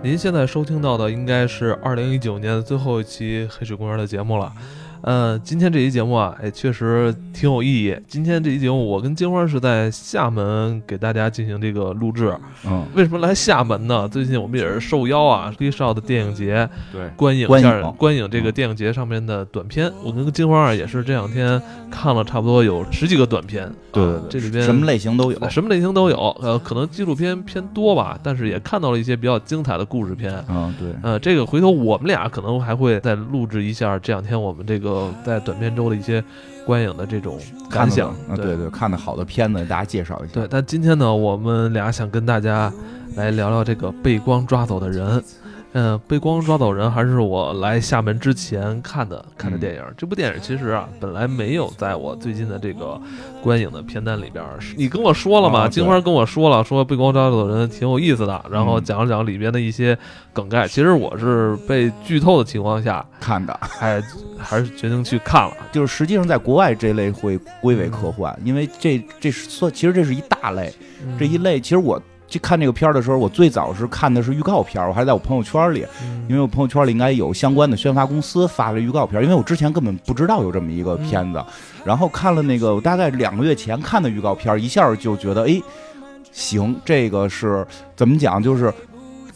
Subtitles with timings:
[0.00, 4.52] 您现在收听到的应该是二零一九年最后一期《黑水公园》的节目了。
[5.00, 7.96] 嗯，今天这期节目啊，也，确实挺有意义。
[8.08, 12.36] 今天这期节目，我跟金花是在厦门给大家进行这个录制。
[12.66, 14.08] 嗯，为什么来厦门呢？
[14.08, 19.88] 最近我们也是受邀啊，黑少的电影节对，观影一下观影这个电影节上面的短片。
[20.02, 23.66] 我跟金花啊也是这两天看了差不多有十几个短片。
[23.66, 25.48] 啊对对对这里边什么类型都有。
[25.48, 26.36] 什么类型都有。
[26.42, 30.44] 呃，可能纪录片偏多吧，但是也看到了一些比较精彩的故事片。
[30.48, 36.22] 嗯，对，呃，这个回头我们俩可能还会再录制一下这两天我们这个在短片周的一些
[36.68, 37.38] 观影的这种
[37.70, 38.34] 感想的。
[38.34, 40.34] 啊，对对，看的好的片子，大家介绍一下。
[40.34, 42.70] 对，但今天呢，我们俩想跟大家
[43.16, 45.24] 来聊聊这个被光抓走的人。
[45.72, 49.82] 嗯，被光抓走人还是我来厦门之前看的看的嗯电影。
[49.96, 52.98] 这部电影其实啊，本来没有在我最近的这个
[53.42, 54.58] 观影的片单里边儿。
[54.76, 55.60] 你跟我说了嘛？
[55.60, 59.96] 啊金花跟我说了，说被光抓走人挺有意思的，然后嗯讲了讲里边的一些
[60.32, 60.66] 梗概。
[60.66, 64.02] 其实我是被剧透的情况下，看的，还
[64.38, 65.54] 还是决定去看了。
[65.70, 70.72] 就是实际上在国外这类会归为科幻，因为这这是算，其实这是一大类。
[71.18, 81.42] 这一类，其实我去看这个片儿的时候，我最早是看的是预告片儿，我还在我朋友圈里，嗯，因为我朋友圈里应该有相关的宣发公司发了预告片儿，因为我之前根本不知道有这么一个片子，
[81.84, 85.60] 然后看了那个，我大概两个月前看的预告片儿，一下就觉得，哎，
[86.30, 87.66] 行，这个是
[87.96, 88.72] 怎么讲，就是。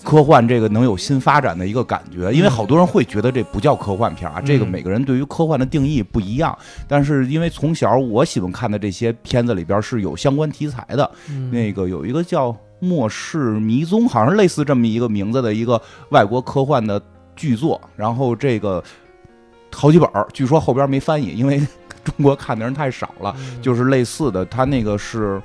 [0.04, 4.68] 科幻这个能有新发展的一个感觉，因为好多人会觉得这不叫科幻片儿啊，这个嗯。
[4.68, 6.58] 每个人对于科幻的定义不一样。
[6.88, 11.48] 但是因为从小我喜欢看的这些片子里边是有相关题材的，嗯。
[11.52, 12.50] 那个有一个叫
[12.82, 17.00] 《末世迷踪》，好像类似这么一个名字的一个外国科幻的
[17.36, 17.80] 剧作。
[17.94, 18.82] 然后这个
[19.72, 21.64] 好几本儿，据说后边没翻译，因为
[22.02, 23.32] 中国看的人太少了。
[23.38, 25.40] 嗯就是类似的，他那个是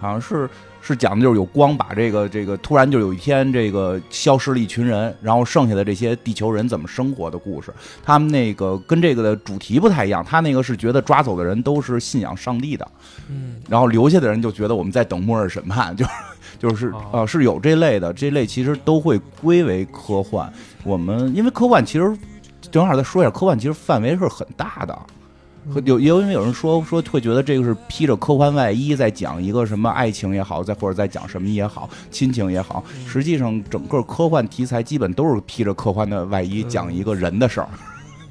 [0.00, 0.48] 好像是
[0.80, 7.70] 是讲的就是有光把这个这个突然就有一天这个消失了一群人，然后剩下的这些地球人怎么生活的故事。
[8.02, 12.88] 他们那个跟这个的主题不太一样，他那个是觉得抓走的人都是信仰上帝的。
[13.28, 16.10] 嗯然后留下的人就觉得我们在等末日审判，就是
[16.58, 20.52] 就是哦呃是有这类的，这类其实都会归为科幻。
[20.84, 22.16] 我们因为科幻其实
[22.70, 24.98] 正好再说一下，科幻其实范围是很大的。
[25.84, 37.68] 有也有因为有人说说会觉得这个是披着科幻外衣在讲一个什么爱情也好，再或者在讲什么也好，亲情也好，实际上整个科幻题材基本都是披着科幻的外衣讲一个人的事儿，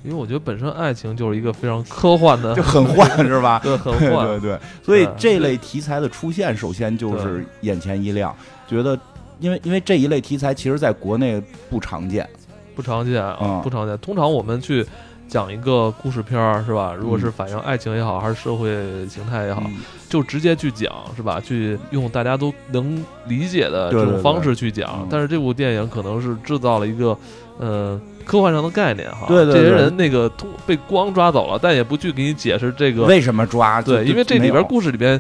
[0.08, 3.60] 因为我觉得本身爱情就是一个非常科幻的，就很幻 是吧？
[3.62, 4.26] 对，很幻。
[4.26, 8.34] 对对，所以这类题材的出现，首先就是眼前一亮，
[8.70, 8.98] 觉得
[9.40, 12.26] 因为因为这一类题材其实在国内不常见，
[12.74, 13.98] 不常见啊，嗯不常见。
[13.98, 14.86] 通常我们去
[15.28, 16.96] 讲一个故事片儿，是吧？
[16.98, 18.70] 如果是嗯反映爱情也好，还是社会
[19.10, 19.76] 形态也好，嗯
[20.08, 21.42] 就直接去讲，是吧？
[21.42, 25.02] 去用大家都能理解的这种方式去讲。
[25.02, 27.18] 嗯但是这部电影可能是制造了一个，
[27.60, 29.26] 呃，科幻上的概念哈。
[29.28, 33.04] 对对对这些人那个通被光抓走了，但也不去给你解释这个。
[33.04, 33.82] 为什么抓？
[33.82, 35.20] 对，因为这里边故事里边。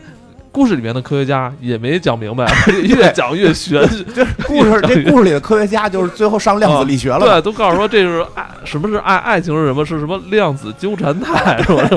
[0.50, 3.80] 故事里面的科学家也没讲明白， 越讲越玄，
[4.48, 9.18] 故事这故事里的科学家就是最后上量子力学了嘛，对，都告诉说这是爱，什么是爱？
[9.18, 9.86] 爱情是什么？
[9.86, 11.62] 是什么量子纠缠态？
[11.62, 11.88] 是吧？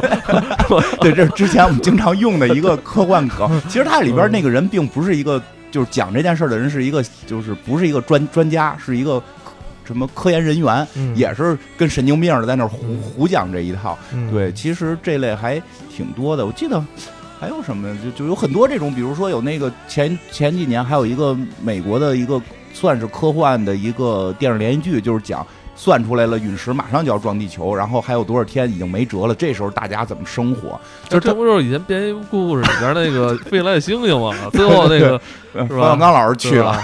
[1.01, 3.51] 对，这是之前我们经常用的一个科幻梗。
[3.67, 5.41] 其实它里边那个人并不是一个，
[5.71, 9.22] 就是讲这件事的人是一个，就是不是一个专专家，是一个
[9.85, 13.99] 什么科研人员，嗯也是跟神经病似的在那儿胡嗯胡讲这一套。
[14.13, 15.61] 嗯对，其实这类还
[15.95, 16.47] 挺多的。
[16.47, 16.83] 我记得
[17.39, 22.41] 还有什么，就就有很多这种，比如说有那个前前几年还有一个美国的一个
[22.73, 25.47] 算是科幻的一个电视连续剧，就是讲。
[25.75, 29.35] 算出来了，陨石马上就要撞地球，然后还有多少天已经没辙了。
[29.35, 30.79] 这时候大家怎么生活？
[31.09, 34.35] 就这不就是以前编一故事里边那个飞来的星星吗？
[34.53, 35.21] 最后那个
[35.55, 36.79] 呃是吧冯小刚老师去了，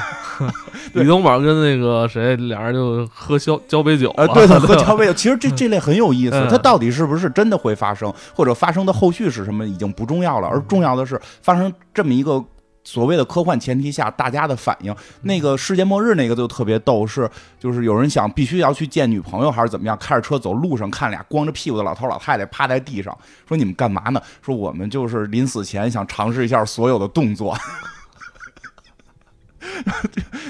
[0.95, 5.13] 李东宝跟那个谁俩人就喝交交杯酒对的， 吧和交杯酒。
[5.13, 12.43] 其实这这类很有意思嗯，它到底是不是真的会发生，或者发生的后续是什么，已经不重要了，而重要的是发生这么一个。
[12.87, 17.29] 所谓的科幻前提下，大家的反应，那个世界末日那个就特别逗，是
[17.59, 23.17] 就是有人想必须要去见女朋友还是怎么样，开着车走路上看俩光着屁股的老头老太太趴在地上，
[23.49, 24.23] 说你们干嘛呢？
[24.41, 27.59] 说我们就是临死前想尝试一下所有的动作。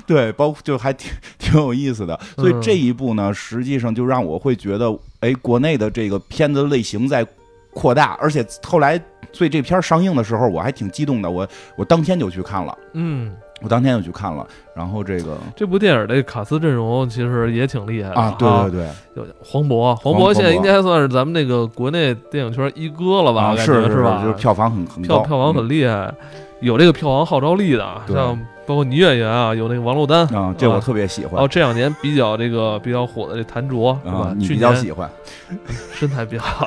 [0.06, 7.26] 对，包括就还挺挺有意思的，所以嗯这一部呢，实际上就让我会觉得，哎，国内的这个片子类型在
[7.72, 9.00] 扩大，而且后来，
[9.36, 11.46] 所以这片儿上映的时候，我还挺激动的，我
[11.76, 18.14] 我当天就去看了，嗯，我当天就去看了，然后这个这部电影的卡斯阵容其实也挺厉害的。
[18.16, 20.34] 啊，对对对，有黄渤，黄黄渤。
[20.34, 23.54] 现在应该算是咱们那个国内电影圈一哥了吧？
[23.56, 24.22] 是是吧？
[24.22, 26.12] 就是票房很很票房很厉害，
[26.60, 30.26] 有这个票房号召力的，像包括女演员啊，有那个王珞丹。
[30.28, 30.80] 啊，这我啊。
[30.80, 31.34] 特别喜欢。
[31.34, 34.18] 然后这两年比较这个比较火的这谭卓是吧？
[34.18, 34.34] 啊，？
[34.36, 35.08] 你去比较喜欢。
[35.94, 36.66] 身材比较好。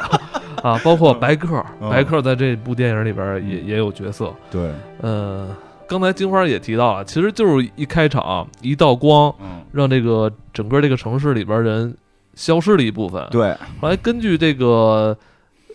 [0.63, 4.34] 啊，包括白客，嗯 白客在这部电影里边也也有角色。
[4.50, 5.48] 对，呃，
[5.88, 11.96] 刚才金花也提到了，其实就是一开场一道光，嗯，让这个整个这个城市里边人
[12.36, 13.25] 消失了一部分。
[13.31, 15.18] 对，后来根据这个。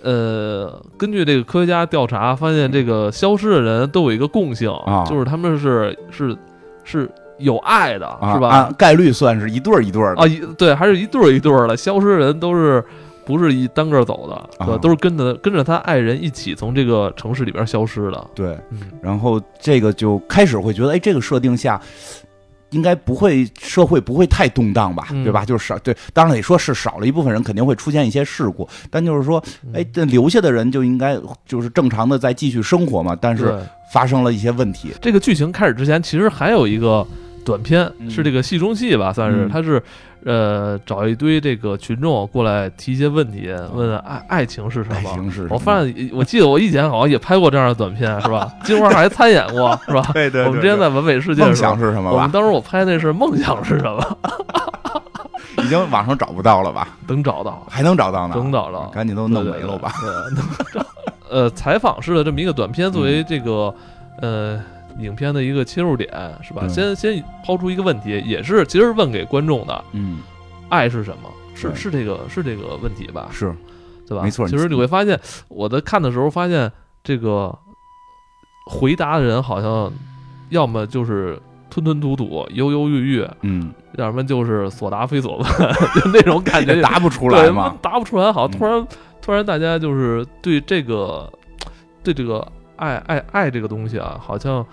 [0.05, 6.37] 呃，根据这个科学家调查，发现这个消失的人都有一个共性，啊就是他们是是
[6.85, 8.49] 是有爱的，啊是吧？
[8.51, 12.85] 按概率算是一对儿一对儿的啊，一对，还是一对儿一对儿的，消失的人都是
[13.25, 14.75] 不是一单个走的，对？
[14.75, 18.27] 啊都是跟着跟着他爱人一起从这个城市里边消失的。
[18.35, 21.81] 对，嗯，然后这个就开始会觉得，哎，这个设定下。
[22.75, 25.23] 应该不会，社会不会太动荡吧，嗯。
[25.25, 25.45] 对吧？
[25.45, 29.71] 就是少对，当然得说是少了一部分人，肯定会出现一些事故，但就是说，嗯。
[29.75, 31.17] 哎，这留下的人就应该
[31.47, 33.17] 就是正常的在继续生活嘛。
[33.19, 33.57] 但是，
[33.93, 37.07] 发生了一些问题，这个剧情开始之前，其实还有一个
[37.45, 38.11] 短片，嗯。
[38.11, 39.49] 是这个戏中戏吧，算是，嗯。
[39.49, 39.83] 他是
[40.25, 45.11] 呃找一堆这个群众过来提一些问题，问爱爱情是什爱么。
[45.13, 48.51] 情是什么我发现，我记得我以前好像也拍过这样的短片，是吧？
[48.65, 50.03] 金花还参演过，是吧？
[50.15, 52.17] 对对对我们之前在完美世界梦想，是什么吧？
[52.17, 54.19] 我们当时我拍那是梦想是什么？
[55.63, 56.89] 已经网上找不到了吧？
[57.07, 58.35] 能找到，还能找到呢？
[58.37, 59.93] 能找到，赶紧都弄没了吧？
[60.01, 60.83] 对对对对
[61.31, 63.75] 呃，采访式的这么一个短片，作为这个、
[64.21, 64.61] 呃
[64.99, 66.09] 影片的一个切入点，
[66.43, 66.67] 是吧？
[66.69, 70.21] 先先抛出一个问题，也是其实问给观众的，嗯，
[70.69, 71.31] 爱是什么？
[71.55, 73.29] 是是这个是这个问题吧？
[73.33, 73.55] 是
[74.09, 74.25] 对吧？
[74.25, 75.19] 没错其实你会发现，
[75.49, 76.71] 我在看的时候发现，
[77.03, 77.57] 这个
[78.71, 79.93] 回答的人好像
[80.51, 81.41] 要么就是
[81.71, 85.47] 吞吞吐吐、犹犹豫豫，嗯，要么就是所答非所问，
[85.95, 86.81] 就那种感觉。
[86.83, 87.77] 答不出来嘛。
[87.81, 88.87] 答不出来，好，嗯突然
[89.23, 91.33] 突然大家就是对这个
[92.03, 94.65] 对这个爱爱爱这个东西啊，好像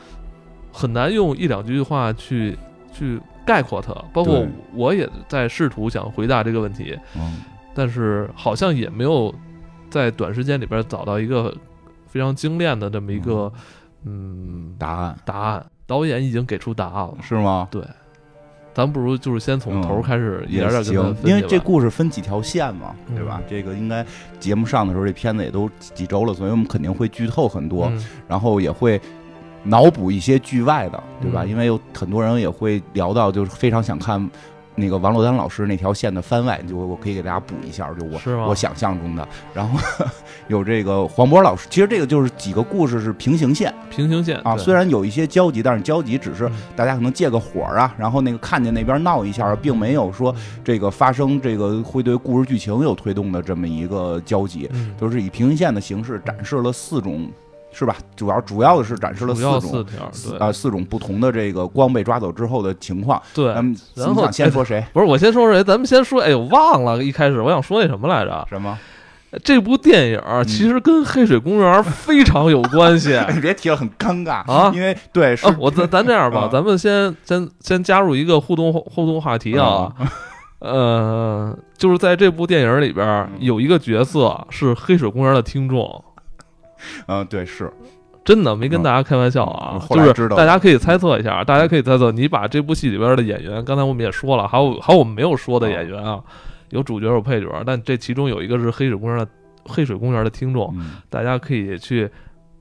[0.72, 2.58] 很难用一两句话去
[2.94, 3.94] 去概括它。
[4.14, 7.42] 包括我也在试图想回答这个问题，嗯，
[7.74, 9.34] 但是好像也没有
[9.90, 11.54] 在短时间里边找到一个
[12.08, 13.52] 非常精炼的这么一个
[14.06, 15.66] 嗯答案答案。
[15.88, 17.68] 导演已经给出答案了，是吗？
[17.70, 17.84] 对。
[18.74, 23.42] 咱不如就是先从头嗯开始一也点点跟行因为这故事分几条线嘛，嗯对吧？
[23.50, 24.06] 这个应该
[24.40, 29.00] 节目上的时候，这片子也都几周了，所以我们肯定会剧透很多，嗯然后也会
[29.64, 31.44] 脑补一些剧外的，对吧？
[31.44, 34.30] 嗯因为有很多人也会聊到，就是非常想看
[34.76, 39.28] 那个王珞丹老师那条线的番外，就我可以给大家补一下，就我我想象中的。
[39.54, 39.80] 然后
[40.48, 43.74] 有这个黄渤老师，其实这个就是几个故事是平行线。
[43.90, 46.52] 平行线啊，虽然有一些交集，但是交集只是嗯。
[46.76, 50.34] 大家可能借个火啊，然后那个看见那边闹一下，并没有说
[50.64, 57.30] 这个发生这个会对故事剧情有推动的这么一个交集，嗯，都是以平行线的形式展示了四种，
[57.72, 57.96] 是吧？
[58.16, 59.62] 主要主要的是展示了四种。
[59.62, 63.22] 四条，对啊，四种不同的这个光被抓走之后的情况。
[63.34, 63.64] 对咱。
[63.64, 64.84] 们然后你想先说谁？
[64.94, 68.46] 不是我先说谁，咱们先说，哎，呦忘了，一开始我想说那什么来着？
[68.50, 68.78] 什么？
[69.46, 73.18] 这部电影其实跟黑水公园非常有关系。
[73.34, 79.90] 你别提了，很尴尬啊因为对是啊，我咱 咱这样吧啊，咱们先先先加入一个互动互动话题啊，
[80.60, 86.04] 呃，就是在这部电影里边有一个角色是黑水公园的听众，
[87.08, 87.72] 嗯，对是，
[88.24, 96.22] 真的没跟大家开玩笑啊就是来知道大家可以猜测一下，大家可以猜测，你把这部戏里边的演员，刚才我们也说了，还有还有我们没有说的演员啊，
[96.70, 99.28] 有主角有配角，但这其中有一个是黑水公园的
[99.66, 102.10] 黑水公园的听众，嗯，大家可以去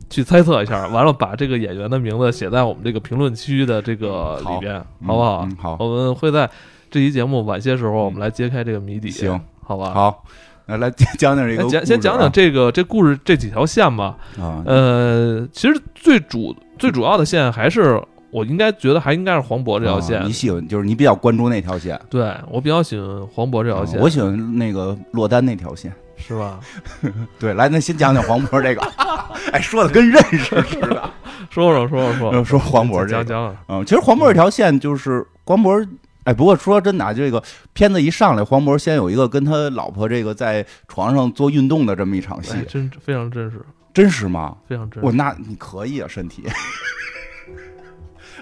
[0.08, 5.44] 去猜测一下，完了把这个演员的名字写在我们这个评论区的这个里边，嗯好不好？
[5.44, 6.48] 嗯好，我们会在
[6.90, 9.90] 这期节目晚些时候，我们来揭开这个谜底，行，好吧？
[9.90, 10.24] 好，
[10.70, 14.16] 那来讲讲这个来故事啊，讲先讲讲这个这故事这几条线吧。
[14.38, 18.00] 啊，呃，其实最主最主要的线还是
[18.30, 20.20] 我应该觉得还应该是黄渤这条线。
[20.20, 25.92] 啊你喜欢就是你比较关注那条线，对我比较喜欢黄渤这条线，啊我喜欢那个落单那条线。
[26.22, 26.60] 是吧？
[27.40, 28.82] 对，来，那先讲讲黄渤这个，
[29.52, 31.10] 哎，说的跟认识似的。
[31.48, 35.84] 说说说说说，说 黄渤这个，讲讲，嗯，其实黄渤这条线就是黄渤。
[36.24, 43.60] 哎，不过说真的啊，这个片子一上来，黄渤先有一个跟他老婆这个在床上做运动的这么一场戏哎，，真非常真实，
[43.94, 44.56] 真实吗？
[44.68, 45.06] 非常真实。
[45.06, 46.44] 我那你可以啊，身体。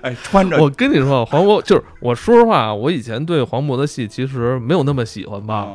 [0.03, 5.75] 哎，穿着我跟你说，黄渤就是我说实话，我以前对黄渤的戏其实没有那么喜欢吧，啊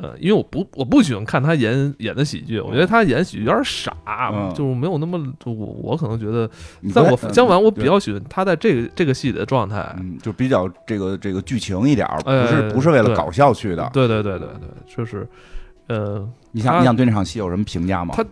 [0.00, 3.92] 呃，因为我不我不喜欢看他演演的喜剧，我觉得他演喜剧有点傻，
[4.32, 6.48] 嗯就是没有那么就我我可能觉得，
[6.94, 9.92] 在我相反，我比较喜欢他在这个这个戏里的状态。
[9.98, 13.90] 嗯，就比较这个这个剧情一点儿，不哎是不是为了搞笑去的。
[13.92, 15.28] 对对对对对，就是，
[15.88, 18.14] 呃，你想你想对那场戏有什么评价吗？
[18.16, 18.24] 他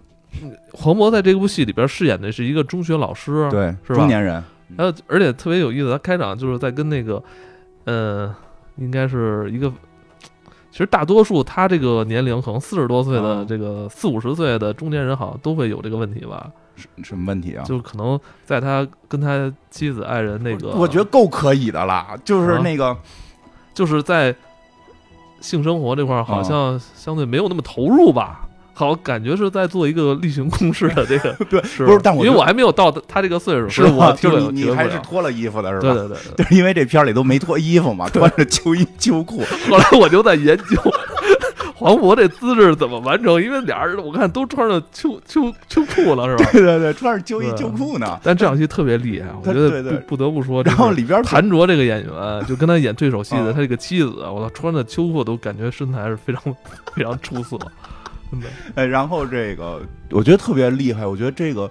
[0.73, 4.41] 黄渤在这部戏里边饰演的是一个中学老师，对是吧中年人，
[4.79, 7.21] 还有而且特别有意思，他开场就是在跟那个，
[7.87, 8.33] 呃，
[8.77, 9.73] 应该是一个。
[10.77, 16.51] 其实大多数他这个年龄可能四十多岁的啊这个四五十岁的中年人，好像都会有这个问题吧？
[16.77, 17.65] 什什么问题啊？
[17.65, 22.95] 就可能在他跟他妻子爱人那个，我觉得够可以的啦，就是啊那个
[23.73, 24.37] 就是在
[25.41, 28.46] 性生活这块儿，好啊像相对没有那么投入吧。
[28.79, 34.09] 好，感觉是在做一个例行公事的这个， 对是不是但我因为我还没有到他这个岁数，所以吧？
[34.09, 35.95] 我就是你还是脱了衣服的是吧？
[35.95, 36.45] 对对对对。
[36.45, 40.79] 就是因为这片里都没脱衣服嘛， 穿着秋衣秋裤，后来我就在研究
[41.75, 46.51] 黄渤这姿势怎么完成，因为俩人我看都穿着秋秋秋裤了，是吧？
[46.53, 48.21] 对对对，穿着秋衣秋裤呢。
[48.23, 56.43] 但这场戏特别厉害，我觉得不不得不说，然后里边谭卓这个演员，就跟他演对手戏的啊他这个妻子，我操，穿着秋裤都感觉身材是非常
[56.95, 57.59] 非常出色，
[58.31, 58.47] 真的。
[58.75, 61.71] 哎，然后这个我觉得特别厉害，我觉得这个。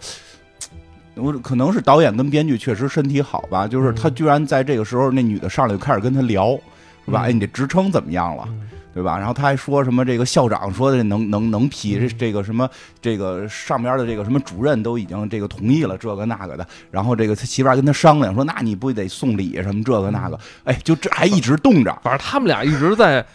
[1.18, 6.60] 我可能是导演跟编剧确实身体好吧，就是他嗯居然在这个时候，那女的上来就开始跟他聊，
[7.06, 7.22] 是吧？
[7.22, 8.44] 嗯哎，你这职称怎么样了？
[8.50, 8.62] 嗯
[8.94, 9.18] 对吧？
[9.18, 12.70] 然后他还说什么这个校长说的能能能批，这个什么
[13.02, 23.26] 这个上边的这个什么主任都已经这个同意了这个那个的，然后这个他媳妇儿跟他商量说，那你不得送礼什么这个那个，哎，就这还一直冻着，反正他们俩一直在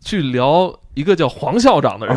[0.00, 2.16] 去聊一个叫黄校长的人，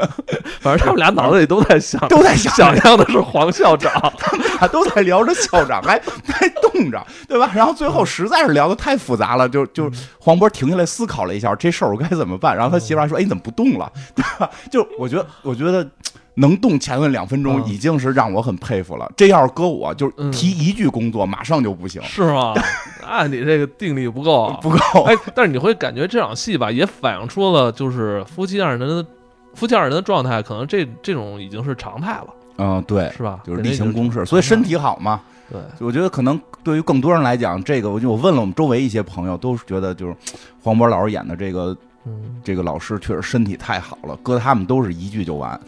[0.60, 3.92] 反正他们俩脑子里都在想，都在想想象的是黄校长。
[4.18, 7.50] 他们俩都在聊着校长，还还动着，对吧？
[7.54, 14.50] 然后最后实在是聊的太复杂了，就就黄渤停下来思考了一下这事儿我该怎么办，然后他媳妇儿还说，哎，你怎么不动了， 对吧？
[14.70, 15.86] 就我觉得，我觉得。
[16.34, 19.10] 能动前面两分钟嗯已经是让我很佩服了。
[19.16, 22.54] 这要是搁我，就是嗯提一句工作，马上就不行，是吗？
[23.02, 25.04] 那你这个定力不够啊， 不够。
[25.04, 29.06] 哎，但是你会感觉这场戏吧，也反映出了就是夫妻二人的
[29.54, 32.26] 夫妻二人的状态，可能这这种已经是常态了，
[32.58, 33.40] 嗯，对，是吧？
[33.46, 35.20] 就是例行公事，所以身体好嘛。
[35.50, 40.16] 对，我觉得可能对于更多人来讲，这个我就我问了我们周围一些朋友，都是觉得就是
[40.62, 41.76] 黄渤老师演的这个
[42.06, 45.60] 嗯，这个老师确实身体太好了，搁他们都是一句就完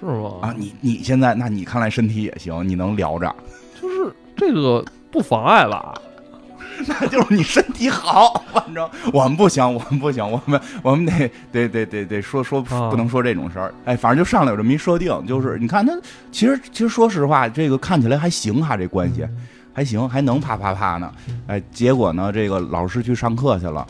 [0.00, 0.30] 是吗？
[0.42, 0.54] 啊。
[0.56, 3.34] 你你现在那你看来身体也行，你能聊着，
[3.80, 5.94] 就是这个不妨碍吧？
[6.88, 8.42] 那就是你身体好。
[8.52, 13.74] 反正我们不行，我们不行，我们我们得得得得得说说啊不能说这种事儿。
[13.84, 15.92] 哎，反正就上来有这么一设定，就是你看他
[16.32, 19.22] 其实其实说实话，这个看起来还行哈，这关系。
[19.22, 21.10] 嗯还行，还能啪啪啪呢。
[21.46, 23.86] 哎，结果呢，这个老师去上课去了，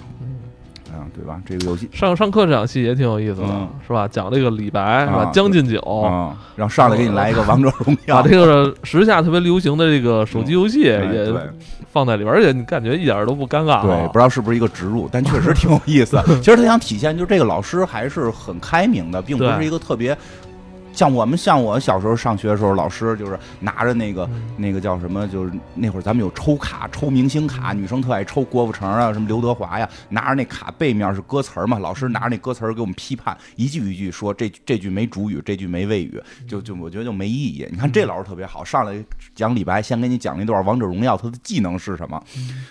[1.20, 1.40] 对吧？
[1.44, 4.08] 这个游戏上上课这场戏也挺有意思的，嗯是吧？
[4.08, 5.24] 讲这个李白是吧？
[5.24, 11.34] 啊将进酒，啊，然后上来给你来一个王者荣耀， 把这个时下特别流行的这个手机游戏哎也对
[11.92, 13.82] 放在里边，而且你感觉一点都不尴尬、啊。
[13.82, 16.18] 对，不知道是不是一个植入，但确实挺有意思。
[16.40, 20.16] 其实他想体现，就是这个老师还是很开明的，并不是一个特别。
[20.92, 24.42] 像我们像我小时候上学的时候，老师就是拿着那个嗯。
[24.56, 37.66] 那个叫什么，就是那会儿咱们有抽卡，抽明星卡，女生特爱抽郭富城啊，什么刘德华呀，拿着那卡背面是歌词嘛，老师拿着那歌词给我们批判，一句一句说这这句没主语，这句没谓语，就就我觉得就没意义。
[37.70, 39.02] 你看这老师特别好，上来
[39.34, 42.22] 讲李白，先给你讲了一段王者荣耀它的技能是什么，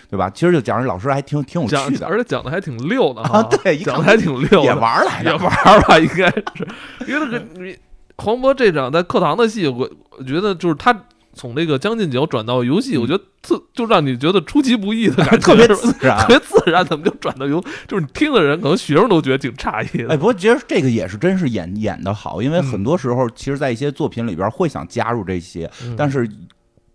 [0.08, 0.30] 对吧？
[0.30, 2.06] 其实就讲这老师还挺挺有趣的。
[2.06, 6.68] 而且讲的还挺溜的啊，哈，对，讲的还挺溜，也玩儿来也，玩儿吧，应该是，
[7.08, 7.76] 因为那个你
[8.20, 10.94] 黄渤这场在课堂的戏，我我觉得就是他
[11.32, 16.26] 从这个将进酒转到游戏，嗯我觉得特就让你觉得出其不意的感觉， 特别自然特。
[16.26, 17.60] 别自然，怎么就转到游？
[17.88, 20.10] 就是你听的人，可能学生都觉得挺诧异的。
[20.10, 26.28] 哎，不过其实这个也是真是演演的好，因为嗯很多时候，其实，在一些作品里边会想加入这些，嗯但是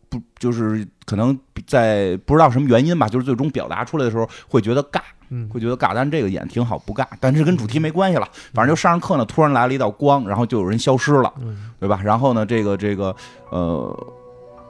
[0.10, 5.92] 不就是可能在不知道什么原因吧，就是最终表达出来的时候会觉得尬，嗯会觉得尬。
[5.94, 8.28] 但这个演挺好，不尬，但是跟主题没关系了。
[8.54, 12.00] 反正就上着课呢，突然来了一道光，然后就有人消失了，嗯对吧？
[12.04, 13.16] 然后呢，这个这个
[13.50, 14.08] 呃，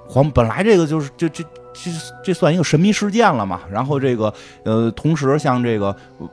[0.07, 1.43] 黄本来这个就是这这
[1.74, 1.91] 这
[2.24, 3.62] 这算一个神秘事件了嘛。
[3.71, 4.33] 然后这个
[4.63, 5.95] 呃，同时像这个。
[6.19, 6.29] 呃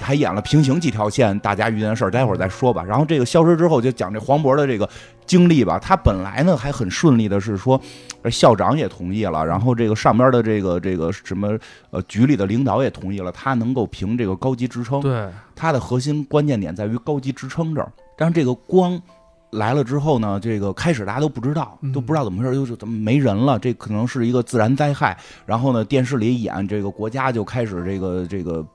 [0.00, 2.82] 还演了平行几条线，大家遇见的事儿，待会儿再说吧。
[2.82, 4.88] 然后这个消失之后，就讲这黄渤的这个
[5.26, 5.78] 经历吧。
[5.78, 7.80] 他本来呢还很顺利的是说，
[8.22, 11.56] 呃校长也同意了，然后这个上边的这个这个什么
[11.90, 15.00] 呃局里的领导也同意了，他能够评这个高级职称。
[15.00, 17.92] 对，他的核心关键点在于高级职称这儿。
[18.16, 19.00] 但是这个光
[19.50, 23.58] 来了之后呢，这个开始大家都不知道，嗯都不知道怎么回事，又是怎么没人了？
[23.58, 25.16] 这可能是一个自然灾害。
[25.46, 28.66] 然后呢，电视里演这个国家就开始这个这个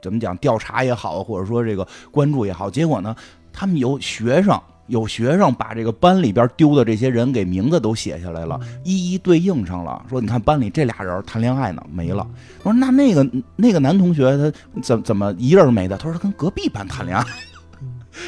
[0.00, 3.14] 怎么讲调查也好，或者说这个关注也好，结果呢，
[3.52, 4.60] 他们有学生。
[4.88, 10.00] 有学生把这个班里边丢的这些人给名字都写下来了，一一对应上了。
[10.08, 12.24] 说你看班里这俩人谈恋爱呢，没了。
[12.62, 15.96] 我说那那个那个男同学他怎怎么一人没的？
[15.96, 17.24] 他说他跟隔壁班谈恋爱。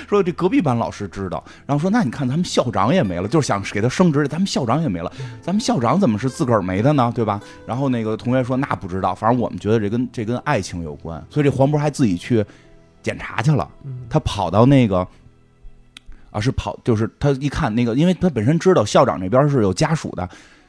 [0.09, 7.13] 说这隔壁班老师知道，然后说那你看咱们校长也没了，就是想给他升职，咱们校长也没了，咱们校长怎么是自个儿没的呢？
[7.15, 7.41] 对吧？
[7.67, 12.45] 然后那个同学说那不知道，反正我们觉得这跟这跟爱情有关，所以这黄渤还自己去
[13.03, 13.69] 检查去了，
[14.09, 15.07] 他跑到那个。
[16.31, 20.29] 啊，是跑，就是他一看那个，因为他本身知道校长那边是有家属的，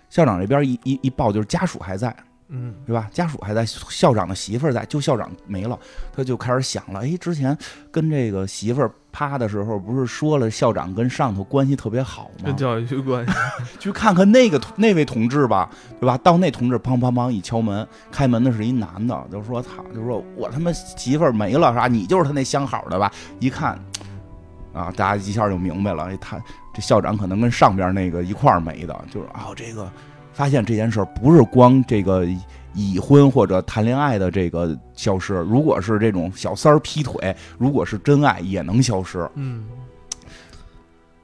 [0.09, 2.15] 校长这边一一一报就是家属还在，
[2.49, 3.09] 嗯，对吧？
[3.13, 5.77] 家属还在，校长的媳妇儿在，就校长没了，
[6.11, 7.57] 他就开始想了，哎，之前
[7.91, 12.45] 跟这个媳妇儿趴的时候，不是说了校长跟上头关系特别好吗？
[12.45, 13.33] 跟教育局关系，
[13.79, 16.17] 去看看那个那位同志吧，对吧？
[16.17, 21.87] 到那同志砰砰砰一敲门，开门的是一男的，就说他，就说我他妈媳妇儿没了，是吧？
[21.87, 23.11] 你就是他那相好的吧？
[23.39, 23.79] 一看。
[24.71, 26.39] 啊，大家一下就明白了，哎，他
[26.75, 29.91] 这校长可能跟上边那个一块儿没的，就是啊，这个
[30.33, 32.25] 发现这件事儿不是光这个
[32.73, 39.65] 已婚或者谈恋爱的这个消失，如果是这种小三儿劈腿，如果是真爱也能消失，嗯，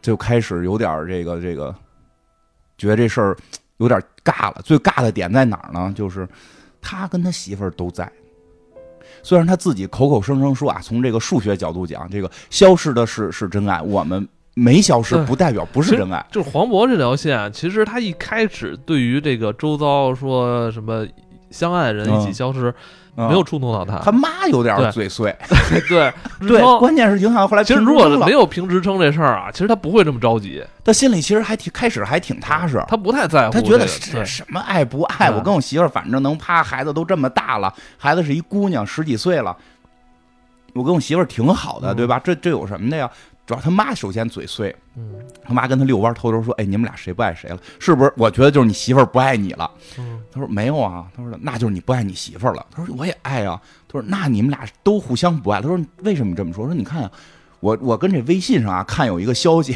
[0.01, 1.73] 就开始有点这个这个，
[2.77, 3.37] 觉得这事儿
[3.77, 4.61] 有点尬了。
[4.63, 5.93] 最尬的点在哪儿呢？
[5.95, 6.27] 就是
[6.81, 8.11] 他跟他媳妇儿都在。
[9.21, 16.25] 虽然他自己口口声声说啊，从这个数学角度讲，这个消失的是是真爱，我们没消失不代表不是真爱。
[16.31, 21.05] 就是黄渤这条线，其实他一开始对于这个周遭说什么
[21.51, 22.73] 相爱的人一起消失。
[23.17, 25.33] 没有触动到他，他妈有点嘴碎，
[25.87, 26.11] 对
[26.45, 27.63] 对，关键是影响后来。
[27.63, 39.55] 其实如果没有评职称这事儿啊，其实他不会这么着急，他心里其实还挺开始还挺踏实，他不太在乎，他觉得什么爱不爱，我跟我媳妇儿反正能趴，孩子都这么大了，孩子是一姑娘十几岁了，
[40.73, 42.19] 我跟我媳妇儿挺好的，对吧？
[42.21, 43.09] 这这有什么的呀？
[43.45, 47.59] 主要他妈首先嘴碎，嗯，他妈跟他遛弯，偷偷说：“哎，你们俩谁不爱谁了？
[47.79, 48.11] 是不是？
[48.17, 49.69] 我觉得就是你媳妇儿不爱你了。”
[50.31, 57.11] 他说：“没有啊。”他说：“那就是你不爱你媳妇儿了。”他说：“我也爱啊。”他说：“那你们俩都互相不爱。”他说：“为什么这么说？”说：“你看啊，
[57.59, 59.75] 我我跟这微信上啊看有一个消息。”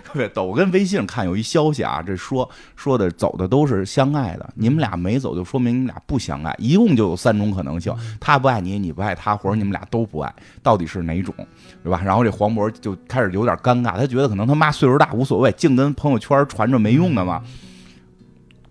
[0.04, 11.34] 特别逗，我跟微信上看有一消息啊，这说说的走的都是相爱的，你们俩没走就说明你们俩不相爱，一共就有三种可能性，他不爱你，你不爱他，或者你们俩都不爱，到底是哪种，
[11.82, 12.00] 对吧？
[12.04, 17.42] 然后这黄渤就开始有点尴尬，他觉得可能他妈岁数大无所谓，净跟朋友圈传着没用的嘛，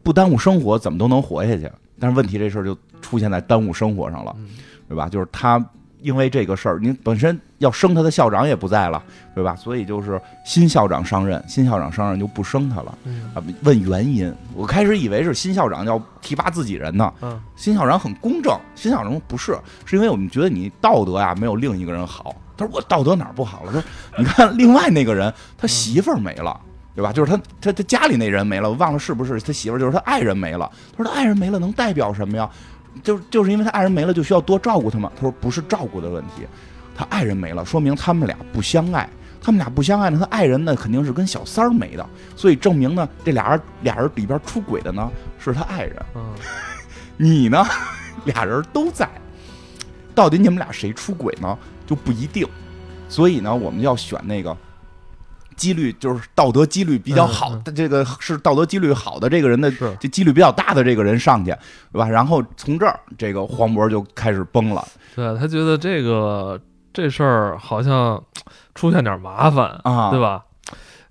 [0.03, 4.35] 不耽误生活怎么都能活下去，但是问题这事儿就出现在耽误生活上了，
[4.87, 5.07] 对吧？
[5.07, 5.63] 就是他。
[6.01, 9.01] 因为这个事儿，您本身要升他的校长也不在了，
[9.35, 9.55] 对吧？
[9.55, 12.97] 所以就是新校长上任，新校长上任就不升他了。
[13.33, 17.13] 啊，问原因，我开始以为是新校长要提拔自己人呢。
[17.21, 22.35] 嗯，新校长很公正，新校长不是，是因为我们觉得你道德呀没有另一个人好。
[22.57, 23.71] 他说我道德哪儿不好了？
[23.71, 23.83] 他说
[24.17, 26.59] 你看另外那个人，他媳妇儿没了，
[26.95, 27.11] 对吧？
[27.13, 30.69] 就是他他他家里那人没了，我忘了是不是他媳妇儿，就是他爱人没了。
[30.95, 32.49] 他说他爱人没了能代表什么呀？
[33.03, 35.11] 就就是因为他爱人没了，就需要多照顾他吗？
[35.15, 36.45] 他说不是照顾的问题，
[36.95, 39.09] 他爱人没了，说明他们俩不相爱。
[39.41, 45.95] 他们俩不相爱呢，他爱人呢肯定是跟小三儿没的，所以证明呢，这俩人俩人里边出轨的呢是他爱人。
[46.15, 46.33] 嗯，
[47.15, 47.65] 你呢，
[48.25, 49.09] 俩人都在，
[50.13, 52.45] 到底你们俩谁出轨呢就不一定。
[53.07, 54.55] 所以呢，我们要选那个。
[55.59, 59.69] 几率就是道德几率比较好的，这个是道德几率好的这个人的
[59.99, 61.51] 这几率比较大的这个人上去，
[61.91, 62.07] 对吧？
[62.07, 64.87] 然后从这儿，这个黄渤就开始崩了。
[65.15, 66.57] 对他觉得这个
[66.93, 68.23] 这事儿好像
[68.73, 70.45] 出现点麻烦啊，对吧？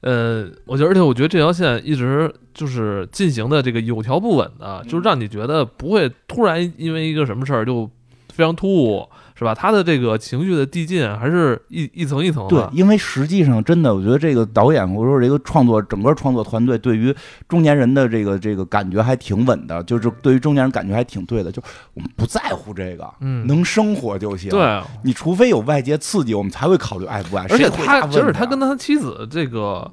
[0.01, 7.91] 呃，我觉得，而且我觉得这条线一直就是进行的这个有条不紊的，就是让你觉得不会突然因为一个什么事儿就
[8.33, 9.09] 非常突兀。
[9.39, 9.55] 是吧？
[9.55, 12.49] 他的这个情绪的递进还是一一层一层的。
[12.49, 17.15] 对，因为实际上真的，我觉得这个导演或者说这个创作整个创作团队对于
[17.49, 21.53] 中年人的这个这个感觉还挺稳的，就是对于中年人感觉还挺对的。
[21.53, 21.63] 就
[21.95, 24.51] 我们不在乎这个，嗯，能生活就行。
[24.51, 27.47] 对，你除非有外界刺激，我们才会考虑爱不爱。
[27.49, 29.89] 而且他就是他跟他妻子这个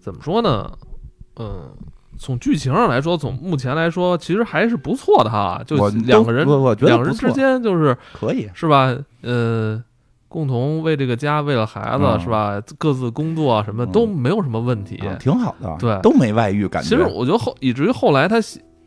[0.00, 0.70] 怎么说呢？
[1.40, 1.74] 嗯。
[2.18, 5.60] 从剧情上来说，从目前来说，其实还是不错的哈。
[5.66, 8.94] 就两个人，我觉得两个人之间就是可以，是吧？
[9.22, 9.82] 呃，
[10.28, 12.62] 共同为这个家，为了孩子，是吧？
[12.78, 15.76] 各自工作什么都没有什么问题，挺好的。
[15.78, 16.88] 对，都没外遇，感觉。
[16.88, 18.40] 其实我觉得后，以至于后来他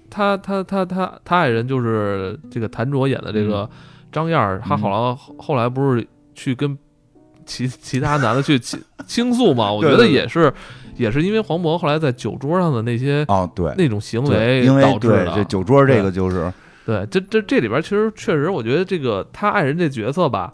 [0.10, 3.70] 他他他他他爱人就是这个谭卓演的这个
[4.12, 6.78] 张燕，他好像后来不是去跟
[7.46, 9.72] 其其他男的去倾倾诉嘛？
[9.72, 10.54] 我觉得也是。
[10.98, 15.34] 也是因为黄渤后来在酒桌上的那些哦，对那种行为导致的。
[15.36, 16.52] 这酒桌这个就是
[16.86, 20.54] 对，这这这里边其实确实，我觉得这个他爱人这角色吧，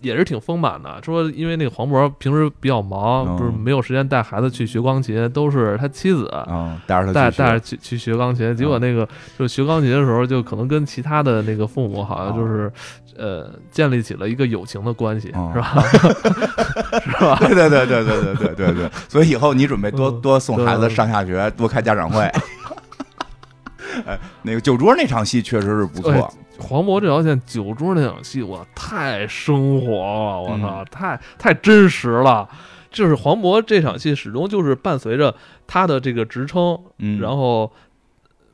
[0.00, 1.00] 也是挺丰满的。
[1.02, 6.26] 说因为那个黄渤平时比较忙，嗯不是没有时间带孩子去学钢琴，都是他妻子。
[6.28, 12.72] 啊，带着他带带着去去学钢琴，结果那个就学钢琴的时候，就可能跟其他的那个父母好像就是，
[13.16, 15.82] 呃，建立起了一个友情的关系，哦是吧？
[17.00, 17.36] 是吧？
[17.48, 22.20] 对对对对对对对对对，所以以后你准备多嗯多送孩子对上下学，多开家长会。
[24.06, 32.48] 哎，那个酒桌那场戏确实是不哎错，黄渤这条线酒桌那场戏，我，太生活了，我操，嗯太太真实了。
[32.90, 35.34] 就是黄渤这场戏始终就是伴随着
[35.66, 37.72] 他的这个职称，嗯，然后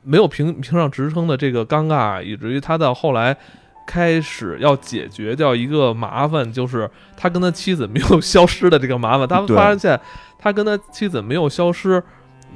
[0.03, 3.37] 没有评评上职称的这个尴尬，以至于他到后来
[3.85, 9.27] 开始要解决掉一个麻烦，就是他跟他妻子没有消失的这个麻烦。
[9.27, 9.99] 他们发现
[10.39, 12.01] 他跟他妻子没有消失，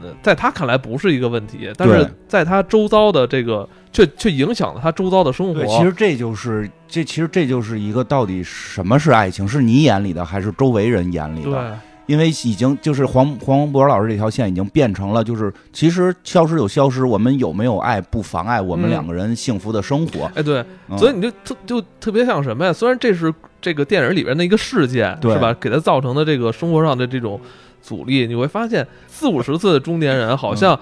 [0.01, 5.65] 呃，在他看来不是一个问题，但是在他周遭的这个却却影响了他周遭的生活。
[5.65, 11.77] 其实这就是这其实这就是一个到底什么是爱情，是你眼里的还是周围人眼里的？
[12.07, 20.29] 对因为已经就是黄黄渤老师这条线已经变成了，就是其实消失有消失，我们有没有爱不妨碍我们嗯两个人幸福的生活。
[20.35, 22.71] 哎对，嗯所以你就特就特别像什么呀？
[22.71, 25.53] 虽然这是这个电影里边的一个事件，是吧？
[25.59, 27.39] 给他造成的这个生活上的这种
[27.81, 30.79] 阻力，你会发现四五十岁的中年人好像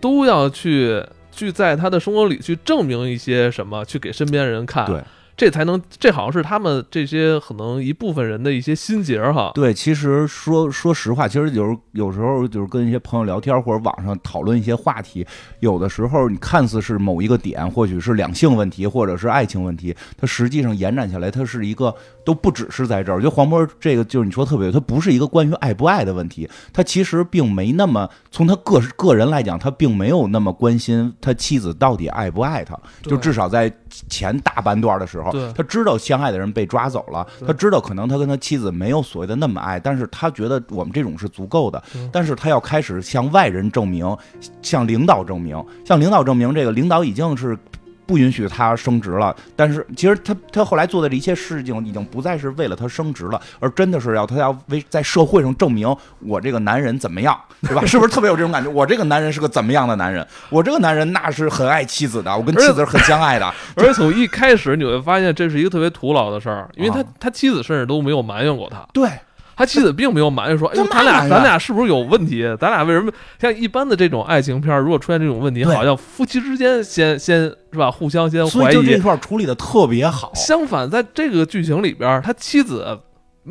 [0.00, 4.84] 都要去去在他的生活里去证明一些什么，去给身边人看。
[4.86, 5.02] 对，
[5.36, 9.52] 这才能，这好像是他们这些可能一部分人的一些心结儿哈。
[9.54, 15.26] 对，其实说说实话，其实有时有时候就是跟一些朋友聊天或者网上讨论一些话题，
[15.60, 21.94] 有的时候你看似是某一个点，或许是两性问题，或者是爱情问题，它实际上延展下来，它是一个
[22.24, 23.16] 都不只是在这儿。
[23.16, 33.70] 我觉得黄渤这个就是你说得特别对，它不是一个关于爱不爱的问题，他其实并没那么从他个个人来讲，他并没有那么关心他妻子到底爱不爱他，就至少在
[34.08, 41.82] 前大半段的时候对，他知道相爱的人被抓走了，他知道可能他跟他妻子没有所谓的那么爱，但是他觉得我们这种是足够的。
[41.94, 44.16] 嗯，但是他要开始向外人证明，
[44.62, 47.58] 向领导证明，向领导证明这个领导已经是。
[48.06, 57.84] 不允许他升职了，但是其实他他后来做的这一切事情已经不再是为了他升职了，而真的是要他要为在社会上证明我这个男人怎么样，对吧？
[57.84, 58.70] 是不是特别有这种感觉？
[58.70, 60.26] 我这个男人是个怎么样的男人？
[60.50, 63.52] 我这个男人那是很爱妻子的，我跟妻子是很相爱的。
[63.74, 68.86] 而且从一开始你会发现，这是一个特别徒劳的事儿，因为他、啊他妻子甚至都没有埋怨过他。
[68.92, 69.08] 对，
[69.56, 72.44] 他妻子并没有埋怨说：“哎呦，咱俩咱俩是不是有问题？
[72.60, 77.40] 咱俩为什么像一般的这种爱情片儿，如果出现这种问题，好像夫妻之间先先
[77.72, 79.00] 是吧，互相先怀疑所以就这疑。
[79.00, 80.30] 块处理的特别好。
[80.34, 83.00] 相反，在这个剧情里边儿，他妻子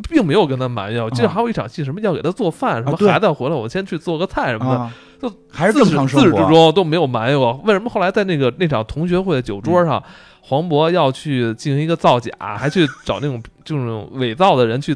[0.08, 1.04] 并没有跟他埋怨。
[1.04, 6.38] 我记得啊还有一场戏，什么要给他做饭，什么孩子要回来，我先去做个菜什么的，啊，就还是正自始自始至。
[6.48, 7.60] 终都没有埋怨过。
[7.66, 10.04] 为什么后来在那个那场同学会的酒桌上，
[10.42, 14.96] 黄渤要去进行一个造假，还去找那种这种伪造的人去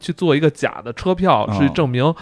[0.00, 2.14] 去做一个假的车票，啊去证明，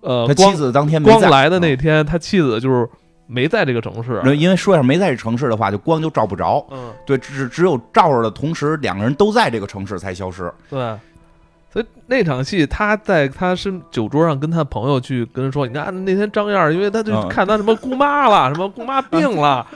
[0.00, 2.88] 呃，他妻子当天光来的那嗯天，他妻子就是
[3.26, 4.20] 没在这个城市。
[4.36, 6.66] 因为说要是没在这城市的话，就光就照不着。
[6.70, 10.52] 嗯，对，只只有照着的同时，两个人都在这个城市才消失。
[10.68, 10.94] 对。
[11.72, 19.66] 所以那场戏，他在他身酒桌上跟他朋友去跟他说：“你看那天张燕儿，因为他就嗯看他什么姑妈了， 什么姑妈病了，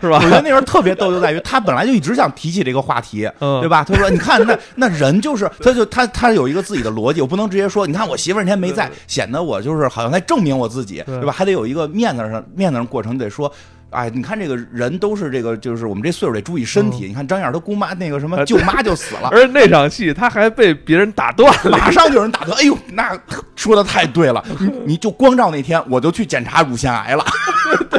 [0.00, 3.82] 是吧我觉得那时候特别逗，就在于他本来就一直想提起这个话题，？”嗯，对吧？
[3.82, 11.32] 他说：“你看，那那人就是， 他就他他有一个自己的逻辑，我不能直接说，你看我媳妇儿那天没在，显得我就是好像在证明我自己，对对吧？
[11.32, 13.52] 还得有一个面子上面子上过程，得说。”
[13.90, 17.06] 哎，你看这个人都是这个，就是我们这岁数得注意身体。
[17.06, 21.76] 你看张燕儿她姑妈那个什么舅妈就死了，而那场戏他还被别人打断了。
[21.76, 22.56] 马上就有人打断。
[22.58, 23.18] 哎呦，那
[23.56, 27.24] 说的太对了，你你就光照那天，我就去检查乳腺癌了，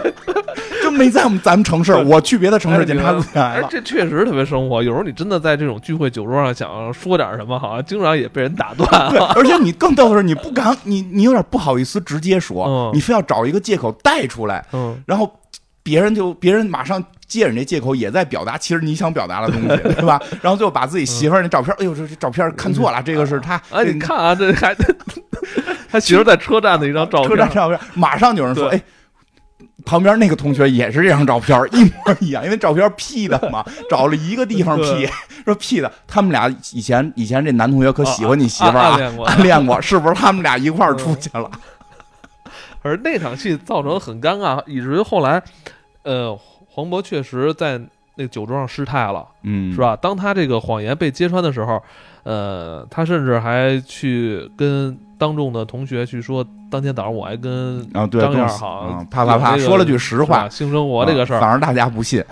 [0.82, 3.62] 就没在我们咱们城市，我去别的城市检查乳腺癌。
[3.70, 4.82] 这确实特别生活。
[4.82, 15.32] 有时候你真的在这种聚会酒桌上想说点什么，好像经常也被人打断对，而且你更逗的是，你不敢，你你有点不好意思直接说，嗯你非要找一个借口带出来，嗯，然后
[15.84, 20.22] 别人就别人马上借着你这借口，也在表达其实你想表达的东西，对吧？
[20.42, 24.76] 然后最后把自己媳妇儿那照片，哎呦，这这照片看错了，这个是他，哎，你看啊，这还
[25.92, 28.84] 他媳妇在车站的一张照片车站，照片，马上有人说，对哎。
[29.84, 35.10] 旁边那个同学也是这张照片，一模一样， 因为照片 P 的嘛，找了一个地方 P，
[35.44, 39.00] 说 P 的，他们俩以前以前这男同学可喜欢你媳妇儿啊。
[39.26, 41.50] 暗恋过，是不是他们俩一块儿出去了？
[42.82, 45.42] 而那场戏造成很尴尬，以至于后来，
[46.04, 47.80] 呃，黄渤确实在
[48.16, 49.80] 那个酒桌上失态了，嗯，是？
[49.80, 49.96] 吧？
[49.96, 51.82] 当他这个谎言被揭穿的时候，
[52.24, 62.24] 呃，他甚至还去跟当众的同学去说，当天早上我还跟啊，对，张燕儿好啪啪啪说了句实话，性生活这个事儿，啊反正大家不信。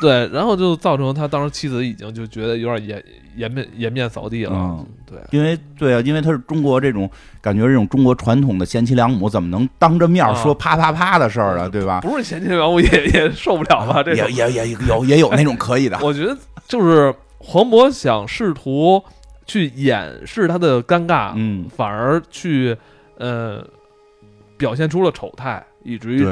[0.00, 3.04] 对，然后就造成他当时妻子已经就觉得有点颜
[3.38, 4.52] 颜面颜面扫地了。
[4.54, 12.00] 嗯对，因为对啊，因为他是中国这种感觉，这种中国传统的贤妻良母，怎么能当着面啊说啪啪啪的事儿啊，对吧？
[12.02, 14.02] 不是贤妻良母也 也受不了吧？
[14.02, 19.02] 这也也也有也有那种可以的， 我觉得就是黄渤想试图
[19.46, 22.76] 去掩饰他的尴尬，嗯，反而去
[23.16, 23.66] 呃
[24.58, 26.24] 表现出了丑态，以至于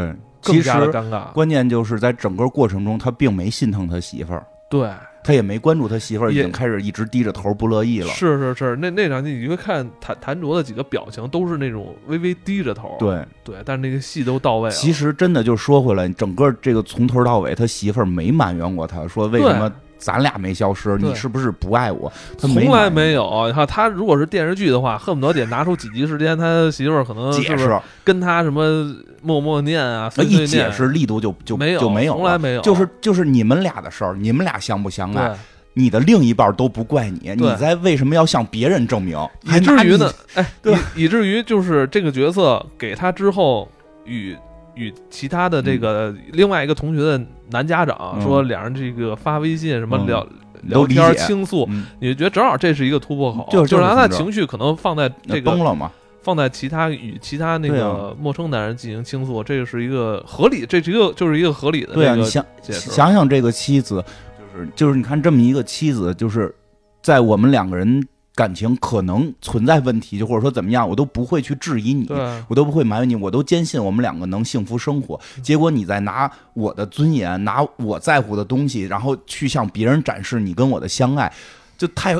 [0.42, 1.33] 更加的尴尬。
[1.33, 4.90] 关键就是在整个过程中，他并没心疼他媳妇儿，对，
[5.26, 8.06] 他也没关注他媳妇儿，已经开始一直低着头不乐意了。
[8.10, 14.74] 是是是，那那场戏你会看谭谭卓的几个表情都是那种微微低着头，对，对，但是那个戏都到位了。
[14.76, 20.96] 其实真的就说回来，整个这个从头到尾，他媳妇儿没埋怨过他，说为什么咱俩没消失？
[20.98, 22.12] 你是不是不爱我？
[22.38, 23.46] 他从来没有有。
[23.46, 32.14] 你看他如果是电视剧的话，恨不得得拿出几集时间，他媳妇儿可能解释，跟他什么默默念啊，碎碎一解释力度就就没有就没有。
[32.14, 35.37] 从来没有，就是就是你们俩的事儿，你们俩相不相爱？
[35.78, 39.18] 你的另一半都不怪你，你在为什么要向别人证明？
[39.44, 43.70] 以至于呢，哎，对以以至于就是这个角色给他之后
[44.06, 44.35] 与
[44.76, 48.22] 与其他的这个另外一个同学的男家长嗯。
[48.22, 50.06] 说，两人这个发微信什么嗯。
[50.06, 50.26] 聊
[50.62, 51.86] 聊天倾诉，嗯。
[52.00, 55.90] 你就觉得正好这是一个突破口，就是就让他的情绪可能放在这个崩了嘛？
[56.22, 62.44] 放在其他与其他那个陌生男人进行倾诉，这个是一个合理，这是一个就是一个合理的对啊，你想。
[62.62, 64.04] 想想这个妻子，
[64.36, 66.52] 就是就是你看这么一个妻子，就是
[67.00, 68.04] 在我们两个人
[68.37, 72.07] 感情可能存在问题，就或者说怎么样，我都不会去质疑你，
[72.46, 75.18] 我都不会埋怨你，我都坚信我们两个能幸福生活。
[75.42, 81.33] 结果你在拿我的尊严，拿我在乎的东西，然后去向别人展示你跟我的相爱，
[81.79, 82.14] 就太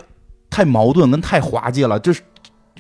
[0.49, 2.01] 太矛盾跟太滑稽了。
[2.01, 2.23] 这是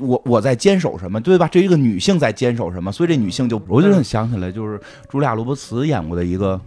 [0.00, 1.46] 我我在坚守什么，对吧？
[1.46, 2.90] 这一个女性在坚守什么？
[2.90, 6.58] 所以这女性就我就想起来，就是茱莉亚·罗伯茨演过的一个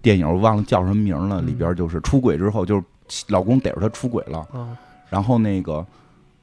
[0.00, 4.46] 电影，我忘了叫什么名了，嗯里边就是出轨之后，就是老公逮着她出轨了。
[4.54, 4.76] 嗯，
[5.10, 5.84] 然后那个，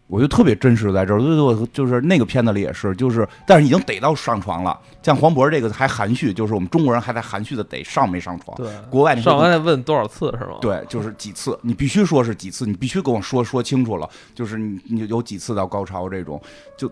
[0.08, 4.80] 我就特别真实在这儿，我就是那个片子里也是，就是但是已经逮到上床了。
[5.02, 8.56] 像黄渤这个还含蓄，就是我们中国人还在含蓄的逮上没上床。
[8.58, 8.72] 对。
[8.90, 10.58] 国外你上完再问多少次是吗？
[10.62, 16.42] 对，就是几次，你必须说是几次，你必须跟我说说清楚了，就是你你有几次到高潮这种，
[16.78, 16.88] 就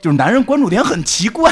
[0.00, 1.50] 就是男人关注点很奇怪，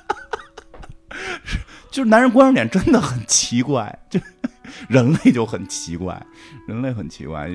[1.90, 4.20] 就是男人关注点真的很奇怪，就
[4.88, 6.20] 人类就很奇怪，
[6.66, 7.48] 人类很奇怪，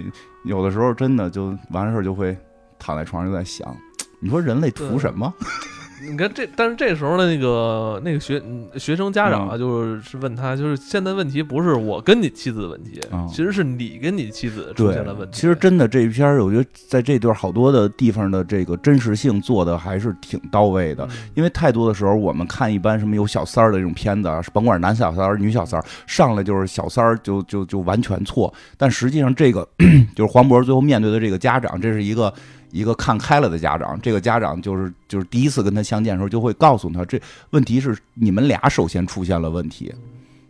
[0.44, 2.38] 有的时候真的就完事儿就会
[2.78, 3.76] 躺在床上就在想，
[4.20, 5.34] 你说人类图什么？
[6.02, 15.36] 你看这，但是这时候的那个那个学嗯学生家长啊，就是是问他，就是现在问题不是我跟你妻子的问题，嗯其实是你跟你妻子出现了问，题。
[15.36, 21.06] 其实真的这一篇儿，我觉得在这段好多的地方的这个真实性做的还是挺到位的。
[21.06, 28.54] 嗯因为太多的时候，我们看一般什么有小三儿的这种片子啊，甭管是男小三儿、女小三儿，上来就是小三儿就就就完全错。
[28.78, 29.68] 但实际上，这个
[30.16, 32.34] 就是黄渤最后面对的这个家长，这是一个
[32.72, 34.00] 一个看开了的家长。
[34.02, 39.94] 这个家长就是就是第一次跟他相见的时候，就会告诉他，这问题是你们俩首先出现了问题。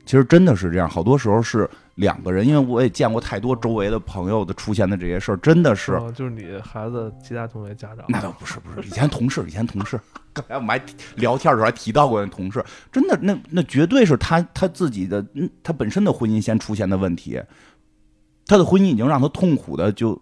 [0.06, 5.94] 其实真的是这样，好多时候是两个人，因为我也见过太多周围的朋友的出现的这些事儿，真的是。
[5.94, 10.00] 哦就是你孩子其他同学家长，那倒不是不是，以前同事，以前同事，
[10.34, 10.84] 刚才我们还
[11.18, 17.40] 聊天的时候还提到过那同事，真的那那绝对是他他自己的，嗯，他本身的婚姻先出现的问题，
[18.48, 20.20] 他的婚姻已经让他痛苦的就，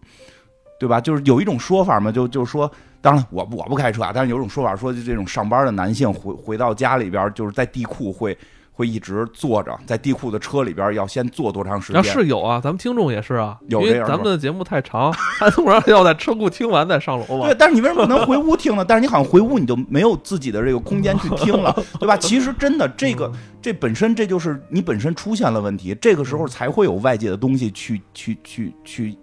[0.80, 1.00] 对吧？
[1.02, 8.38] 就是有一种说法嘛，就就是说，当然我我不开车啊，但是有一种说法说，就这种上班的男性回回到家里边，就是在地库会。
[8.78, 12.14] 会一直坐着，在地库的车里边要先坐多长时啊间？
[12.14, 17.56] 是有啊，咱们听众也是啊，因为有这样咱们的节目太长，他突然要在车库听完再上楼嘛对，。
[17.58, 18.86] 但是你为什么不能回屋听呢？
[18.88, 22.16] 但是你好像回屋你就没有自己的这个空间去听了，对吧？
[22.18, 29.18] 其实真的这个这本身这就是你本身出现了问题，这个时候才会有外界的东西去去去去对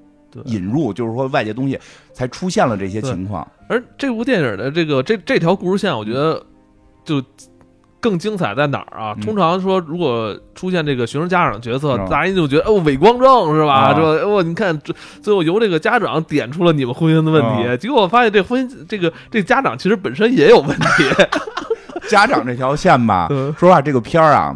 [0.45, 1.79] 引入，就是说外界东西
[2.13, 3.47] 才出现了这些情况。
[3.69, 6.43] 而这部电影的这个这这条故事线，我觉得
[7.05, 7.23] 就
[8.01, 9.15] 更精彩在哪儿啊？
[9.17, 13.73] 嗯通常说，如果出现这个学生家长的角色，嗯大家就觉得哦，伪光正是吧？
[13.75, 14.07] 啊是吧？
[14.07, 20.87] 哦，你看这最后由这个家长点出了你们婚姻的问题，嗯结果我发现这婚姻这个这家长其实本身也有问题。
[22.07, 24.55] 家长这条线吧，嗯说实话，这个片儿啊。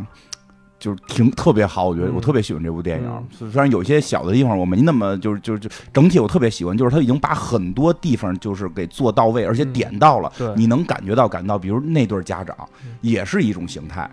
[0.78, 3.26] 就是挺特别好，我觉得嗯我特别喜欢这部电影。
[3.50, 10.32] 虽然有些小的地方我没那么就是就是就整体我特别喜欢，就是他已经把很多地方就是给做到位，而且嗯点到了。
[10.38, 14.08] 对，你能感觉到感到，比如那对儿家长嗯也是一种形态。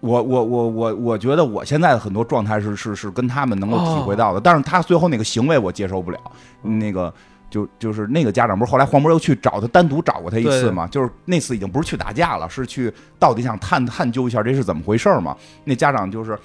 [0.00, 6.18] 我我我我我觉得我现在的很多状态是是是跟他们能够体会到的，但是他最后那个行为我接受不了。
[6.60, 7.14] 那个
[7.52, 10.86] 就就是那个家长不是后来黄渤又去找他单独找过他一次嘛？
[10.86, 15.36] 就是那次已经不是去打架了，是去到底想探探究一下这是怎么回事儿嘛？
[15.64, 16.38] 那家长就是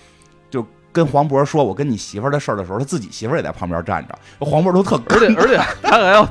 [0.49, 6.27] 就跟黄渤说我跟你媳妇儿的事儿的时候，他自己媳妇儿也在旁边站着，黄渤都特而且而且他还要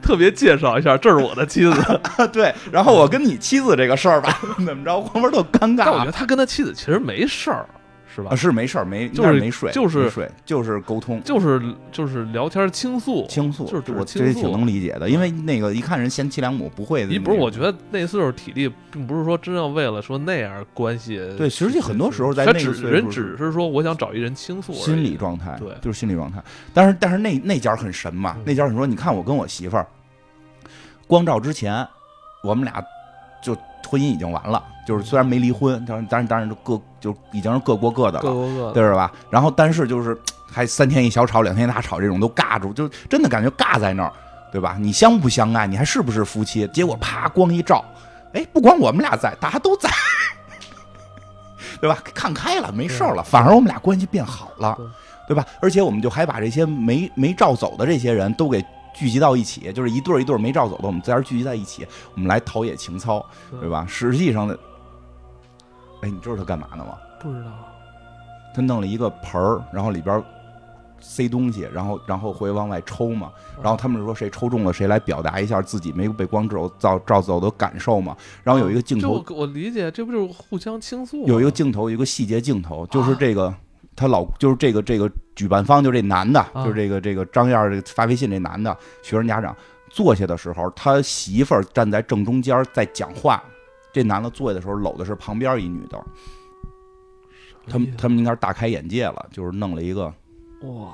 [0.00, 2.00] 特别介绍一下，这是我的妻子。
[2.32, 5.00] 对，然后我跟你妻子这个事儿吧，怎么着？
[5.00, 5.78] 黄渤特尴尬。
[5.78, 7.66] 但我觉得他跟他妻子其实没事儿，
[8.14, 8.30] 是吧？
[8.32, 17.08] 啊，是没事儿，没就是没睡，就是没睡，就是沟通，就是就是聊天倾诉，倾诉，就是我这也挺能理解的，因为那个一看人贤妻良母，不会的。
[17.08, 21.16] 你不是，我觉得那岁数体力，并不是说真要为了说那样关系。
[21.38, 26.42] 对，实际很多时候在那岁人只是说我想找一人倾诉，心理状态，对就是心理状态。
[26.74, 29.86] 但是但是那那家很神嘛嗯，那家你说，你看我跟我媳妇儿，
[31.06, 31.86] 光照之前，
[32.42, 32.82] 我们俩
[33.42, 33.54] 就
[33.88, 38.72] 婚姻已经完了，就是虽然没离婚，但是但是当然就各就已经是各过各的了，各过各的。
[38.72, 39.12] 对是吧？
[39.28, 40.16] 然后但是就是
[40.50, 44.12] 还三天一小吵，两天一大吵，这种都尬住，就真的感觉尬在那儿，
[44.50, 44.76] 对吧？
[44.78, 46.66] 你相不相爱，你还是不是夫妻？
[46.68, 47.84] 结果啪光一照，
[48.32, 49.90] 哎，不光我们俩在，大家都在。
[51.80, 51.98] 对吧？
[52.14, 54.74] 看开了，没事儿了，反而我们俩关系变好了
[55.26, 55.44] 对，对吧？
[55.60, 63.24] 而且我们就还把这些没没照走的这些人都给聚集到一起，就是一对儿一对儿没照走的，我们自然聚集在一起，我们来陶冶情操，
[63.60, 63.86] 对吧？
[63.88, 64.58] 实际上的，
[66.02, 66.98] 哎，你知道他干嘛呢吗？
[67.20, 67.50] 不知道，
[68.54, 70.22] 他弄了一个盆儿，然后里边
[71.00, 73.32] 塞东西，然后然后会往外抽嘛。
[73.62, 78.16] 然后他们说谁抽中了，谁来表达一下自己没有被光照照照走的感受嘛。
[78.42, 81.26] 然后有一个镜头，就我理解，这不就是互相倾诉？
[81.26, 83.52] 有一个镜头，有一个细节镜头，就是这个。
[83.94, 86.64] 他老就是这个这个举办方，就这男的，啊。
[86.64, 89.54] 就是这个这个张燕儿这个发微信这男的学生家长
[89.90, 93.42] 坐下的时候，他媳妇儿站在正中间在讲话，
[93.92, 96.02] 这男的坐下的时候搂的是旁边一女的，
[97.66, 100.06] 他们他们应该是大开眼界了，就是弄了一个
[100.62, 100.92] 哇，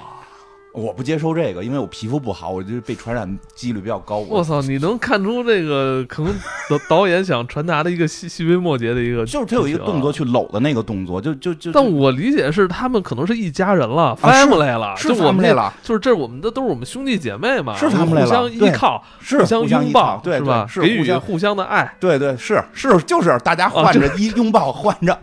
[0.79, 4.19] 我不接受这个，因为我皮肤不好，我就被传染几率比较高。
[4.19, 4.61] 我操！
[4.63, 6.35] 你能看出这个可能
[6.69, 10.09] 导 导演想传达的一个细细微末节的一个，就是他有一个动作。
[10.19, 20.67] 去搂的那个动作，就就就但我理解是他们可能是一家人了是，family 了，是就我们 family 这了，就是这我们的都是我们兄弟姐妹嘛，是他们 family 了互相依靠，是相互相拥抱，对是吧？
[20.67, 21.95] 是互相给予互相的爱。
[22.01, 25.17] 对对是是就是大家换着一 拥抱换着。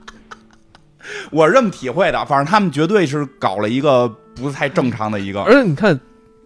[1.32, 4.06] 我是这么体会的，反正他们绝对是搞了一个
[4.40, 5.98] 不太正常的一个，而且你看，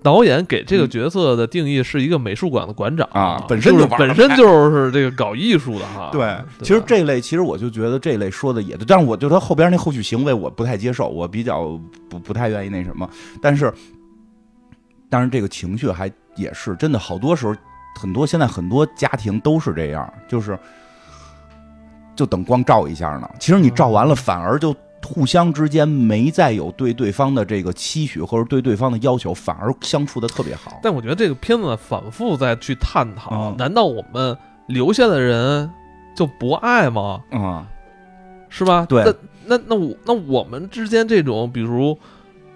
[0.02, 6.08] 导演给这个角色的定义是一个美术馆的馆长啊本身就本身就是这个搞艺术的哈。
[6.10, 11.78] 对，吧其实这类其实我就觉得这类说的也对，但是我就他后边那后续行为我不太接受，我比较
[12.08, 13.08] 不不太愿意那什么。
[13.40, 13.72] 但是，
[15.08, 17.54] 但是这个情绪还也是真的，好多时候
[18.00, 20.58] 很多现在很多家庭都是这样，就是
[22.16, 23.30] 就等光照一下呢。
[23.38, 24.74] 其实你照完了，反而就
[25.04, 30.80] 互相之间没再有对对方的这个期许或者对对方的要求，反而相处的特别好。
[30.82, 34.36] 但我觉得这个片子反复在去探讨，嗯难道我们
[34.66, 35.70] 留下的人
[36.16, 37.20] 就不爱吗？
[37.30, 37.66] 嗯，
[38.48, 38.86] 是吧？
[38.88, 39.02] 对
[39.44, 41.98] 那那那我那我们之间这种，比如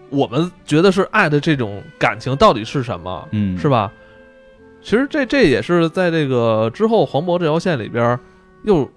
[0.09, 3.29] 我们觉得是爱的这种感情，到底是什么？
[3.33, 3.93] 嗯是吧？
[4.83, 8.21] 其实这这也是在这个之后黄渤这条线里边儿
[8.63, 8.89] 又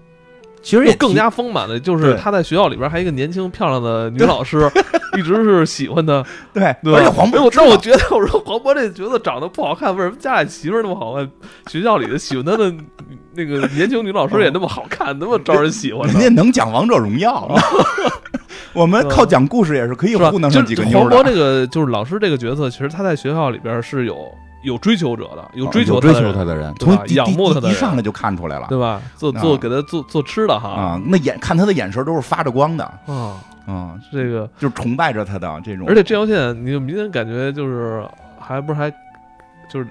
[0.61, 4.69] 其实也更加丰满的，就是对他在学校里边还有一个年轻漂亮的女老师，
[5.17, 6.95] 一直是喜欢的，对，对？
[6.95, 11.29] 而且黄渤但我觉得我说黄渤这角色长得不好看，为什么家里媳妇那么好看，
[11.67, 12.73] 学校里的喜欢他的
[13.35, 16.07] 那个年轻女老师也那么好看，那么招人喜欢？
[16.11, 17.49] 人家能讲王者荣耀，
[18.73, 20.15] 我们靠讲故事也是可以？
[20.15, 21.15] 糊弄几个妞的。
[21.15, 24.29] 黄渤这个就是老师这个角色，其实他在学校里边是有
[24.63, 29.01] 有追求者的，有追求哦追求他的人，从仰慕他的人一上来就看出来了对吧？
[29.15, 31.01] 做啊做给他做做吃的哈啊！
[31.05, 35.87] 那眼看他的眼神都是发着光的，啊，啊，这个就是崇拜着他的这种。
[35.87, 38.05] 而且这条线你就明显感觉就是
[38.39, 38.91] 还不是还
[39.69, 39.87] 就是，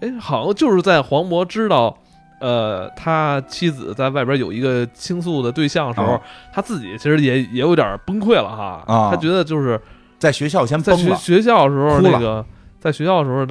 [0.00, 1.96] 哎，好像就是在黄渤知道。
[2.40, 6.20] 呃，他妻子在外边有一个倾诉的对象的时候，啊
[6.52, 8.82] 他自己其实也也有点崩溃了哈。
[8.84, 9.80] 啊他觉得就是
[10.18, 12.44] 在学校先在崩了，学学校的时候，那个
[12.82, 13.46] 在学校的时候，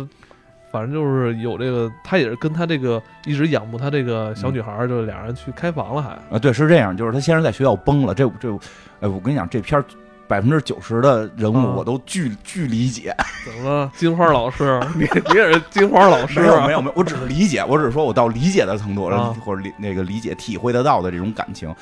[0.70, 8.54] 反正就是有这个，他也是跟他这个一直仰慕他这个小女孩儿，就俩人去开房了还，啊，对，是这样，就是他先是在学校崩了，这这，
[9.00, 9.82] 哎，我跟你讲，这片
[10.28, 13.16] 百分之九十的人物啊我都巨巨理解，
[13.46, 13.92] 怎么了？
[13.96, 16.68] 金花老师，你你也是金花老师没有啊？
[16.68, 21.74] 没有没有，我只是理解，我只是说我到理解的程度，啊或者理那个理解体会得到的这种感情。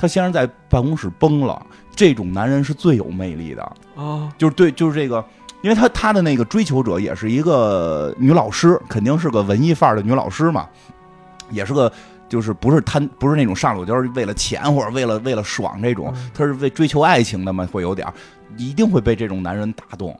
[0.00, 3.62] 他先是在办公室崩了，这种男人是最有魅力的，
[3.96, 5.24] 啊，就是对，就是这个，
[5.60, 10.68] 因为他他的那个追求者也是一个女老师，肯定是个文艺范儿的女老师嘛，
[11.50, 11.92] 也是个
[12.28, 18.14] 就是不是贪不是那种上手就是为了钱或者为了为了爽这种嗯，他是为追求爱情的嘛，会有点儿，
[18.56, 20.18] 一定会被这种男人打动。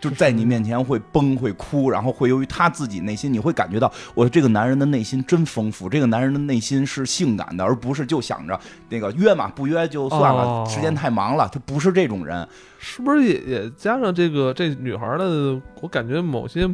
[0.00, 12.46] 就在你面前会崩会哭，然后会由于他自己内心，你会感觉到我这个男人的内心真丰富，这个男人的内心是性感的，而不是就想着那个约嘛，不约就算了，哦时间太忙了，他不是这种人。
[12.78, 16.68] 是不是也也加上这个这女孩的，我感觉某些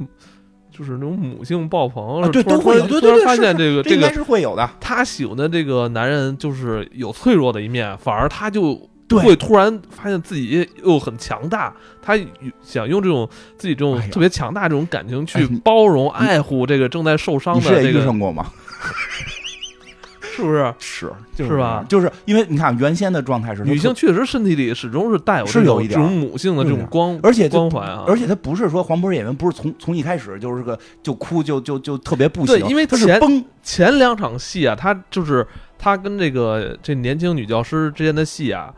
[0.70, 4.68] 就是那种母性爆棚，啊对都会有对对对突然发现这个这个这应该是会有的。
[4.80, 9.24] 他喜欢的这个男人就是有脆弱的一面，反而他就对。
[9.24, 12.18] 会突然发现自己又很强大，他
[12.62, 18.46] 想用这种自己这种特别强大这种感情去包容、爱护这个正在受伤的这个，上过吗？
[20.34, 20.74] 是不是？
[20.78, 21.84] 是，就是是吧？
[21.86, 35.46] 就是因为你看原先的状态是女性，确实身体里始终是带有是这种有一点这种母性的这种光，而且光环啊，而且他不是说黄渤演员不是从从一开始就是个就哭就就就特别不行，对因为前他是崩，前两场戏啊，他就是
[35.78, 38.72] 他跟这个这年轻女教师之间的戏啊，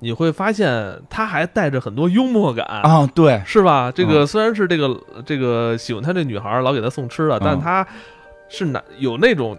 [0.00, 3.92] 你会发现他还带着很多幽默感啊，对，是吧？
[3.94, 7.86] 这个嗯虽然是这个这个喜欢他这女孩老给他送吃的，但嗯他
[8.48, 9.56] 是拿有那种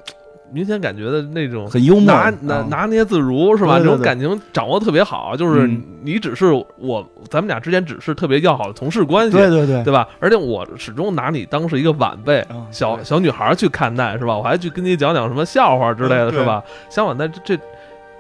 [0.52, 3.80] 明显感觉的那种很幽默，拿拿啊拿捏自如是吧？
[3.80, 10.08] 这种感情掌握特别好，就是嗯你只是我，咱们俩之间只是特别要好的同事关系，对对对对吧？
[10.20, 14.38] 而且我始终拿你当是一个晚辈，嗯小小女孩去看待，是吧？
[14.38, 16.64] 我还去跟你讲讲什么笑话之类的，嗯是吧？
[16.90, 17.64] 相反，在这这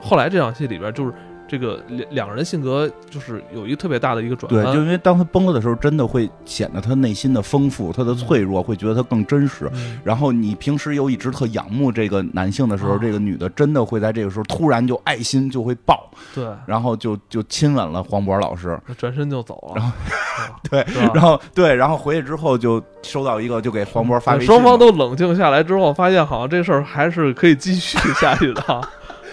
[0.02, 1.14] 后来这场戏里边，就是
[1.48, 9.70] 这个两两人性格就是有一个特别大的一个转对，就因为当他崩了的时候，真的会显得他内心的丰富，他的脆弱，会觉得他更真实。
[9.74, 10.00] 嗯。
[10.04, 18.80] 然后你平时又一直特仰慕这个男性的时候，啊这个女的真的会在这个时候突然就爱心就会爆，对，然后就就亲吻了黄渤老师。
[18.98, 21.12] 转身就走了，然后啊 对吧？
[21.14, 28.62] 然后对，然后回去之后就收到一个，就给黄渤发微信嘛，双方都冷静下来之后，发现好像这事儿还是可以继续下去的。
[28.64, 28.82] 啊，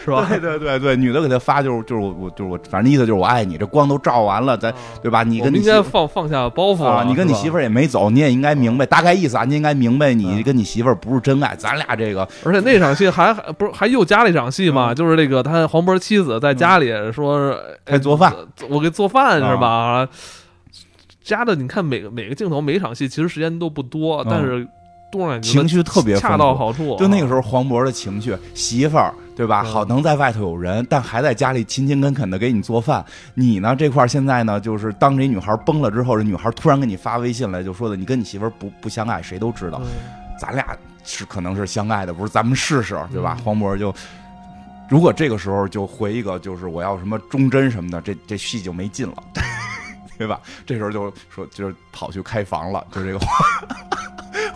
[0.04, 0.26] 是吧？
[0.28, 5.22] 对对对对，女的给他发就是就是我我就是我，反正意思就是我爱你，这光都照完了，咱啊对吧？
[5.22, 10.42] 你跟你媳妇放放下包袱啊，你跟你媳妇儿，也没走，你也应该明白，大概意思啊，你应该明白，你嗯。
[10.42, 14.94] 跟你媳妇儿不是真爱，咱俩这个而且那场戏还还不是还又加了一场戏嘛，嗯。
[14.94, 20.08] 就是那个他黄渤妻子在家里说，还做饭，呃我给做饭是吧？
[21.22, 24.26] 加的你看每个每个镜头每一场戏其实时间都不多，嗯。
[24.28, 24.66] 但是
[25.42, 26.96] 情绪特别恰到好处。
[26.96, 29.62] 就那个时候，黄渤的情绪，媳妇儿对吧？
[29.64, 33.04] 嗯好能在外头有人，但还在家里勤勤恳恳的给你做饭。
[33.34, 39.88] 你呢这块儿现在呢，就是当这女孩崩了之后，这女孩突然给你发微信来，就说的你跟你媳妇儿不不相爱，谁都知道，嗯
[40.38, 42.32] 咱俩是可能是相爱的，不是？
[42.32, 43.36] 咱们试试，对吧？
[43.38, 43.94] 嗯黄渤就。
[44.88, 49.22] 如果这个时候就回一个，就是我要什么忠贞什么的，这这戏就没劲了，
[50.18, 50.38] 对吧？
[50.66, 53.18] 这时候就说就是跑去开房了，就这个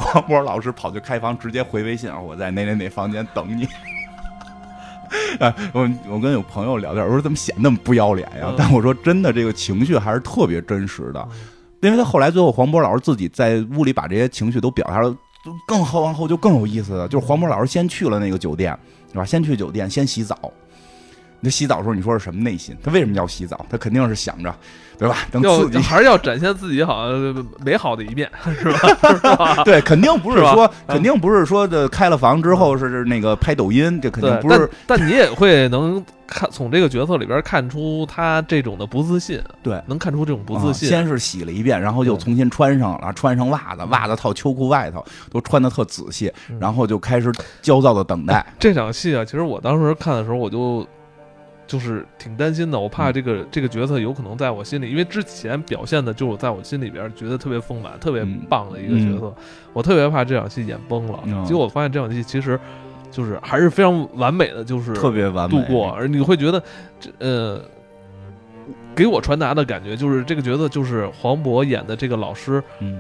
[0.07, 3.69] 黄渤老师跑去开房，直接回微信啊，我在哪哪哪房间等你。
[5.39, 8.47] 啊，我我跟有朋友聊天，我说怎么显那么不要脸呀？
[8.49, 11.37] 嗯但我说真的，这个情绪还是特别真实的，嗯
[11.83, 15.15] 因为他后来最后黄渤老师自己在屋里把这些情绪都表达了，
[15.69, 17.07] 更后往后就更有意思了。
[17.07, 18.77] 就是黄渤老师先去了那个酒店，
[19.13, 19.25] 是吧？
[19.25, 20.37] 先去酒店，先洗澡。
[21.47, 22.77] 那洗澡的时候，你说是什么内心？
[22.83, 23.65] 他为什么要洗澡？
[23.71, 24.53] 他肯定是想着，
[24.99, 25.19] 对吧？
[25.31, 25.79] 能要刺激。
[25.79, 28.29] 还是要展现自己好像美好的一面，
[28.59, 28.79] 是吧？
[29.15, 29.63] 是吧？
[29.63, 34.69] 对，肯定不是说，肯定不是说的开了房之后是那个拍抖音，这肯定，不是。
[34.89, 40.89] 但但你也会能看从这个角色里边看出他这种的不自信，对，能看出这种不自信。
[40.89, 47.31] 啊先是洗了一遍，然后又重新穿上了，穿上袜子，袜子套秋裤外头都穿的特仔细，嗯然后就开始
[47.63, 48.45] 焦躁的等待。
[48.59, 50.85] 这场戏啊，其实我当时看的时候，我就
[51.67, 59.35] 就是挺担心的，我嗯怕这个、这个角色有可能在我心里，因为之前表现的就是在我心里边觉得特别丰满、特别嗯棒的一个角色，
[59.73, 61.21] 我特别怕这场戏演崩了。
[61.25, 62.59] 嗯结果我发现这场戏其实
[63.11, 66.63] 就是还是非常完美的，就是特别完美度过，而你会觉得
[67.01, 67.61] 这呃。
[68.97, 72.99] 给我传达的感觉就是这个角色就是黄渤演的这个老师，嗯，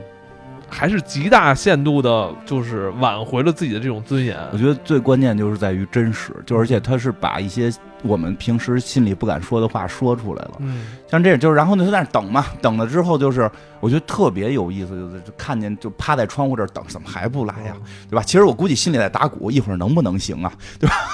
[0.68, 4.36] 还是极大限度的，就是挽回了自己的这种尊严。
[4.52, 10.52] 我觉得最关键就是在于真实，就而且他是把一些我们平时心里不敢说的话说出来了。
[10.58, 13.50] 嗯，像这种就是，然后呢，他在那等嘛，等了之后就是，
[13.80, 17.74] 我觉得特别有意思，就是就看见就趴在窗户这儿等，怎么还不来呀？
[18.10, 18.22] 对吧？
[18.22, 20.52] 其实我估计心里在打鼓，一会儿能不能行啊？
[20.78, 20.94] 对吧？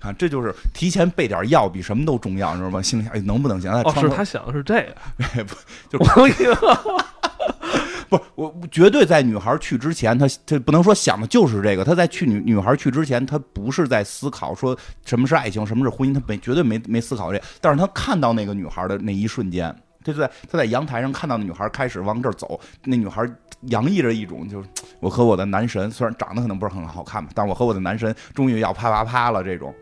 [0.00, 2.82] 啊，这就是提前备点药比什么都重要，你知道吗？
[2.82, 3.72] 心里想，哎，能不能行？
[3.72, 5.44] 在哦，是他想的是这个，
[5.88, 6.54] 就我以为
[8.08, 11.84] 不是我绝对在女孩去之前，他他不能说想的就是这个。
[11.84, 17.40] 他在去女女孩去之前，他不是在思考说什么是爱情，什么是婚姻，他没绝对没没思考这。
[17.60, 23.28] 但是他看到那个女孩的那一瞬间，他就在他在阳台上看到那女孩开始往这儿走，那女孩
[23.62, 24.68] 洋溢着一种就是
[25.00, 29.74] 我和我的男神，虽然长得可能不是很好看吧，但我和我的男神终于要啪啪啪了这种。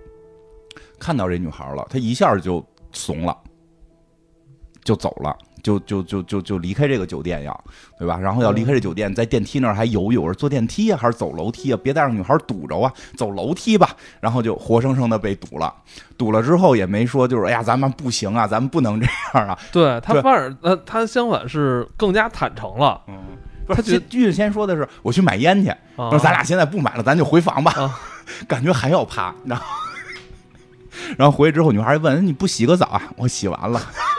[0.98, 3.36] 看到这女孩了，他一下就怂了，
[4.82, 5.36] 就走了。
[5.64, 7.64] 就就就就就离开这个酒店要，
[7.98, 8.18] 对吧？
[8.18, 11.80] 然后要离开这酒店，在电梯那儿还犹豫，我是坐电梯啊，还是走楼梯啊？
[11.82, 13.88] 别再让女孩堵着啊，走楼梯吧。
[14.20, 15.74] 然后就活生生的被堵了，
[16.18, 19.58] 堵了之后也没说，就是哎呀，咱们不行啊，咱们不能这样啊。
[19.72, 23.00] 对他反而他，他相反是更加坦诚了。
[23.08, 23.16] 嗯，
[23.66, 27.72] 不是，他觉剧剧先说的是我去买烟去，啊说咱俩现在不买了，咱就回房吧。
[27.72, 27.98] 啊
[28.46, 29.64] 感觉还要怕，然后
[31.16, 33.02] 然后回去之后，女孩还问你不洗个澡啊？
[33.16, 33.80] 我洗完了。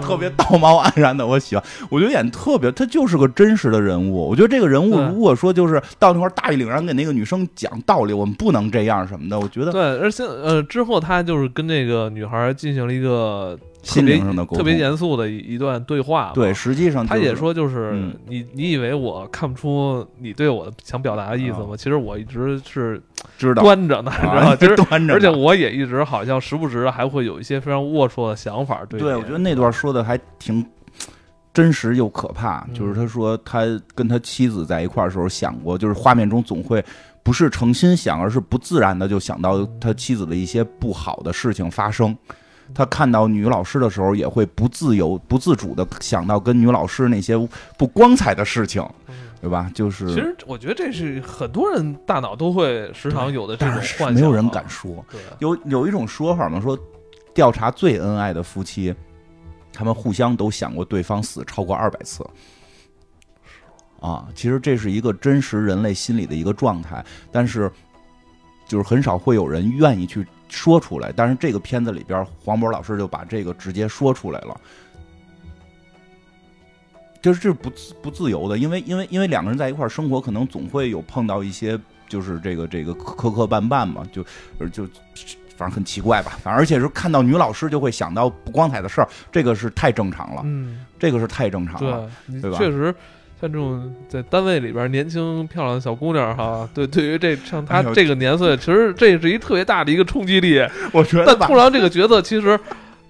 [0.00, 1.64] 特别道貌岸然的，我喜欢。
[1.88, 4.28] 我觉得演特别，他就是个真实的人物。
[4.28, 16.32] 我觉得这个人物如果说就是到那块儿大义凛然给那个女生讲道理，我们不能这样什么的，我觉得对，而且呃之后他就是跟那个女孩进行了一个特心别灵上的沟通特别严肃的一一段对话。
[16.34, 21.76] 对，实际上、就是、他也说，就是、嗯你你以为我看不出你对我想表达的意思吗？
[21.76, 23.00] 其实我一直是
[23.38, 24.10] 知道，端着呢，
[24.60, 28.98] 你知道 端着，而且我也一直好像时不时还会有一些非常龌龊的想法对。
[28.98, 30.64] 对，我觉得那段说的还挺
[31.52, 32.66] 真实又可怕。
[32.68, 33.60] 嗯就是他说他
[33.94, 36.84] 跟他妻子在一块儿的时候想过，就是画面中总会
[37.22, 42.16] 不是诚心想，而是不自然的就想到他妻子的一些不好的事情发生。
[42.74, 47.36] 他看到女老师的时候，也会不自由、不自主的想到跟女老师那些
[47.78, 49.70] 不光彩的事情，嗯对吧？
[49.74, 54.66] 就是其实我觉得这是很多人大脑都会时常有的这种幻想，没有人敢。
[54.68, 55.04] 说。
[55.10, 56.78] 对，有有一种说法嘛，说
[57.34, 58.94] 调查最恩爱的夫妻，
[59.72, 62.26] 他们互相都想过对方死超过二百次。
[64.00, 67.70] 啊，其实这是一个真实人类心理的一个状态，但是
[68.66, 71.12] 就是很少会有人愿意去说出来。
[71.14, 74.58] 但是这个片子里边，黄渤老师就把这个直接说出来了。
[77.20, 84.22] 就是这不自不自由的，因为因为因为两个人在一块儿生活，可能总会有碰到一些就是这个这个磕磕绊绊嘛，就
[84.58, 84.86] 呃就
[85.56, 92.10] 反正很奇怪吧，反正而且是看到女老师就会想到不光彩的事儿，这个是太正常了，嗯，这个是太正常了。
[92.28, 92.94] 对，对吧确实
[93.40, 100.60] 像这种在单位里边年轻漂亮的小姑娘哈，对，对于这像她这个年岁，其实这是一特别大的一个冲击力。
[100.92, 102.58] 我觉得但突然这个角色其实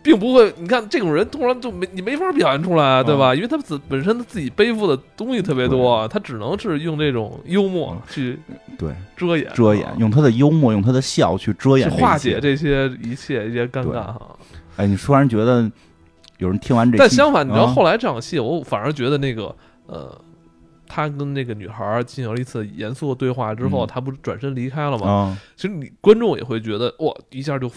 [0.03, 3.35] 并不会，你看这种人突然就没你没法表现出来，对嗯吧？
[3.35, 8.39] 因为他自本身他自己背负的东西特别多，他只能是用这种幽默去
[8.77, 12.19] 对遮掩、遮掩，用他的幽默，用他的笑去遮去掩化。
[12.19, 14.21] 解这些一切一些尴尬哈。
[14.77, 15.71] 哎，你突然觉得
[16.37, 19.55] 有人听完这，但相反，你知道啊后来这场戏，我反而觉得那个
[19.87, 20.21] 呃。
[20.87, 25.11] 他跟那个女孩进行了一次严肃的对话之后，嗯他不是转身离开了吗？
[25.11, 27.69] 啊，其实你观众也会觉得哇，一下就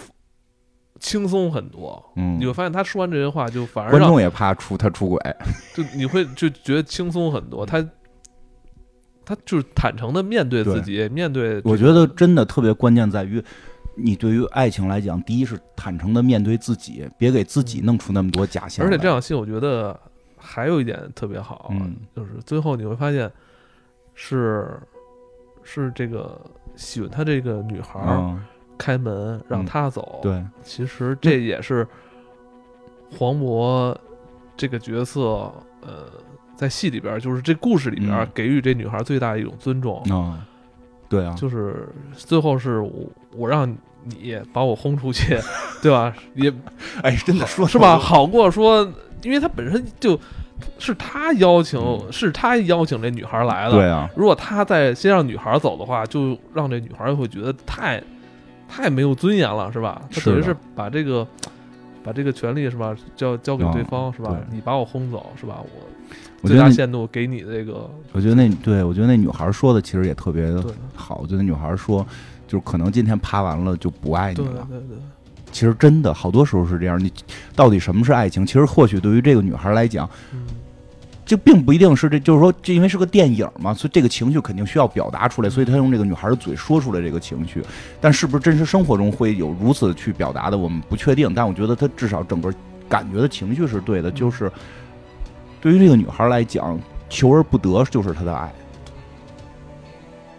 [0.99, 2.03] 轻松很多。
[2.17, 5.35] 嗯你，会发现他说完这些话，就反而观众也怕出他出轨，
[5.73, 7.65] 就你会就觉得轻松很多。
[7.65, 7.83] 他
[9.25, 11.69] 他就是坦诚的面对自己，面对这个。
[11.69, 13.41] 我觉得真的特别关键在于。
[13.95, 18.91] 你对于爱情来讲，第一是坦诚的面对自己，别给自己弄出那么多假象来。
[18.91, 19.99] 而且这场戏，我觉得
[20.47, 23.29] 还有一点特别好，嗯就是最后你会发现
[24.13, 24.79] 是
[25.61, 26.39] 是这个
[26.77, 27.99] 喜欢他这个女孩
[28.77, 31.85] 开门让他走。，对，其实这也是
[33.11, 33.93] 黄渤
[34.55, 36.05] 这个角色，呃，
[36.55, 40.47] 在戏里边儿，就是这故事里边给予这女孩最大的一种尊重，啊，
[41.09, 42.91] 对啊，就是最后是我
[43.35, 43.69] 我让
[44.03, 45.37] 你把我轰出去，
[45.81, 46.15] 对吧？
[46.35, 46.53] 也
[47.03, 47.97] 哎，真的说是吧？？
[47.97, 48.89] 好过说，
[49.24, 50.20] 因为他本身就
[50.80, 53.72] 是他邀请，嗯是他邀请这女孩来的。
[53.72, 58.01] 对啊，如果他再先让女孩走的话，就让这女孩会觉得太
[58.68, 60.01] 太没有尊严了，是吧？
[60.11, 61.28] 他等于是把这个
[62.03, 64.38] 把这个权利是吧，交交给对方、嗯是吧？
[64.51, 65.61] 你把我轰走是吧？
[66.41, 70.63] 我最大限度给你这个我觉得那对我觉得那女孩说的其实也特别的
[70.95, 71.20] 好。
[71.22, 72.05] 我觉得那女孩说，
[72.47, 74.68] 就是可能今天趴完了就不爱你对了。
[74.70, 74.97] 对对，
[75.51, 76.99] 其实真的好多时候是这样。
[76.99, 77.11] 你
[77.55, 78.45] 到底什么是爱情？
[78.45, 80.45] 其实或许对于这个女孩来讲，嗯，
[81.25, 87.63] 这并不一定是这，就是说，这因为是个电影嘛，所以这个情绪肯定需要表达出来，所以他用这个女孩的嘴说出来这个情绪。
[87.99, 91.33] 但是不是真实生活中会有如此去表达的，我们不确定。
[91.33, 92.53] 但我觉得他至少整个
[92.87, 94.51] 感觉的情绪是对的，就是
[95.59, 96.79] 对于这个女孩来讲，
[97.09, 98.53] 求而不得就是她的爱。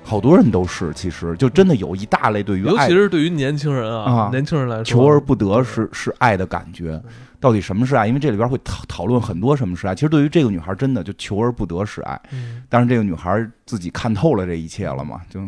[0.09, 7.01] 好多人都是，其实就真的有一大类对于爱尤其是对于年轻人啊，啊年轻人来说，求而不得是是爱的感觉。
[7.39, 8.07] 到底什么是爱？
[8.07, 9.95] 因为这里边会讨讨论很多什么是爱。
[9.95, 12.21] 其实对于这个女孩，真的就求而不得是爱。
[12.33, 15.21] 嗯，但是这个女孩自己看透了这一切了嘛？
[15.29, 15.41] 就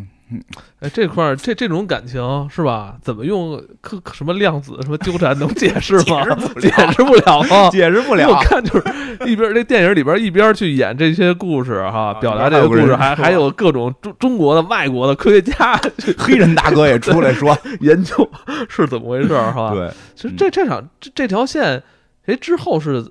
[0.81, 2.97] 哎，这块儿这这种感情是吧？
[3.03, 6.25] 怎么用科什么量子什么纠缠能解释吗？
[6.61, 7.69] 解释不了吗？
[7.71, 8.29] 解释不了。
[8.29, 8.85] 我看就是
[9.27, 15.81] 一边这电影里边一边去演这些故事哈，表达这个故事，还还有各种中中国的、外国的科学家、
[16.17, 18.29] 黑人大哥也出来说 研究
[18.69, 19.73] 是怎么回事儿哈。
[19.75, 21.83] 对，其实这这场这这条线，
[22.27, 23.05] 哎，之后是。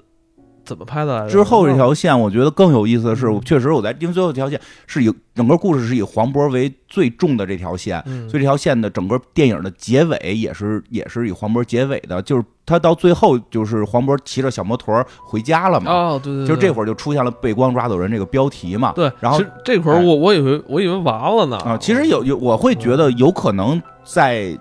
[0.70, 1.28] 怎么拍的？
[1.28, 8.00] 之后这条线，我觉得更有意思的是，确实我在因为最后这条线是以整个故事是以黄渤为最重的这条线，
[8.30, 15.92] 所以这条线的整个电影的结尾也是也是以黄渤结尾的，就是他到最后就是黄渤骑着小摩托回家了嘛。
[15.92, 18.94] 哦，对对，就这会儿就出现了“被光抓走人”这个标题嘛。
[18.96, 21.58] 对，然后这会儿我我以为我以为完了呢。
[21.58, 24.56] 啊，其实有有我会觉得有可能在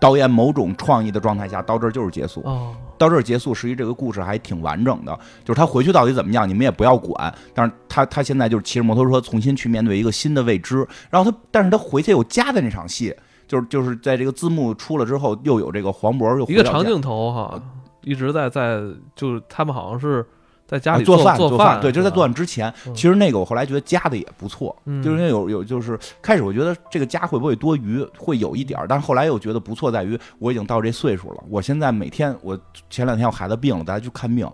[0.00, 2.40] 导演某种创意的状态下，到这儿就是结束。
[2.44, 2.74] 哦。
[2.98, 5.18] 到这儿结束，实际这个故事还挺完整的。
[5.44, 7.32] 就是他回去到底怎么样，你们也不要管。
[7.54, 10.86] 但是他他现在就是骑着摩托车重新去面对一个新的未知。
[11.10, 13.14] 然后他，但是他回去又加的那场戏，
[13.46, 17.62] 就是就是在这个字幕出了之后，又有这个黄渤又一个长镜头哈，
[18.02, 18.80] 一直在在
[19.14, 20.26] 就是他们好像是。
[20.66, 22.72] 在家里做饭做饭，对，就是在做饭之前。
[22.94, 31.44] 其实那个我后来觉得加的也不错，就是因为有有就是开始我觉得这个加会不会多余，会有一点儿但是后来又觉得不错，在于我已经到这岁数了。
[31.48, 32.58] 我现在每天我
[32.90, 34.50] 前两天我孩子病了，大家去看病，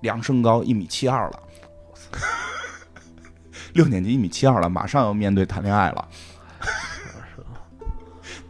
[0.00, 1.40] 量身高一米七二了，
[3.74, 6.08] 六年级一米七二了，马上要面对谈恋爱了。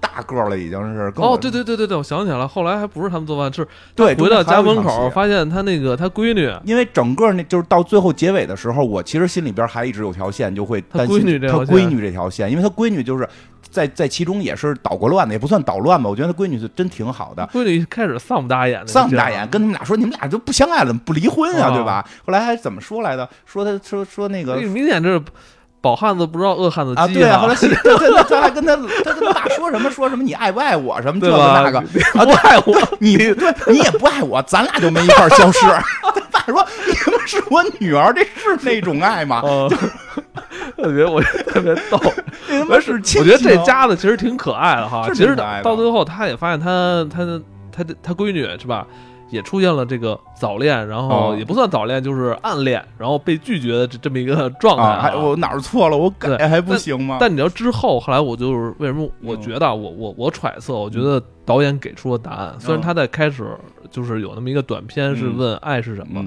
[0.01, 13.29] 大个了，已经是哦，对对对对对，我想起来了，后来还不是他们做饭，是对回到家门口发现他那个他闺女，因为整个那就是到最后结尾的时候，我其实心里边还一直有条线，就会担心他闺女这条线，因为他闺女就是
[13.63, 17.49] 在在其中也是捣过乱的，也不算捣乱吧，我觉得他闺女是真挺好的。
[17.53, 22.07] 闺女开始丧不搭眼的，丧不搭眼，跟他们俩说你们俩就不相爱了，不离婚啊，对吧？
[22.25, 23.29] 后来还怎么说来的？
[23.45, 25.23] 说他说说那个明显这是。
[25.81, 27.07] 饱汉子不知道饿汉子饥啊！
[27.09, 35.61] 对啊，后来他他还跟他他跟他爸说什么说什么你爱不爱我什么这个那个啊不爱我你对你也不爱我，咱俩就没一块消失。
[36.03, 39.43] 他爸说你他妈是我女儿，这是那种爱吗？
[40.77, 41.99] 特别我特别逗，
[42.49, 45.09] 他妈是我觉得这家子其实挺可爱的哈。
[45.13, 47.25] 其实到最后他也发现他他
[47.73, 48.87] 他他闺女是吧？
[49.31, 55.15] 也出现了这个早恋，然后也不算早恋，就是暗恋，然后被拒绝的这这么一个状态。
[55.15, 55.97] 我哪儿错了？
[55.97, 57.19] 我改还不行吗？
[57.21, 59.09] 但你知道之后，后来我就是为什么？
[59.23, 62.55] 我觉得我我我揣测，我觉得导演给出了答案。
[62.59, 63.47] 虽然他在开始
[63.91, 66.25] 就是有那么一个短片是问爱是什么，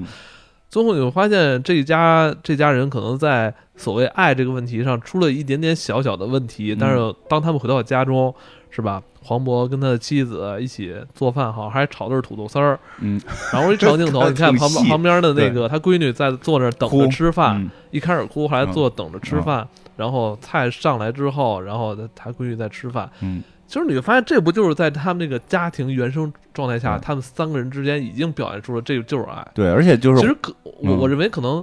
[0.68, 8.34] 最后你会发现这一家这家人可能在所谓爱这个问题上出了一点点小小的问题，但是当他们回到家中，
[8.74, 9.02] 是吧？
[9.22, 12.76] 黄渤跟他的妻子一起做饭，好像还炒的是土豆丝儿。
[13.00, 13.20] 嗯，
[13.52, 19.68] 然后一长镜头， 你看旁旁边的那个他闺女在坐那等着吃饭，一开始哭，后来坐等着吃饭。
[19.94, 23.08] 然后菜上来之后，然后他闺女在吃饭。
[23.20, 29.46] 嗯，其实你会发现，这不就是在他们那个家庭原生状态下，他们三个人之间已经表现出了这就是爱。
[29.54, 31.62] 对，而且就是其实可我我认为可能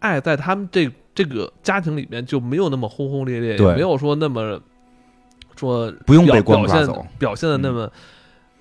[0.00, 4.60] 爱在他们这这个家庭里面就没有那么轰轰烈烈，也没有说那么。
[5.58, 7.90] 说不用被光抓走，表现的那么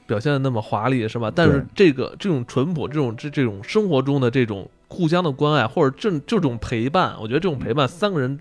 [0.07, 1.31] 表现的那么华丽是吧？
[1.33, 8.39] 但是这个这种淳朴，这种这这种生活中的这种互相的关爱，或者这这种陪伴，我觉得这种陪伴，三个人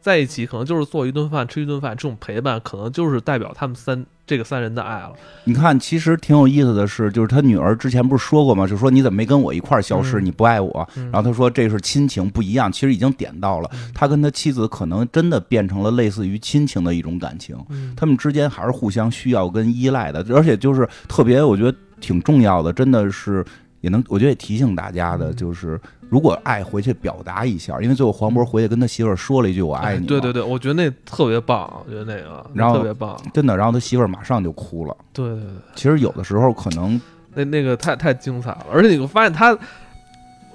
[0.00, 4.04] 在一起，可能就是做一顿饭，吃一顿饭，这种陪伴，可能就是代表他们三。
[4.26, 8.64] 这个三人的爱了，你看，其实挺有意思的是，就是他女儿之前不是说过吗？
[8.64, 10.20] 就说你怎么没跟我一块儿消失？
[10.20, 10.88] 你不爱我。
[10.94, 13.68] 然后他说这是亲情不一样，其实已经点到了。
[13.92, 17.56] 他跟他妻子可能真的变成了类似于亲情的一种感情，
[17.96, 23.44] 他们之间还是互相需要跟依赖的，而且就是特别，我觉得挺重要的，真的是
[23.80, 25.80] 也能，我觉得也提醒大家的，就是。
[26.10, 30.08] 如果爱回去表达一下，因为最后黄渤回去跟他媳妇儿说了一句“我爱你”。
[30.08, 33.56] 对对对，我觉得那特别棒，我觉得那个然后特别棒，真的。
[33.56, 34.96] 然后他媳妇儿马上就哭了。
[35.12, 37.00] 对对对，其实有的时候可能
[37.32, 39.56] 那那个太太精彩了，而且你会发现他，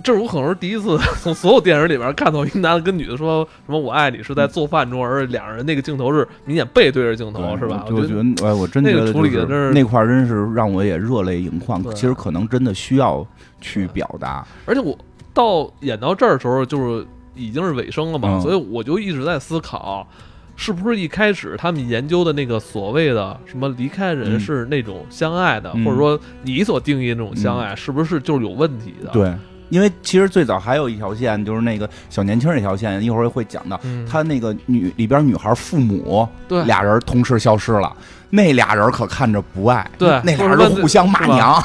[0.04, 7.86] 这是我可能是第一次 从所有电影里边看到一个男的跟女的说什么“我爱你”是在做饭中，而两人那个镜头是明显背对着镜头，是吧？
[7.90, 11.84] 我觉得，哎，我真觉得处理的真是那块真是让我也热泪盈眶。
[11.94, 13.26] 其实可能真的需要
[13.60, 14.98] 去表达，而且我。
[15.34, 20.08] 到演到这儿的时候，就是已经是尾声了嘛，所以我就一直在思考，
[20.56, 29.10] 是不是一开始他们研究的那个所谓的什么离开人是那种相爱的，或者说你所定义那种相爱，是不是就是有问题的？
[29.12, 29.34] 对，
[29.70, 37.96] 因为其实最早还有一条线，就是那个小年轻那条线，一会儿会讲到，他那个女里边女孩父母对俩人同时消失了，
[38.30, 41.62] 那俩人可看着不爱，对，那俩人互相骂娘，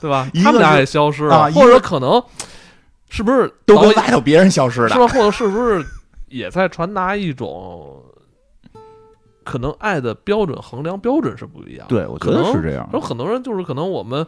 [0.00, 0.28] 对吧？
[0.42, 2.22] 他们俩也消失了，或者可能。
[3.10, 4.90] 是不是都跟外头别人消失的？
[4.90, 5.08] 是吧？
[5.08, 5.82] 或者是不是
[6.28, 8.02] 也在传达一种
[9.42, 12.86] 可能爱的标准衡量标准是不一样。，对，我觉得是这样。
[12.92, 14.26] 有很多人就是可能我们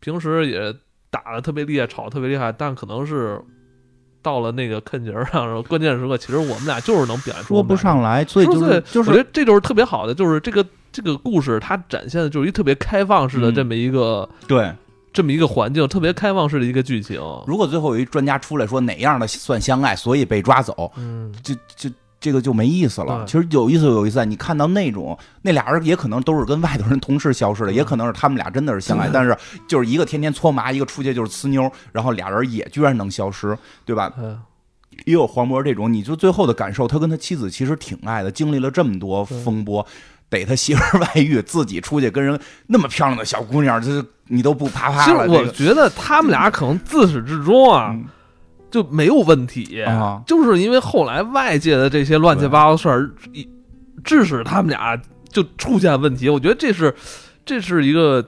[0.00, 0.74] 平时也
[1.10, 3.40] 打的特别厉害，吵得特别厉害，但可能是
[4.22, 14.72] 到了那个坑节儿上，关键时刻，其实我们俩就是能表现出说不上来，所以就是是就是我觉得这就是特别好的，就是这个这个故事它展现的就是一特别开放式的嗯这么一个、对。
[15.12, 17.18] 这么一个环境，特别开放式的一个剧情。
[17.46, 21.90] 如果最后有一专家出来说哪样的算相爱，所以被抓走，嗯，这这
[22.26, 23.24] 这个就没意思了。
[23.24, 29.36] 其实有意思有意思在你看到那种那俩人也可能都是跟外头人同时消失的，嗯也可能是他们俩真的是相爱，但是
[29.68, 34.12] 就是一个天天搓麻，一个出去就是呲妞，然后俩人也居然能消失，对吧？
[34.18, 34.36] 嗯
[35.04, 39.86] 也有黄渤这种，你就最后的感受，他跟他妻子其实挺爱的，经历了这么多风波。
[40.28, 45.04] 逮他媳妇外遇，自己出去跟人那么漂亮的小姑娘，这你都不啪啪了。
[45.04, 48.04] 其实我觉得他们俩可能自始至终啊、嗯
[48.76, 53.48] 就没有问题，啊就是因为后来外界的这些乱七八糟的事儿，一
[54.04, 55.00] 致使他们俩
[55.30, 56.28] 就出现问题。
[56.28, 56.94] 我觉得这是
[57.46, 58.22] 这是一个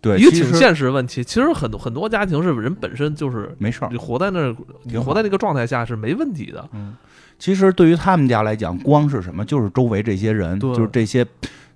[0.00, 1.22] 对，一个挺现实的问题。
[1.22, 3.96] 其实很多很多家庭是人本身就是没事儿你。
[3.96, 6.68] 活在那儿，你活在那个状态下是没问题的。
[7.38, 11.24] 其实对于他们家来讲，光是什么，就是周围这些人，就是这些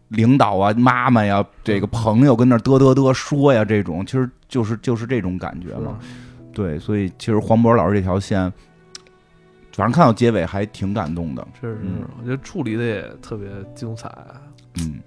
[0.09, 5.97] 领导啊、妈妈呀、这个朋友跟那儿嘚嘚嘚说呀，这种其实就是就是这种感觉嘛。
[6.53, 8.53] 对，所以其实黄渤老师这条线，
[9.73, 11.47] 反正看到结尾还挺感动的。
[11.61, 14.11] 确实是嗯，我觉得处理的也特别精彩。
[14.79, 15.01] 嗯，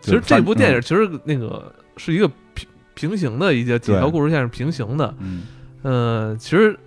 [0.00, 5.14] 其实这部电影嗯其实那个是一个平平行的一些几条故事线是平行的。
[5.18, 5.42] 嗯，
[5.82, 6.78] 呃，其实，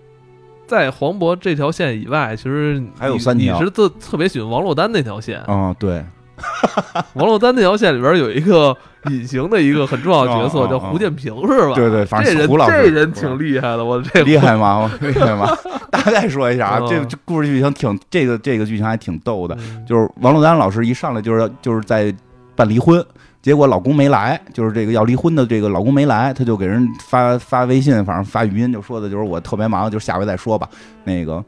[0.68, 5.42] 在黄渤这条线以外，其实还有你三条你是特特别喜欢王珞丹那条线。
[5.48, 6.06] 哦，对，
[7.14, 8.76] 王珞丹那条线里边有一个
[9.10, 11.74] 隐形的一个很重要的角色，叫胡建平，是吧？
[11.76, 14.92] 对对，反正胡老师这人挺厉害的，我这厉害吗？
[15.02, 15.48] 厉害吗？
[15.92, 19.56] 大概说一下啊，嗯这这故事剧情挺这个这个剧情还挺逗的。
[19.60, 22.14] 嗯就是王珞丹老师一上来就是就是在
[22.56, 23.04] 办离婚，
[23.42, 30.68] 结果老公没来，就是这个要离婚的这个老公没来，他就给人发发微信，反正发语音就说的就是我特别忙，就是下回再说吧。
[31.04, 31.44] 那个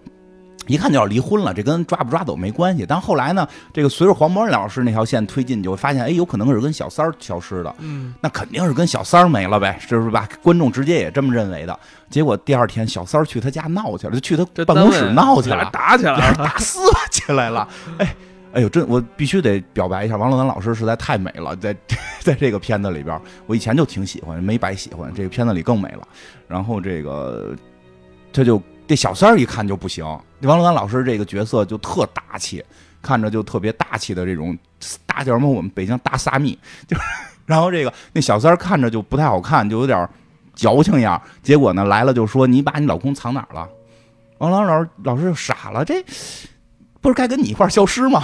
[0.68, 2.86] 一看就要离婚了，这跟抓不抓走没关系。
[2.88, 7.76] 但后来呢，这个随着黄渤老师那条线推进，就会发现，哎，有可能是跟小三儿消失的。
[7.80, 10.28] 嗯，那肯定是跟小三儿没了呗，是不是吧？
[10.42, 11.78] 观众直接也这么认为的。
[12.10, 16.36] 结果第二天，小三儿去他家闹去了，就去他办公室闹去了，打起来了。
[16.38, 17.68] 打撕巴起来了。
[17.98, 18.16] 哎，
[18.54, 21.76] 哎呦，真我必须得表白一下，王珞丹老师实在太美了，在
[22.22, 26.08] 在这个片子里边，我以前就挺喜欢，没白喜欢，这个片子里更美了。
[26.48, 27.56] 然后这个
[28.32, 30.06] 他就这小三儿一看就不行，
[30.42, 32.64] 王珞丹老师这个角色就特大气，
[33.02, 34.58] 看着就特别大气的这种
[35.06, 36.58] 大叫什么我们北京大萨蜜，
[36.88, 37.02] 就是
[37.46, 40.08] 然后这个那小三儿看着就不太好看，就有点
[40.54, 41.22] 矫情样。
[41.42, 43.68] 结果呢来了就说你把你老公藏哪儿了？
[44.40, 46.04] 王老老师老师就傻了，这
[47.00, 48.22] 不是该跟你一块儿消失吗？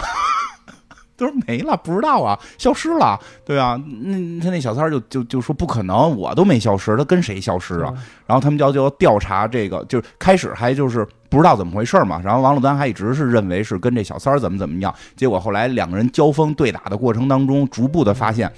[1.20, 4.14] 他说没了，不知道啊，消失了，对啊，那
[4.44, 7.94] 他那小三儿就就就说不可能，我都没消失，他跟谁消失啊？
[8.26, 18.52] 然后他们就就调查这个，就是开始还就是不知道怎么回事嘛，然后王珞丹还一直是认为是跟这小三儿怎么怎么样，结果后来两个人交锋对打的过程当中，逐步的发现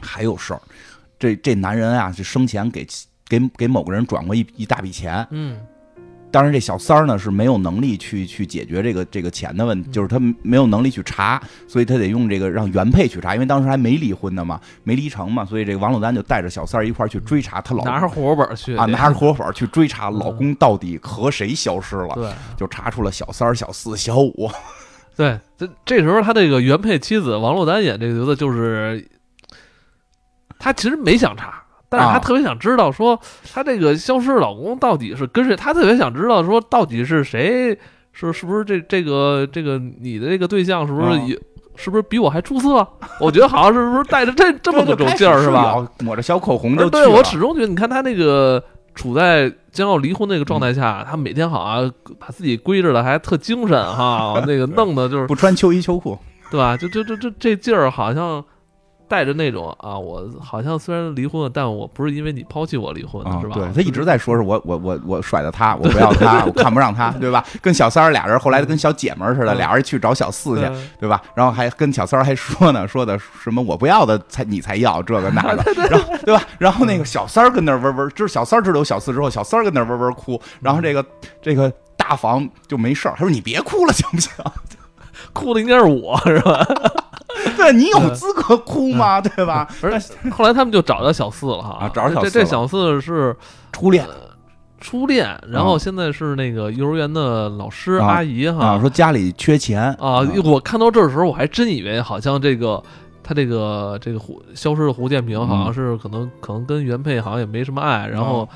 [0.00, 0.60] 还有事儿，
[1.18, 2.86] 这这男人啊，是生前给
[3.28, 5.58] 给给某个人转过一一大笔钱，嗯，
[6.36, 18.76] 当然，这小三儿呢是没有能力去去解决这个这个钱的问题，就是他没有能力去查，所以他得用这个让原配去查，因为当时还没离婚呢嘛，没离成嘛，所以这个王珞丹就带着小三儿一块儿去追查她老拿着公户口本去。
[18.76, 22.30] 啊，拿着户口本去追查老公到底和谁消失了，对。
[22.54, 24.50] 就查出了小三儿、小四、小五。
[25.16, 29.08] 对，这这时候他这个原配妻子王珞丹演这个角色，就是
[30.58, 31.62] 他其实没想查，
[31.96, 33.18] 但是他啊特别想知道说
[33.52, 37.76] 她这个消失的老公到底是跟谁，她特别想知道说到底是谁，
[38.12, 41.38] 是是不是这这个这个你的这个对象是不是啊也、
[41.74, 42.86] 是不是比我还出色？
[43.20, 45.86] 我觉得好像是不是带着这这么个种劲儿是吧？？
[46.00, 48.62] 抹着小口红就去而对我始终觉得，你看他那个
[48.94, 56.18] 处在将要离婚那个状态下，他每天好像把自己规制的还特精神哈，那个弄的就是不穿秋衣秋裤，
[56.50, 56.74] 对吧？
[56.76, 58.42] 就就就这这劲儿，好像
[59.08, 63.54] 带着那种啊，我好像虽然离婚了，但我不是因为你抛弃我离婚的，是吧？
[63.54, 67.44] 啊对他一直在说是我我我我甩的他，我不要他， 我看不上他，对吧？
[67.62, 71.22] 跟小三儿俩人后来跟小姐们儿似的，嗯俩人去找小四去，对对吧？
[71.34, 76.42] 然后还跟小三儿还说呢，说的什么我不要的才你才要这个那个， 然后对吧？
[76.58, 81.04] 然后那个小三儿跟那儿嗡嗡，知小三儿知道有小四之后，小三儿跟那儿嗡嗡哭，然后这个
[81.40, 84.30] 这个大房就没事儿，他说你别哭了行不行？
[85.32, 86.66] 哭的应该是我，是吧？
[87.56, 89.20] 对 你有资格哭吗？
[89.20, 89.68] 对吧？
[89.82, 90.00] 而
[90.30, 93.34] 后来他们就找到小四了哈，啊找着小这这小四是
[93.72, 94.06] 初恋。
[94.78, 98.64] 初恋，然后现在是那个幼儿园的老师啊阿姨哈。
[98.64, 99.90] 啊，说家里缺钱。
[99.94, 102.80] 啊，我看到这儿的时候，我还真以为好像这个
[103.22, 108.46] 他这个这个胡消失的胡建平，好像是可能、可能跟原配好像也没什么爱，然后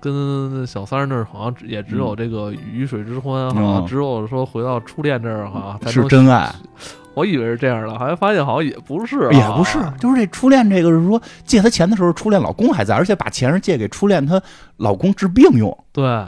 [0.00, 6.52] 跟小三儿那儿好像也只有这个鱼水之欢，好像只有说回到初恋这儿哈才是真爱。
[7.16, 14.40] 我以为是这样的，后来发现好像也不是、啊，也不是，就是这初恋这个是说借他钱的时候，初恋老公还在，而且把钱是借给初恋她
[14.76, 15.76] 老公治病用。
[15.92, 16.24] 对。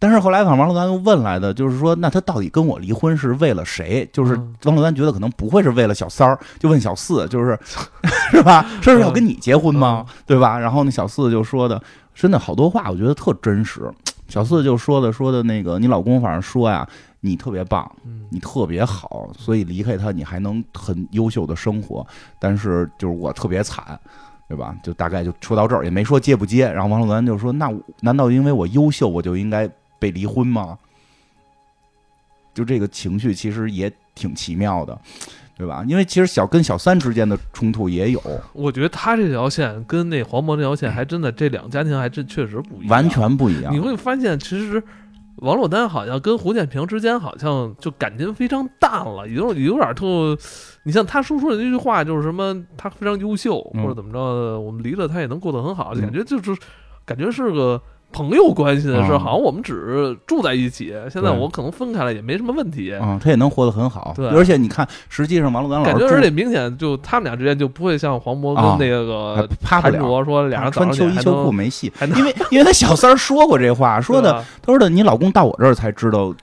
[0.00, 4.08] 但是后来，王珞丹又问来的，就是说，那他到底跟我离婚是为了谁？
[4.12, 7.58] 就是王珞丹觉得可能不会是为了小三儿，就问小四，就是
[8.30, 8.64] 是吧？
[8.80, 10.06] 说是要跟你结婚吗？
[10.24, 10.56] 对吧？
[10.56, 11.82] 然后那小四就说的，
[12.14, 13.90] 真的好多话，我觉得特真实。
[14.28, 16.86] 小四就说的说的那个，你老公反正说呀，
[17.20, 17.90] 你特别棒，
[18.30, 22.06] 你特别好，所以离开他你还能很优秀的生活。
[22.38, 23.98] 但是就是我特别惨。
[24.50, 24.74] 对吧？
[24.82, 26.66] 就大概就说到这儿，也没说接不接。
[26.72, 30.78] 然后王珞丹就说：“那难道因为我优秀，我就应该被离婚吗？”
[32.54, 34.98] 就这个情绪其实也挺奇妙的，
[35.54, 35.84] 对吧？
[35.86, 38.22] 因为其实小跟小三之间的冲突也有。
[38.54, 43.70] 我觉得他这条线跟那黄渤这条线还真的，这两个家庭还真确实不一样，完全不一样。
[43.70, 44.82] 你会发现，其实
[45.40, 50.36] 王珞丹好像跟胡建平之间好像就感情非常淡了，有有点特。
[50.84, 56.56] 你像他说出的那句话，就是什么他非常优秀，或者怎么着，我们离了他也能过得很好，感觉就是
[57.04, 57.80] 感觉是个
[58.10, 62.92] 朋友关系的事，好像我们只是住在一起，现在我可能分开了也没什么问题。
[63.00, 64.12] 嗯，他也能活得很好。
[64.16, 74.32] 对，而且你看，实际上王珞丹感觉而且明显就他们俩之间就不会像黄渤跟那个潘卓说俩人穿秋衣秋裤没戏，因为因为他小三儿说过这话，说的
[74.62, 76.34] 他说的你老公到我这儿才知道。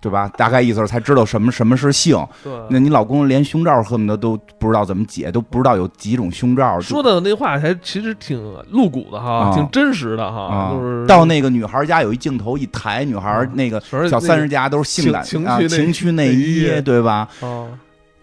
[0.00, 0.26] 对吧？
[0.36, 2.16] 大概意思是才知道什么什么是性。
[2.42, 6.80] 对，那你老公连胸罩恨不得都不知道怎么解，都不知道有几种胸罩。
[6.80, 10.72] 说的那话还其实挺露骨的哈，挺真实的哈。
[10.72, 13.78] 就是到那个女孩家有一镜头一抬，女孩那个
[14.08, 17.28] 小三十家都是性感情情趣内衣，对吧？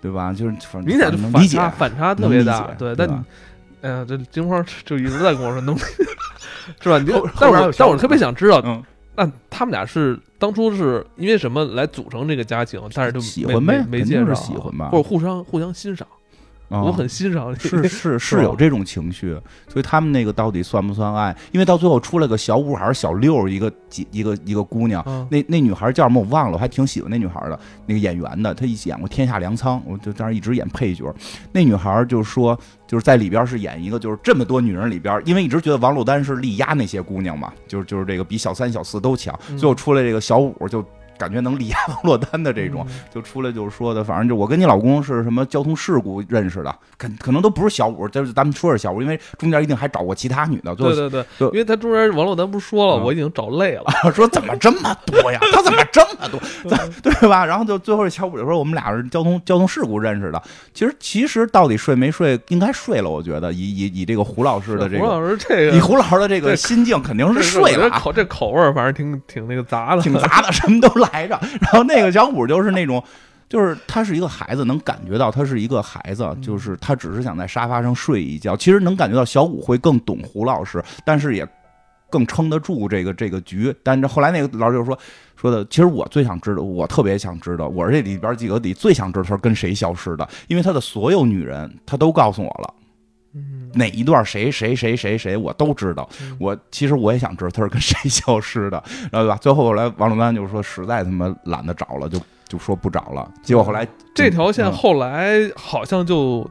[0.02, 0.34] 对吧？
[0.34, 0.52] 就是
[0.84, 2.70] 明显理解反差特别大。
[2.78, 3.08] 对，但
[3.82, 5.78] 哎呀，这金花就一直在跟我说能，
[6.82, 6.98] 是吧？
[6.98, 7.06] 你
[7.40, 8.62] 但我但我特别想知道。
[9.18, 12.80] 那他们俩是当初是因为什么来组成这个家庭？
[12.94, 16.08] 但是就喜欢呗，没介绍，喜欢吧，或者互相互相欣赏。
[16.70, 19.32] 我很欣赏，是是 是有这种情绪，
[19.70, 21.34] 所以他们那个到底算不算爱？
[21.54, 25.02] 因为到最后出来个小五还是小六，一个几一个一个姑娘，
[25.32, 31.06] 那那女孩叫什么我忘了，我还挺喜欢那女孩的，那个演员的，她一演过《天下粮仓》，我就当时一直演配角。
[31.54, 40.84] 那女孩就说，就是在里边是演一个，就是这么多女人里边，因为一直觉得王珞丹是力压那些姑娘嘛，就是就是这个比小三小四都强，最后出来这个小五就。
[41.18, 50.76] 感觉能力压王珞丹的这种，就出来就是说的，反正就我跟你老公是什么交通事故认识的，可可能都不是小五，就是咱们说是小五，因为中间一定还找过其他女的。
[50.76, 55.40] 对对对，因为他中间王珞丹不是说了，我已经找累了， 说怎么这么多呀？
[55.52, 56.40] 他怎么这么多？
[57.02, 57.46] 对吧？
[57.46, 60.42] 然后就最后这小五就说我们俩是交通交通事故认识的。
[60.74, 63.10] 其实其实到底睡没睡，应该睡了。
[63.10, 67.90] 我觉得以以以这个胡老师的这个，胡老师这个，以胡老师的这个心境，肯定是睡了。
[67.92, 71.40] 口这口味反正挺挺那个杂的，挺杂的，什么都来着。
[71.60, 71.84] 然后。
[71.88, 73.02] 那个小五就是那种，
[73.48, 78.58] 就是他是一个孩子，能感觉到他是一个孩子，就是他只是想在沙发上睡一觉。
[78.58, 81.48] 其实能感觉到小五会更懂胡老师，但是也
[82.10, 83.74] 更撑得住这个这个局。
[83.84, 85.00] 但是后来那个老师就说
[85.38, 92.74] 说的，其实我最想知道，我特别想知道，我这里边几个里最想知道他是跟谁消失的，因为他的所有女人他都告诉我了。
[93.74, 96.08] 哪一段谁谁谁谁谁我都知道，
[96.40, 99.36] 我其实我也想知道他是跟谁 消失的，然后吧？
[99.36, 103.30] 最后后来王珞丹就说实在他妈懒得找了，就就说不找了。
[103.44, 106.50] 结果后来这条线后来好像就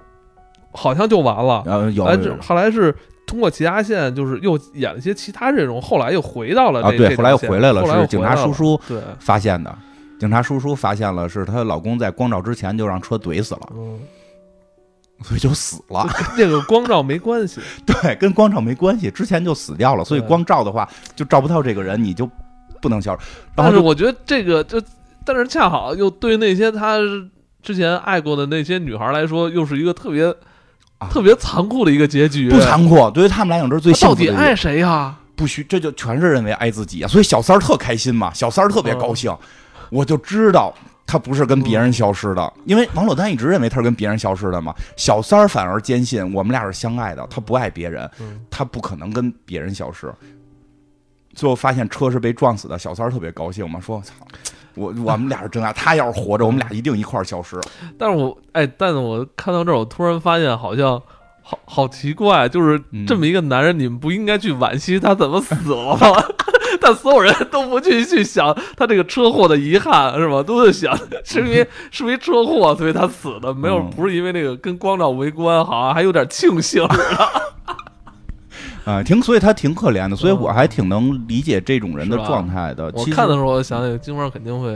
[0.73, 2.05] 好像就完了，呃有。
[2.41, 2.95] 后来是
[3.27, 9.01] 通过其他线就是又演了一些其他阵容，后来又回到了啊对，后来又回来了，是警察叔叔对。
[9.19, 9.77] 发现的，
[10.21, 13.69] 警察叔叔发现了是她老公在光照之前就让车怼死了。
[15.23, 16.07] 所以就死了，
[16.37, 17.61] 跟那个光照没关系。
[17.87, 20.05] 对，跟光照没关系，之前就死掉了。
[20.05, 22.29] 所以光照的话，就照不到这个人，你就
[22.83, 23.25] 不能消失。
[23.55, 24.81] 但是我觉得这个就，
[25.25, 26.99] 但是恰好又对那些他
[27.63, 30.33] 之前爱过的那些女孩来说，又是一个特别
[31.11, 32.51] 特别残酷的一个结局。
[32.51, 34.27] 不残酷，对于他们来讲，这是最幸福的。
[34.27, 35.17] 到底爱谁呀？
[35.35, 37.09] 不许，这就全是认为爱自己啊。
[37.09, 39.35] 所以小三儿特开心嘛，小三儿特别高兴。
[39.91, 40.75] 我就知道。
[41.07, 44.75] 他不是跟别人消失的，因为王珞丹一直认为他是跟别人消失的嘛。
[44.97, 48.11] 小三儿反而坚信我们俩是相爱的，他不爱别人，
[48.51, 50.13] 他不可能跟别人消失。
[51.35, 54.15] 最后发现车是被撞死的，小三儿特别高兴嘛，说：“操，
[54.75, 57.61] 我我们俩是真爱，他要是活着，我们俩一定一块儿消失。
[57.99, 61.01] ”但是我哎，但是我看到这儿，我突然发现好像
[61.43, 66.25] 好好奇怪，就是嗯这么一个男人，你们不应该去惋惜他怎么死了吗？
[66.81, 70.43] 但所有人都不去去想他这个车祸的遗憾，是吧？
[70.43, 77.29] 都在想是因为是因为车祸所以他死的，没有嗯不是因为那个跟光照围观，好像还有点庆幸似的。
[78.87, 82.85] 啊，挺，所以他挺可怜的，所以我还挺能理解这种人的状态的。
[82.95, 84.69] 我看的时候，我想起金花肯定会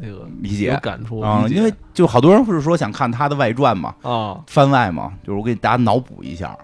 [0.00, 6.56] 那个理解有感触啊、因为就好多人不是说想看他的外传嘛，啊，番外嘛，就是我给大家脑补一下，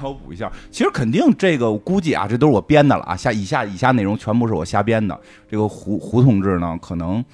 [0.00, 0.50] 脑补一下。
[0.70, 3.16] 其实肯定这个，估计啊，这都是我编的了啊。
[3.16, 5.18] 下以下以下内容全部是我瞎编的。
[5.50, 7.24] 这个胡胡同志呢，可能。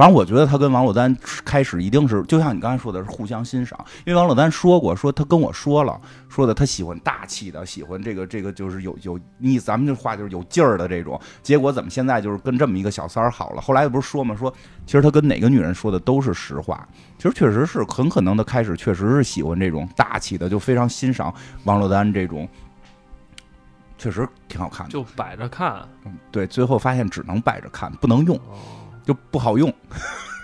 [0.00, 3.78] 反正我觉得他跟王珞丹开始一定是，就像你刚才说的，是互相欣赏。
[4.06, 11.20] 因为王珞丹说过，说他跟我说了，说的他喜欢大气的，喜欢这个这个就是有有你咱们这话就是有劲儿的这种。
[11.42, 13.60] 结果怎么现在就是跟这么一个小三儿好了？
[13.60, 14.50] 后来不是说嘛，说
[14.86, 16.88] 其实他跟哪个女人说的都是实话。
[17.18, 21.30] 其实确实是很可能的开始，确实是喜欢这种大气的，就非常欣赏
[21.64, 22.48] 王珞丹这种，
[23.98, 24.92] 确实挺好看的。
[24.94, 25.86] 就摆着看。
[26.30, 28.56] 对，最后发现只能摆着看，不能用，哦，
[29.04, 29.72] 就不好用。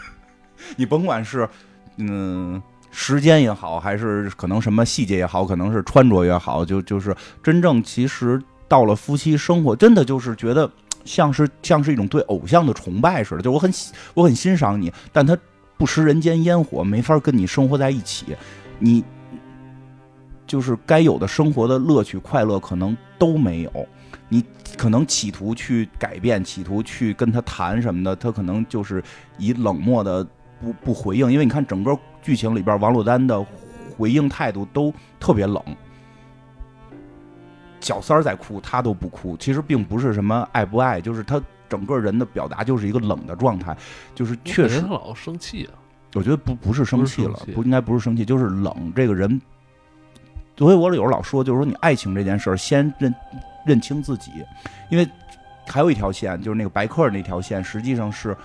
[0.77, 1.49] 你甭管是
[1.97, 10.71] 嗯时间也好，还是可能什么细节也好，可能是穿着也好，就就是真正其实到了夫妻生活，真的就是觉得
[11.05, 13.71] 像是像是一种对偶像的崇拜似的，就我很
[14.15, 15.37] 我很欣赏你，但他
[15.77, 18.37] 不食人间烟火，没法跟你生活在一起，
[18.79, 19.05] 你
[20.47, 23.89] 就是该有的生活的乐趣、快乐可能都没有，
[24.29, 24.45] 你
[24.77, 29.03] 可能企图去改变，企图去跟他谈什么的，他可能就是
[29.39, 30.27] 以冷漠的
[30.61, 33.45] 不不回应，因为你看整个剧情里边，王珞丹的
[33.97, 35.63] 回应态度都特别冷。
[37.81, 39.37] 小三儿在哭，他都不哭。
[39.37, 43.77] 其实并不是什么爱不爱，就是他整个人的表达就是一个冷的状态，
[44.13, 45.79] 就是确实老生气啊。
[46.15, 48.93] 我觉得不不是生气了不应该不是生气，就是冷。
[48.97, 49.41] 这个人，
[50.57, 53.15] 所以我有时候老说，就是说你爱情这件事儿，先认
[53.67, 54.31] 认清自己，
[54.89, 55.07] 因为
[55.67, 58.37] 还有一条线，就是那个白客那条线，实际上是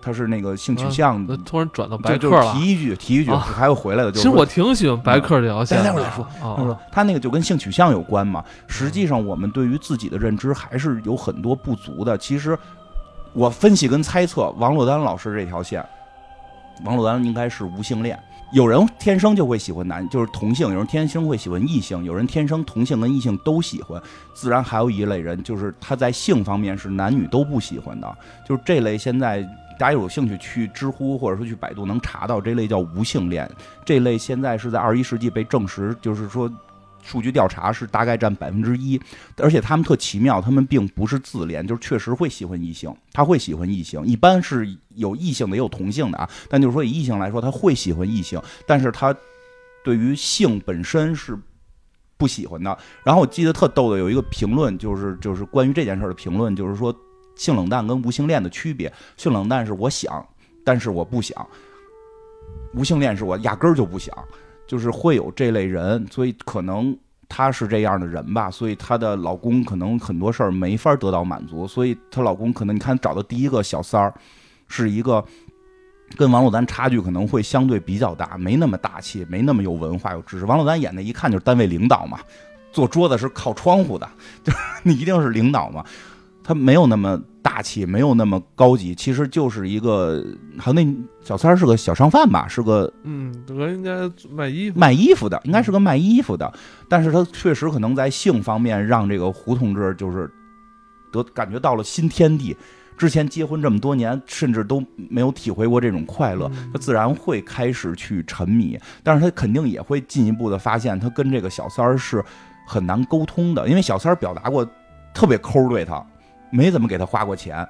[0.00, 2.54] 他是那个性取向，那突然转到白客了。
[2.54, 4.10] 提一句提一句，啊还会回来的。
[4.10, 5.84] 就是其实我挺喜欢白客这条线的。
[5.84, 8.44] 待会儿再说啊他说他那个就跟性取向有关嘛。
[8.66, 12.18] 实际上，我们对于自己的认知还是有很多不足的。
[12.18, 12.58] 其实
[13.32, 15.84] 我分析跟猜测，王珞丹老师这条线，
[16.84, 18.18] 王珞丹应该是无性恋。
[18.52, 24.00] 有人天生就会喜欢男，就是同性；有人天生会喜欢异性；有人天生同性跟异性都喜欢。
[24.34, 28.14] 自然还有一类人，就是他在性方面是男女都不喜欢的。
[28.46, 29.42] 就是这类，现在
[29.78, 33.50] 大家有兴趣去知乎或者说去百度能查到，这类叫无性恋。
[33.86, 36.50] 这类现在是在二十一世纪被证实，就是说
[37.02, 38.98] 数据调查是大概占百分之一，
[39.36, 49.14] 而且他们特奇妙，他们并不是自恋，就是确实会喜欢异性，他会喜欢异性，一般是有异性的也有同性的啊，但就是说以异性来说，他会喜欢异性，但是他
[49.84, 51.38] 对于性本身是。
[52.18, 52.78] 不喜欢的。
[53.02, 56.94] 然后我记得特逗的有一个评论，就是就是关于这件事的评论，就是说
[57.34, 58.92] 性冷淡跟无性恋的区别。
[59.16, 60.24] 性冷淡是我想，
[60.64, 61.44] 但是我不想；
[62.74, 64.16] 无性恋是我压根儿就不想。
[64.72, 66.96] 就是会有这类人，所以可能
[67.28, 74.14] 她是这样的人吧，所以她的老公可能很多事儿没法得到满足，所以她老公可能你看找的第一个小三儿
[74.66, 75.22] 是一个。
[76.14, 80.44] 跟王珞丹差距可能会相对比较大，没那么大气，没那么有文化、有知识。
[80.44, 82.18] 王珞丹演的一看就是单位领导嘛，
[82.70, 84.06] 坐桌子是靠窗户的，
[84.42, 85.84] 就是你一定是领导嘛。
[86.44, 90.24] 他没有那么大气，没有那么高级，其实就是一个，
[90.58, 94.78] 好像那小三儿是个小商贩吧，是个嗯，这个应该卖衣服。
[94.78, 96.52] 卖衣服的，应该是个卖衣服的，
[96.88, 100.30] 但是他确实可能在性方面让这个胡同志就是
[101.12, 102.56] 得感觉到了新天地。
[102.94, 112.22] 之前结婚这么多年，甚至都没有体会过这种快乐，嗯他自然会开始去沉迷，但是他肯定也会进一步的发现，他跟这个小三儿是
[112.66, 114.64] 很难沟通的，因为小三儿表达过
[115.14, 116.04] 特别抠对他，
[116.52, 117.66] 没怎么给他花过钱。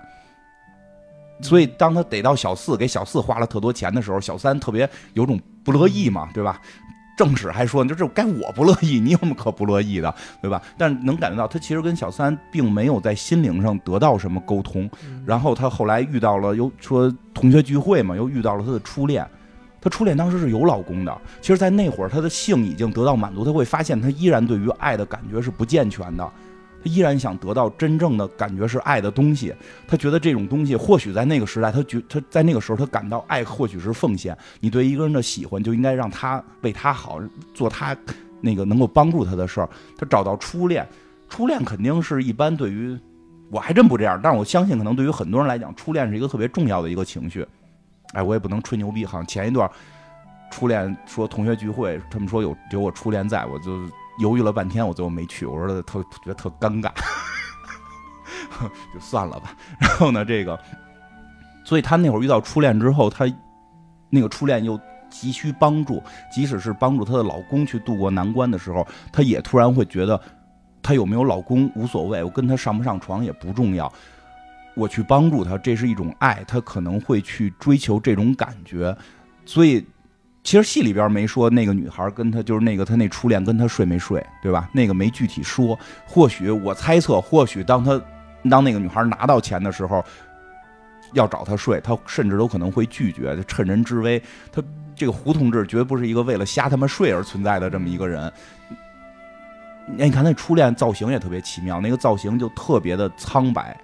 [1.40, 6.60] 所以，当他逮到小四，给小四花了特多钱的时候，小三特别有种不乐意嘛，对吧？
[7.16, 10.62] 正史还说，就这这该我不乐意，你有什么可不乐意的，对吧？
[10.78, 14.88] 但能感觉到他其实跟小三并没有在心灵上得到什么沟通。
[15.04, 19.26] 嗯然后他后来遇到了，又说同学聚会嘛，又遇到了他的初恋。
[19.80, 26.32] 他初恋当时是有老公的，其实，在那会儿他的性已经得到满足，他会发现他依然对于爱的感觉是不健全的，
[26.82, 29.54] 他依然想得到真正的感觉是爱的东西。
[29.86, 34.36] 他觉得这种东西，或许在那个时代，他觉他在那个时候他感到爱或许是奉献。
[34.60, 37.20] 你对一个人的喜欢，就应该让他为他好，
[37.54, 37.96] 做他
[38.40, 39.68] 那个能够帮助他的事儿。
[39.96, 40.86] 他找到初恋，
[41.28, 42.98] 初恋肯定是一般对于
[43.50, 47.46] 我还真不这样，但是我相信可能对于很多人来讲，初恋是一个特别重要的一个情绪。
[48.14, 49.70] 哎，我也不能吹牛逼，好像前一段
[50.50, 53.78] 初恋说同学聚会，他们说有有我初恋在，我就
[54.18, 56.90] 犹豫了半天，我最后没去，我说特觉得特尴尬，
[58.92, 59.56] 就算了吧。
[59.80, 60.58] 然后呢，这个，
[61.64, 63.24] 所以他那会儿遇到初恋之后，他
[64.10, 66.02] 那个初恋又急需帮助，
[66.32, 70.20] 即使是帮助她的老公去渡过难关的时候，她也突然会觉得，
[70.82, 73.92] 她有没有老公无所谓，我跟他上不上床也不重要。
[74.74, 78.96] 我去帮助他，这是一种爱，他可能会去追求这种感觉，
[79.44, 79.86] 所以
[80.42, 84.68] 其实戏里边没说那个女孩跟他就是那个他那初恋跟他睡没睡，对吧？
[84.72, 88.00] 那个没具体说，或许我猜测，或许当他
[88.50, 90.04] 当那个女孩拿到钱的时候，
[91.12, 94.20] 要找他睡，他甚至都可能会拒绝，就趁人之危。
[94.50, 94.62] 他
[94.96, 98.32] 这个胡同志绝不是一个为了瞎他妈睡而存在的这么一个人。
[99.98, 103.76] 哎，你看那初恋造型也特别奇妙，那个造型就特别的苍白。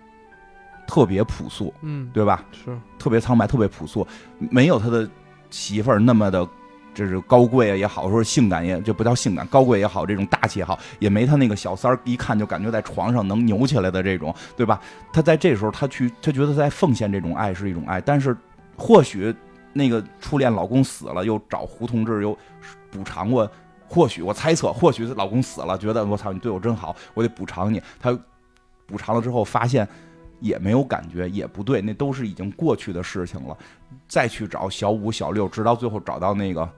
[0.89, 2.43] 特别朴素，嗯，对吧？
[2.51, 4.07] 是特别苍白，特别朴素，
[4.39, 5.07] 没有他的
[5.51, 6.47] 媳妇儿那么的，
[6.95, 14.81] 就是高贵也好，说性感也就不叫性感，高贵也好，这种大气也好，也没他那个小三儿一看就感觉在床上能扭起来的这种，对吧？
[15.13, 18.37] 他在这时候，他去，他觉得在奉献这种爱是一种爱，但是
[18.77, 19.35] 或许
[19.73, 22.37] 那个初恋老公死了，又找胡同志又
[22.91, 23.51] 补偿过，
[23.87, 28.19] 或许我猜测，或许老公死了，觉得我操你对我真好，我得补偿你，他
[28.87, 29.89] 补偿了之后发现。
[30.41, 33.57] 也没有感觉，也不对，那都是已经过去的事情了。
[34.07, 36.69] 再去找小五、小六，直到最后找到那个，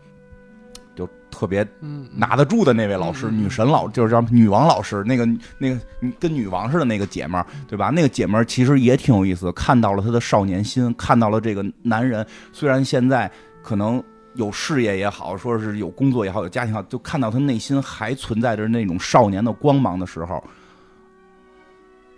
[0.95, 1.67] 就特别
[2.13, 5.79] 拿得住的那位老师，女神老，就是叫女王老师，那个那个
[6.19, 7.91] 跟女王似的那个姐们儿，对吧？
[7.91, 13.31] 那个姐们儿其实也挺有意思，看到了她的少年心，看到了这个男人虽然现在
[13.63, 14.03] 可能
[14.35, 20.43] 有事业也好，说是有工作也好，有家庭好，就看到他内心还存在着那种少年的光芒的时候。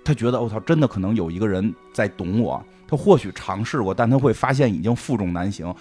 [0.05, 2.62] 他觉得我操，真的可能有一个人在懂我。
[2.88, 5.74] 他或许尝试过，但他会发现已经负重难行，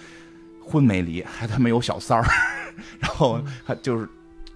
[0.64, 2.24] 婚没离， 还他妈有小三儿，
[2.98, 4.08] 然后还就是，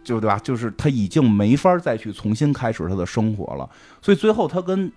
[0.03, 0.39] 就对吧？
[0.39, 3.69] 就是他已经没法再去重新开始他的生活了。
[4.01, 4.91] 所以最后他跟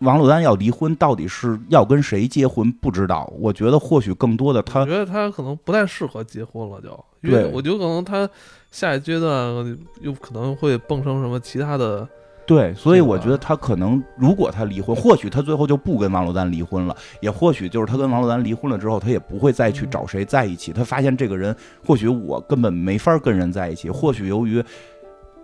[0.00, 2.72] 王珞丹要离婚，到底是要跟谁结婚？
[2.72, 3.32] 不知道。
[3.38, 8.28] 我觉得或许更多的他，我觉得他可能不太适合结婚了，就因为我觉得可能他
[8.72, 12.08] 下一阶段又可能会蹦成什么其他的。
[12.48, 20.72] 对，所以我觉得他可能，如果他离婚，或许他最后就不跟王珞丹离婚了，也或许就是他跟王珞丹离婚了之后，他也不会再去找谁在一起。
[20.72, 21.54] 他发现这个人，
[21.86, 24.64] 或许我根本没法跟人在一起，或许由于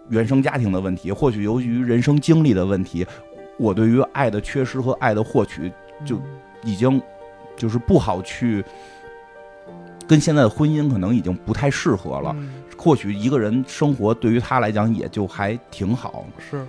[0.09, 3.07] 原生家庭的问题，或许由于人生经历的问题，
[3.59, 5.71] 我对于爱的缺失和爱的获取，
[6.07, 6.19] 就
[6.65, 6.99] 已经
[7.55, 8.65] 就是不好去
[10.09, 12.35] 跟现在的婚姻可能已经不太适合了。
[12.79, 16.25] 或许一个人生活对于他来讲也就还挺好。
[16.39, 16.67] 是。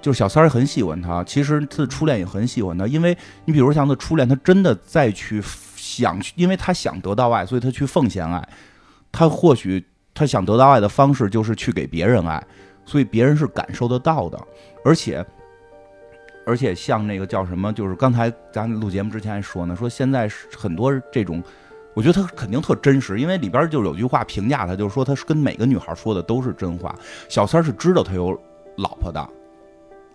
[0.00, 5.42] 就是小三儿很喜欢他，其实他的初恋也很喜欢他，因为你比如像他初恋，他真的再去
[5.76, 8.48] 想去，因为他想得到爱，所以他去奉献爱。
[9.12, 9.84] 他或许
[10.14, 12.42] 他想得到爱的方式就是去给别人爱，
[12.84, 14.38] 所以别人是感受得到的。
[14.84, 15.24] 而且，
[16.46, 21.42] 而且像那个叫什么，就是刚才咱录节目之前还说呢，说现在很多这种，
[21.92, 26.94] 我觉得他肯定特真实，因为里边就有句话评价他，就是说他是跟每个女孩说的都是真话。
[27.28, 28.40] 小三儿是知道他有
[28.76, 29.28] 老婆的。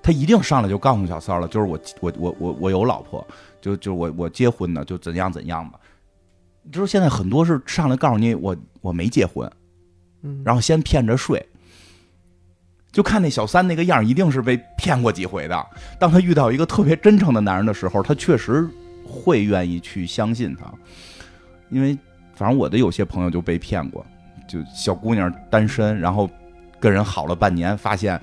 [0.06, 3.26] 他一定上来就告诉小三儿了，就是我我我我我有老婆，
[3.60, 5.80] 就就我我结婚呢，就怎样怎样吧。
[6.72, 9.52] 就是现在很多是上来告诉你我我没结婚，
[10.44, 11.44] 然后先骗着睡。
[12.92, 15.66] 就看那小三那个样，一定是被骗过几回的。
[16.00, 18.70] 当他遇到一个特别真诚的男人的时候，他确实
[19.04, 20.72] 会愿意去相信他。
[21.72, 21.98] 因为
[22.36, 24.06] 反正我的有些朋友就被骗过，
[24.48, 26.30] 就小姑娘单身，然后
[26.80, 28.22] 跟人好了半年，发现。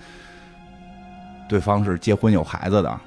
[1.48, 3.00] 对方是结婚有孩子的，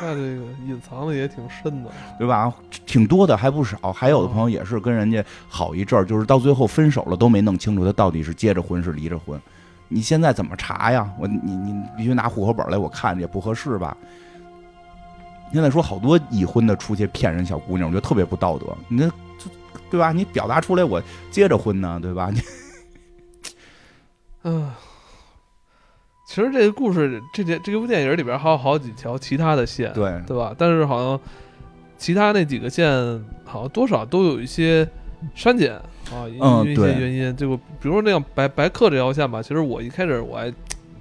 [0.00, 2.52] 那这个隐藏的也挺深的，对吧？
[2.86, 9.40] 挺多的还不少，还有的朋友也是跟人家好一阵儿，就是到最后分手了都没弄清楚他到底是结着婚是离着婚。
[9.88, 11.08] 你现在怎么查呀？
[11.18, 13.96] 我你你必须拿户口本来，我看也不合适吧？
[15.52, 18.66] 现在说好多已婚的出去骗人小姑娘，我觉得特别不道德。
[18.88, 19.08] 你这
[19.88, 20.10] 对吧？
[20.10, 21.00] 你表达出来我
[21.30, 22.30] 结着婚呢，对吧？
[22.32, 22.40] 你
[24.42, 24.68] 嗯。
[26.34, 30.52] 其实这个故事，这件这部电影里边还有好几条其他的线，对对吧？
[30.58, 31.20] 但是好像
[31.96, 32.90] 其他那几个线，
[33.44, 34.84] 好像多少都有一些
[35.32, 35.74] 删减
[36.10, 37.36] 啊，因为一些原因。
[37.36, 40.52] 这个比如说那样白白客这条线吧，其实我一开始我还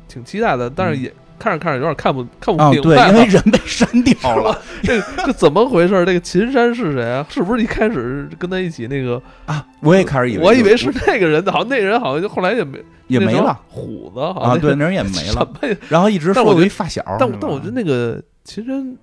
[0.07, 1.11] 挺期待的，但是也。
[1.43, 4.57] 看着看着有点看不看不明白，对，因为人被删 掉了。
[4.81, 6.05] 这这怎么回事？
[6.05, 7.25] 这个秦山是谁啊？
[7.29, 9.65] 是不是一开始跟他一起那个啊？
[9.81, 15.47] 我也开始以为，我以为是那个人，好像那人好像就后来也没也没了，虎子啊，对， 那人也没了。
[15.89, 18.95] 然后一直说我一发小，但但我觉得那个秦山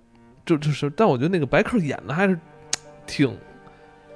[0.46, 2.38] 就就是，但我觉得那个白客演的还是
[3.06, 3.30] 挺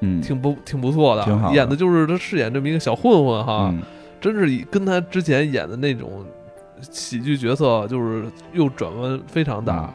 [0.01, 3.83] 嗯，挺不挺不错的，的演的就是他饰演这么一个小混混哈，嗯
[4.21, 6.25] 真是跟他之前演的那种
[6.81, 9.93] 喜剧角色，就是又转弯非常大。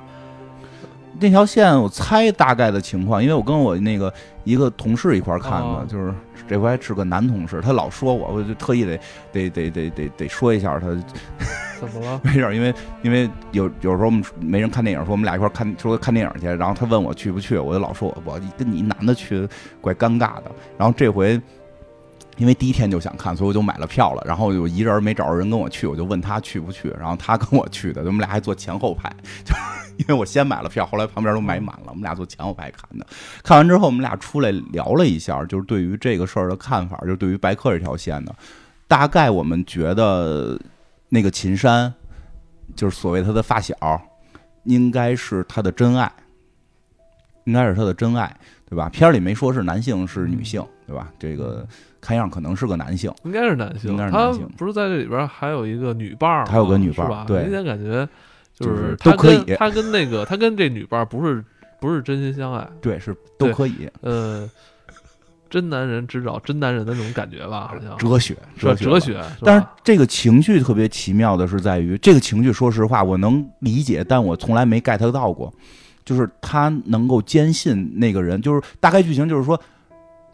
[1.22, 4.14] 那条线我猜大概的情况，因为我跟我那个
[4.46, 6.14] 一个同事一块儿看的，哦就是
[6.48, 8.98] 这回还是个男同事，他老说我，我就特意得
[9.32, 10.88] 得得得得得说一下他，
[11.80, 12.22] 怎么了？
[12.24, 19.46] 没事儿，因为因为有有时候我们没人看电影，说我们俩一块儿看说看电影去，然后他问我去不去，我就老说我我跟你一男的去
[19.82, 21.42] 怪尴尬的，然后这回。
[22.40, 24.24] 因为第一天就想看，所以我就买了票了。
[24.26, 26.90] 然后有一人没找着人跟我去，我就问他去不去。
[26.98, 29.14] 然后他跟我去的，我们俩还坐前后排，
[29.46, 29.54] 就
[29.98, 33.06] 因为我先买了票，后来旁边都买满了，我们俩坐前后排看的。
[33.44, 38.34] 看完之后，我们俩出来聊了一下，就是对于这个事儿的看法，就是对于白客这条线的，
[38.88, 40.58] 大概我们觉得
[41.10, 41.94] 那个秦山，
[42.74, 43.76] 就是所谓他的发小，
[44.64, 46.10] 应该是他的真爱，
[47.44, 48.34] 应该是他的真爱，
[48.70, 48.88] 对吧？
[48.88, 51.12] 片儿里没说是男性是女性，对吧？
[51.20, 51.68] 这个
[52.02, 53.12] 看样可能是个男性。
[53.24, 54.48] 应该是男性，应该是男性。
[54.58, 57.26] 不是在这里边还有一个女伴儿吗，还有个女伴儿吧？
[57.28, 57.44] 对。
[57.44, 58.08] 明显感觉
[58.56, 59.44] 就就是都可以。
[59.44, 61.44] 跟他跟那个 他跟这女伴儿不是
[61.80, 63.90] 不是真心相爱，对，是都可以。
[64.02, 64.50] 呃，
[65.50, 67.98] 真男人只找真男人的那种感觉吧，好像。
[67.98, 75.54] 哲学，哲哲学，但是这个情绪特别奇妙的是在于，这个情绪，说实话，我能理解，但我从来没 get 到过。
[76.06, 79.60] 就是他能够坚信那个人，就是大概剧情就是说，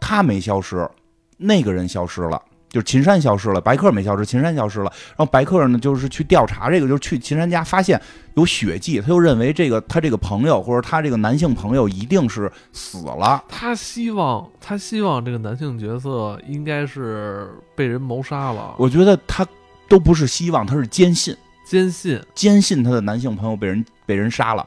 [0.00, 0.88] 他没消失，
[1.36, 4.92] 那个人消失了，就是秦山消失了，白客没消失，秦山消失了。
[5.08, 8.00] 然后白客呢，就是去调查这个，就是去秦山家发现
[8.34, 13.42] 有血迹，他就认为这个他这个朋友或者他这个男性朋友一定是死了。
[13.48, 19.46] 他希望他希望这个男性角色应该是被人谋杀了，我觉得他
[19.88, 21.36] 都不是希望，他是坚信。
[21.68, 24.64] 坚信坚信他的男性朋友被人被人杀了，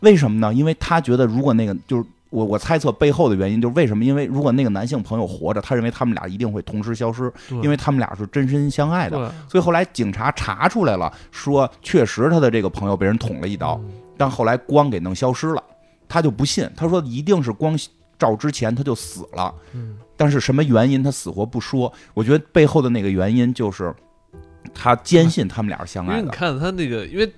[0.00, 0.52] 为什么呢？
[0.52, 2.04] 因为他觉得如果那个就是
[2.34, 4.04] 我我猜测背后的原因就是为什么？
[4.04, 7.32] 因为如果那个男性朋友活着，他认为他们俩一定会同时消失，
[7.62, 9.32] 因为他们俩是真心相爱的。
[9.48, 15.62] 所以后来警察查出来了，说确实他的这个朋友被人捅了一刀，嗯但后来光给弄消失了，
[16.08, 17.78] 他就不信，他说一定是光
[18.18, 19.54] 照之前他就死了。
[19.72, 23.92] 嗯但是什么原因他死活不说，我觉得背后的那个原因就是
[24.72, 26.30] 他坚信他们俩是相爱的你。
[26.30, 27.32] 看他那个，因为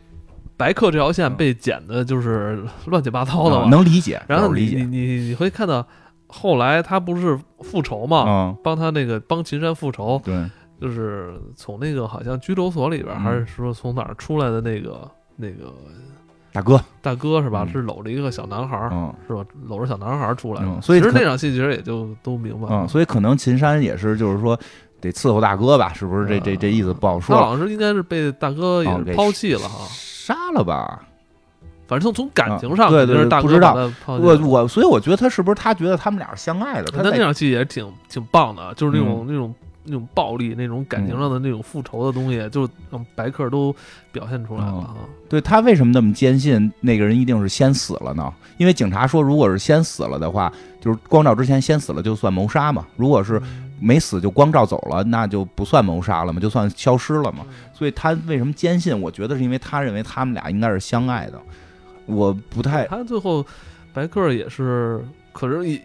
[0.56, 4.76] 白客这条线被剪的就是乱七八糟的能理解，然后你理解。
[4.78, 5.86] 你，你你会看到
[6.26, 10.48] 后来他不是复仇嘛，嗯，帮他那个帮秦山复仇，对，
[10.80, 13.20] 就是从那个好像拘留所里边，嗯。
[13.20, 15.72] 还是说从哪儿出来的那个那个
[16.52, 17.64] 大哥，大哥是吧？
[17.68, 17.72] 嗯。
[17.72, 19.14] 是搂着一个小男孩儿，嗯。
[19.28, 19.44] 是吧？
[19.68, 20.66] 搂着小男孩儿出来的。
[20.66, 22.82] 嗯所以其实那场戏其实也就都明白了。
[22.82, 24.58] 嗯，所以可能秦山也是，就是说
[25.00, 26.26] 得伺候大哥吧，是不是？
[26.26, 27.36] 这这这意思不好说。
[27.36, 29.86] 了，他好像是应该是被大哥也抛弃了哈，
[30.26, 31.02] 杀了吧？
[31.86, 33.76] 反正从感情上啊对对不知道
[34.06, 34.36] 我。
[34.38, 36.86] 我所以我觉得他是不是他觉得他们俩是相爱的？
[36.86, 39.54] 他在那那场戏也挺挺棒的，就是那种、嗯那种
[39.84, 43.72] 那种暴力、那种感情上的那种复仇的东西，就让白客都
[44.10, 44.96] 表现出来了。
[45.28, 48.34] 对他为什么那么坚信那个人一定是先死了呢？
[48.58, 52.84] 因为警察说，如果是先死了的话，就是光照之前先死了就算谋杀嘛。
[52.96, 53.40] 如果是
[53.78, 57.44] 没死就光照走了，那就不算谋杀了嘛，就算消失了嘛。
[57.72, 58.98] 所以他为什么坚信？
[58.98, 61.40] 我觉得是因为他认为他们俩应该是相爱的。
[62.06, 63.44] 我不太他最后
[63.92, 65.82] 白客也是，可是也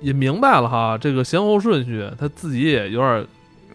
[0.00, 3.26] 也明白了哈，这个先后顺序，他自己也有点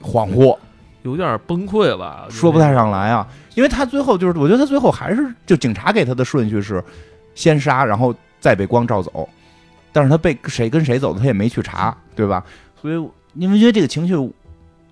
[0.01, 0.57] 恍惚，
[1.03, 3.27] 有点崩溃吧，说不太上来啊。
[3.55, 6.83] 因为他最后就是，我觉得他最后还是就警察给他的顺序是
[7.35, 9.27] 先杀，然后再被光照走。
[9.93, 12.43] 但是他被谁跟谁走的，他也没去查，对吧？
[12.85, 14.13] 所以因为因为这个情绪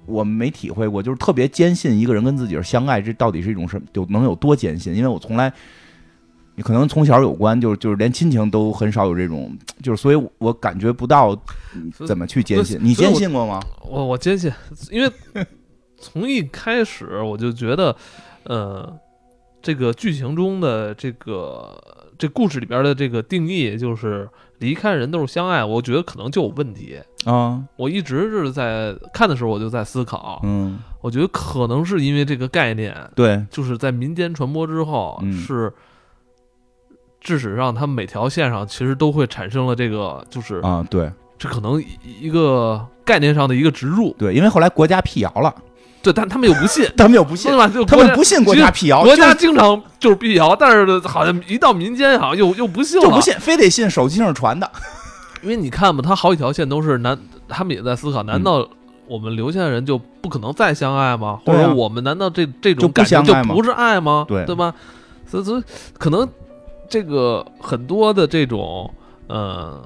[0.07, 4.95] 我没体会过，就是特别坚信一个人跟自己是相爱，这到底是一种什么，有能有多坚信？
[4.95, 5.53] 因为我从来，
[6.55, 11.39] 你可能从小有关，就是就是连亲情都很少有这种，就是所以我感觉不到
[12.07, 12.79] 怎么去坚信。
[12.81, 13.61] 你坚信过吗？
[13.87, 14.51] 我我坚信，
[14.89, 15.45] 因为
[15.99, 17.95] 从一开始我就觉得，
[18.45, 18.91] 呃，
[19.61, 24.29] 这个剧情中的这个这故事里边的这个定义就是
[24.59, 26.97] 离开人都是相爱，我觉得可能就有问题。
[27.25, 35.73] 啊，我一直是在看的时候我就在思考，嗯，我觉得可能是因为这个概念，对，就是在民间传播之后，嗯是
[37.19, 41.83] 致使让他们每条线上其实都会产生了这个，就是、啊，对这可能
[42.21, 44.15] 一个概念上的一个植入。
[44.17, 45.53] 对，因为后来国家辟谣了。
[46.03, 47.67] 对，但他们又不信， 他们又不信对，吧？
[47.67, 54.69] 就他们不信国家辟谣，国家经常就是辟谣，但是好像一到民间好像又又不信了，就不信，非得信手机上传的。
[55.41, 57.17] 因为你看吧，他好几条线都是难，
[57.47, 58.67] 他们也在思考，难嗯道
[59.07, 61.39] 我们留下的人就不可能再相爱吗？
[61.45, 64.25] 或者我们难道这这种感情就不是爱吗？
[64.27, 64.73] 对对吧？
[65.25, 65.63] 所以所以
[65.97, 66.27] 可能
[66.89, 68.93] 这个很多的这种
[69.27, 69.81] 呃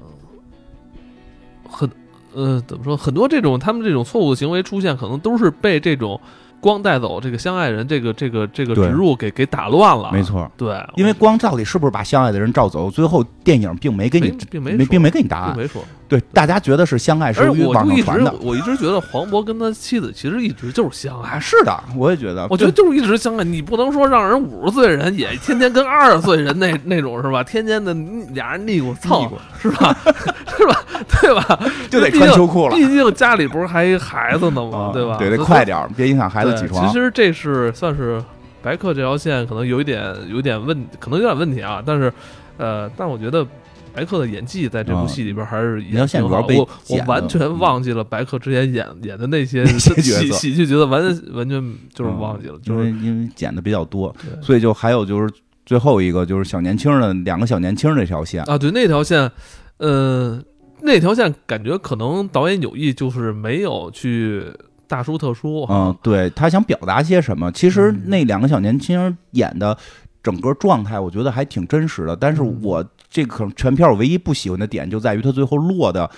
[1.68, 1.88] 很
[2.34, 6.20] 嗯怎么说，很多这种他们这种错误的行为出现，可能都是被这种
[6.60, 10.10] 光带走这个相爱人这个这个这个植入给给打乱了。
[10.12, 10.50] 没，错。
[10.56, 15.52] 对，因为光到底是不是把相爱的人照走，最后电影并没给你并没并没给你答案。
[15.54, 15.82] 并没说。
[16.08, 21.38] 对，大家觉得是相爱是网上传的我一直觉得黄渤跟他妻子其实一直就是相啊，爱。
[21.38, 22.46] 是的，我也觉得。
[22.48, 27.44] 我觉得就是一直相爱，你不能说让人五十岁的人也天天跟二十岁人那那种是吧？
[27.44, 27.92] 天天的
[28.32, 29.94] 俩人腻咕蹭腻咕是吧？
[30.56, 30.82] 是吧？
[31.20, 31.60] 对吧？
[31.90, 34.90] 就得穿秋裤了毕竟家里不是还一孩子呢吗？
[34.90, 35.16] 啊对吧？
[35.18, 36.86] 对，得快点，别影响孩子对起床。
[36.86, 38.22] 其实这是算是
[38.62, 41.82] 白客这条线可能有一点有点问，可能有点问题啊。
[41.84, 42.12] 但是，
[42.56, 43.46] 呃，但我觉得
[43.94, 46.46] 白客的演技在这部戏里边还是这条演挺好。
[46.46, 51.02] 我我完全嗯忘记了白客之前演演的那些喜喜剧角色，完
[51.32, 55.32] 完全就是忘记了，就因为是因为剪的比较多，所以就还有就是
[55.66, 58.42] 最后一个就是小年轻的两个小年轻那条线。
[58.44, 59.30] 啊，对那条线，
[59.78, 60.40] 呃，
[60.80, 64.44] 那条线感觉可能导演有意就是没有去
[64.88, 67.52] 大书特书嗯，对他想表达些什么？
[67.52, 69.76] 其实嗯那两个小年轻演的
[70.22, 72.16] 整个状态，我觉得还挺真实的。
[72.16, 76.10] 但是嗯我这个可能全片我唯一不喜欢的点就在于他最后落的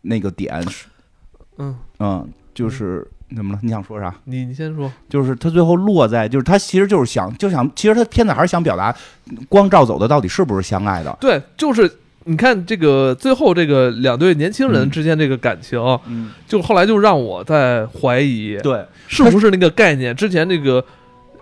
[0.00, 0.86] 那个点是，
[1.58, 3.58] 嗯，嗯，就是怎么了？
[3.62, 4.14] 你想说啥？
[4.24, 8.94] 你你先说，就是他最后落在，就是他其实就是想，就想，其实他片子还是想表达，
[9.48, 11.16] 光照走的到底是不是相爱的？
[11.20, 11.90] 对，就是
[12.24, 20.84] 你看这个最后这个两对年轻人嗯之间这个感情，嗯，就后来就让我在怀疑，对，是不是那个概念之前那个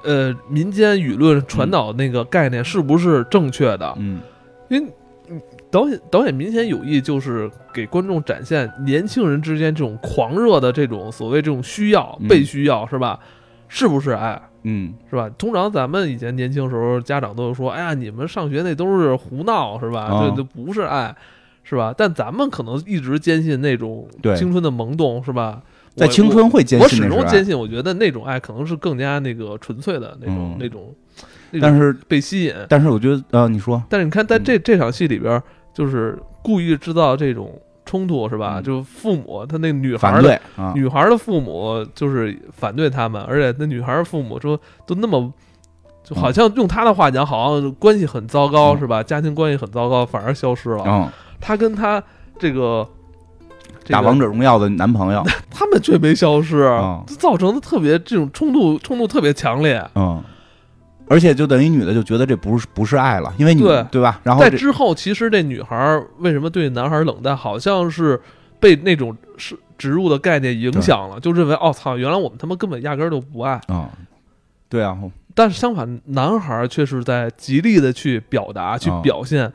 [0.02, 3.94] 呃民间舆论传导那个概念是不是正确的？
[3.98, 4.20] 嗯
[4.68, 4.86] 因为
[5.28, 5.40] 嗯
[5.70, 13.20] 导演导演明显有意就是给观众展现年轻人之间这种狂热的这种所谓这种需要、嗯被需要是吧？
[13.68, 14.40] 是不是爱？
[14.62, 15.28] 嗯，是吧？
[15.38, 20.02] 通常咱们以前年轻时候，家长都是说：“哎呀，你们上学那都是胡闹，是吧？
[20.02, 21.14] 啊这这不是爱，
[21.62, 24.06] 是吧？”但咱们可能一直坚信那种
[24.36, 25.62] 青春的萌动，是吧？
[25.96, 30.94] 在青春会坚信，我始终坚信，我觉得那种爱可能是更加那个纯粹的那种、嗯那种，
[31.60, 32.54] 但是被吸引。
[32.68, 35.42] 但是我觉得，呃，你说，但是你看，在嗯这这场戏里边，
[35.74, 37.60] 就是故意制造这种
[37.90, 38.54] 冲突，是吧？
[38.58, 44.56] 嗯就父母他那女孩儿的对啊，女孩的父母就是反对他们，而且那女孩的父母说
[44.86, 45.32] 都那么，
[46.04, 49.02] 就好像用他的话讲，好像关系很糟糕，嗯是吧？
[49.02, 50.84] 家庭关系很糟糕，反而消失了。
[50.86, 51.08] 嗯，
[51.40, 52.00] 他跟他
[52.38, 52.86] 这个。
[53.82, 59.82] 这个打王者荣耀的男朋友， 他们却没消失，嗯造成的特别这种冲突，冲突特别强烈。
[59.94, 60.22] 嗯，
[61.10, 63.84] 而且就等于女的就觉得这不是不是爱了，因为你对。
[63.90, 64.20] 对吧？
[64.22, 68.20] 然后在之后，其实这女孩为什么对男孩冷淡，好像是
[68.60, 73.60] 被那种是植入的概念影响了，就认为哦操，原来我们他妈根本压根儿就不爱。
[73.66, 73.88] 嗯，
[74.68, 74.96] 对啊，
[75.34, 79.52] 但是相反，男孩却是在极力的去表达、去哦表现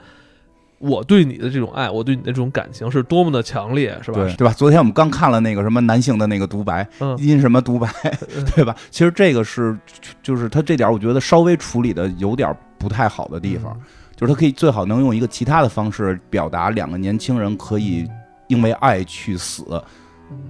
[0.78, 4.20] 我对你的这种爱，我对你的这种感情是多么的强烈，是吧？
[4.20, 4.54] 对对吧？
[4.54, 7.90] 昨天我们刚看了那个什么男性的那个独白，嗯，因什么独白，
[8.56, 8.76] 对吧？
[8.92, 9.78] 其实这个是
[10.22, 13.82] 就是他这点，我觉得稍微处理的有点不太好的地方，嗯
[14.16, 18.08] 就是他可以最好能用一个其他的方式表达两个年轻人可以
[18.48, 19.82] 因为爱去死，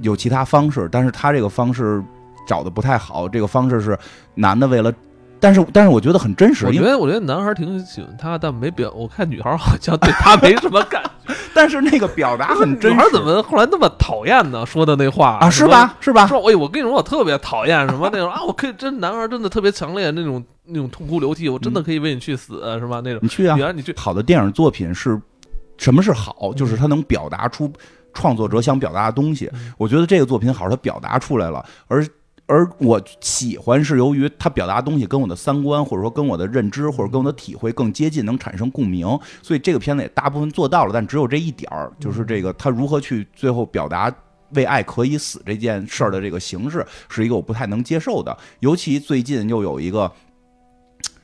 [0.02, 2.04] 有其他方式，但是他这个方式
[2.48, 3.98] 找的不太好，这个方式是
[4.34, 4.94] 男的为了。
[5.46, 8.92] 但是，但是我觉得很真实，我觉得，我觉得男孩挺喜欢他，但没表。
[8.96, 11.36] 我看女孩好像对他没什么感觉。
[11.54, 12.98] 但是那个表达很真实。
[12.98, 14.66] 女孩怎么后来那么讨厌呢？
[14.66, 15.48] 说的那话啊？
[15.48, 15.68] 是？
[15.68, 15.96] 吧？
[16.00, 16.26] 是吧？
[16.26, 23.00] 说，哎，我跟你说，我特别讨厌什么那种啊，我可以真男孩真的特别强烈那种那种痛哭流涕，我真的可以为你去死，是吧？
[23.04, 23.62] 那种你去啊女！
[23.62, 25.22] 孩你去，好的电影作品是
[25.78, 26.52] 什么是好？
[26.56, 27.72] 就是他能表达出
[28.16, 29.72] 创作者想表达的东西嗯。
[29.78, 32.04] 我觉得这个作品好，他表达出来了，而。
[32.48, 39.08] 而我喜欢是由于他表达东西跟我的三观，或者说跟我的认知，或者跟我的体会更接近，能产生共鸣。
[39.42, 44.14] 所以这个片子也大部分做到了，但只有这一点儿，就是这个他如何去最后表达
[44.52, 48.38] 为爱可以死这件事儿的这个形式，是一个我不太能接受的。
[48.60, 50.12] 尤其最近又有一个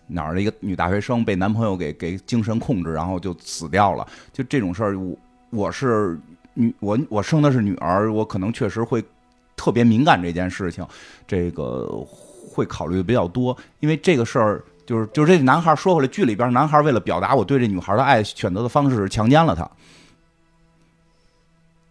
[0.08, 4.06] 哪儿的一个女大学生被男朋友给给精神控制，然后就死掉了。
[4.34, 5.16] 就这种事儿，我
[5.52, 6.20] 我是
[6.56, 9.04] 女，我我生的是女儿，我可能确实会
[9.62, 10.84] 特别敏感这件事情，
[11.28, 11.88] 这个
[12.52, 14.64] 会考虑的比较多，因为这个事儿。
[14.84, 19.70] 就是就是这男孩说回来，剧里边男孩为了表达我对这女孩的爱，选择的方式是强奸了她。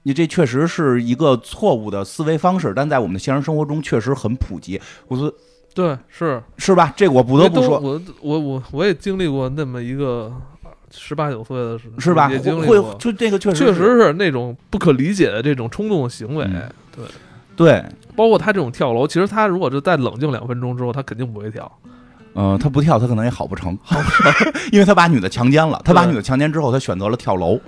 [0.03, 4.79] 你这确实是一个错误的思维方式，但在我们的现实生活中确实很普及。
[5.07, 5.33] 我说
[5.73, 6.93] 对，是是吧？
[6.95, 10.31] 这个我不得不说，我我我我也经历过那么一个
[10.91, 12.31] 十八九岁的时候，是吧？
[12.31, 16.45] 也经历会过，就这个确实确实是那种不可理解的这种冲动的行为。
[16.45, 17.05] 嗯对，
[17.61, 17.85] 对，
[18.17, 21.71] 包括他这种跳楼，其实他如果是再冷静两分钟之后，他肯定不会跳。
[22.33, 27.61] 嗯、他不跳，他可能也好不成，好不成，因为他把女的强奸了，他把女的强奸之后，他选择了跳楼。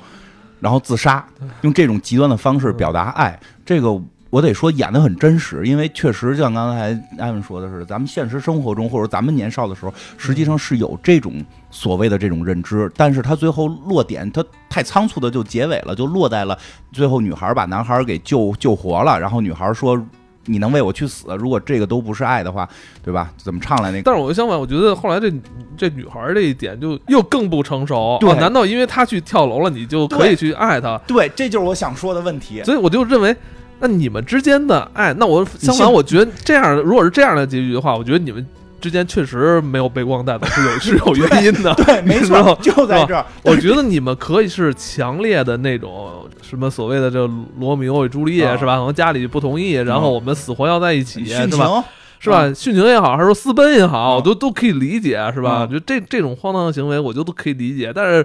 [0.61, 1.23] 然后自杀，
[1.61, 4.01] 用这种极端的方式表达爱，这个。
[4.33, 16.59] 我得说演的很真实，因为确实像刚才艾文说的是，咱们现实生活中或者咱们年少的时候，实际上是有这种所谓的这种认知，但是他最后落点，他太仓促的就结尾了，就落在了
[16.93, 20.03] 最后女孩把男孩给救救活了，然后女孩说
[20.47, 21.27] ：“你能为我去死？
[21.37, 22.67] 如果这个都不是爱的话，
[23.05, 23.31] 对吧？
[23.37, 25.31] 怎么唱来那个？”但是我相反，我觉得后来这
[25.77, 28.17] 这女孩这一点就又更不成熟。
[28.19, 30.97] 对，难道因为她去跳楼了，你就可以去爱她？
[31.07, 32.63] 对，这就是我想说的问题。
[32.65, 33.37] 所以我就认为。
[33.83, 38.47] 那你们之间的爱，那我相反，我觉得这样，如果是这样的结局的话，我觉得你们
[38.81, 41.75] 之间确实没有被光带走，是有 是有原因的。
[41.75, 43.27] 对，没错，就在这儿。
[43.43, 47.29] 我觉得你们可以是强烈的那种什么所谓的这
[47.59, 48.77] 罗密欧与朱丽叶是吧？
[48.77, 51.85] 可能家里不同意，然后我们死活要在一起，是吧？
[52.21, 52.45] 是吧？
[52.51, 55.67] 殉情也好，还是说私奔也好，我都都可以理解，是吧？
[55.67, 57.91] 就这这种荒唐的行为，我觉得都可以理解。
[57.93, 58.25] 但是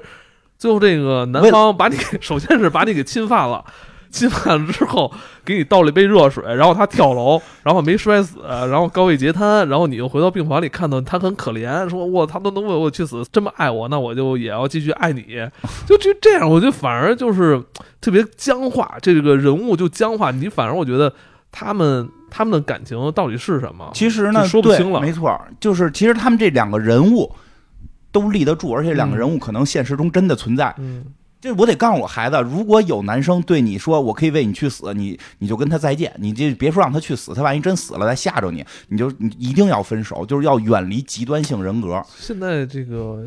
[0.56, 3.66] 最后这个男方把你首先是把你给侵犯了。
[4.12, 5.12] 侵犯了之后，
[5.44, 15.26] 给你倒了一杯热水，然后他跳楼，然后没摔死，然后高位截瘫，然后你又回到病房里看到他很可怜，说我他都能为我去死，这么爱我，那我就也要继续爱你，
[15.86, 17.62] 就就这样，我觉得反而就是
[18.02, 21.14] 特别僵化，这个人物就僵化，你反而我觉得
[21.52, 23.90] 他们他们的感情到底是什么？
[23.94, 27.34] 其实呢，说不清了，没错，就是其实他们这两个人物
[28.12, 30.74] 都立得住，而且两个人物可能现实中真的存在。
[30.78, 31.06] 嗯。
[31.40, 42.04] 就我得告诉我孩子，如果有男生对你说“我可以为你去死”，你你就跟他再见，你这别说让他去死，他万一真死了再吓着你，你就你一定要分手，就是要远离极端性人格。
[42.18, 43.24] 现在这个，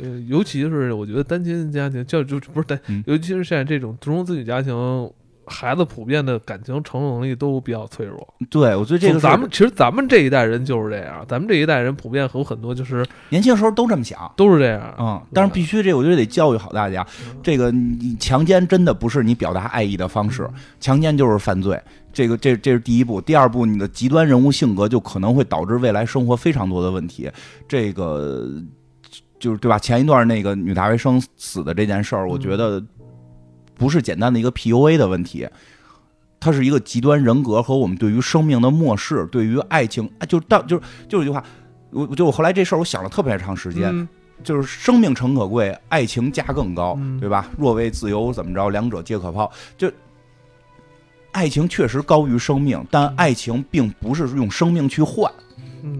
[0.00, 5.10] 呃，尤其是我觉得单亲家庭，叫就不是单，尤其是现在这种独生子女家庭。
[5.46, 8.34] 孩子普遍的感情承受能力都比较脆弱。
[8.50, 14.94] 对，我觉得这个咱们其实咱们这一代人就是这样，咱们这一代人普遍有很多就是年轻时候都这么想，都是这样。
[14.98, 17.06] 嗯，但是必须这，我觉得得教育好大家。
[17.42, 20.48] 这个你强奸真的不是你表达爱意的方式，
[20.80, 21.80] 强奸就是犯罪。
[22.12, 27.30] 这个这这是第一步，第二步，你的极端人物性格就可能会导致未来生活非常多的问题。
[27.68, 28.48] 这个
[29.38, 29.78] 就是对吧？
[29.78, 32.82] 前一段那个女大学生死的这件事儿，我觉得。
[33.76, 35.48] 不是简单的一个 PUA 的问题，
[36.40, 41.42] 它是一个极端人格和我们对于生命的漠视，对于爱情，就到就是就是一句话，
[41.90, 44.08] 我就我后来这事儿我想了特别长时间，
[44.42, 47.50] 就是生命诚可贵，爱情价更高，对吧？
[47.56, 48.68] 若为自由，怎么着？
[48.70, 49.50] 两者皆可抛。
[49.76, 49.90] 就
[51.32, 55.30] 爱情确实高于生命，但爱情并不是用生命去换，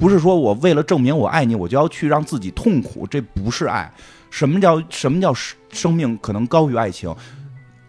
[0.01, 3.93] 不是说我为了证明我爱你，我就要去让自己痛苦，这不是爱。
[4.31, 5.33] 什么叫什么叫
[5.71, 7.15] 生命可能高于爱情？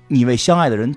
[0.07, 0.93] 你为相爱的人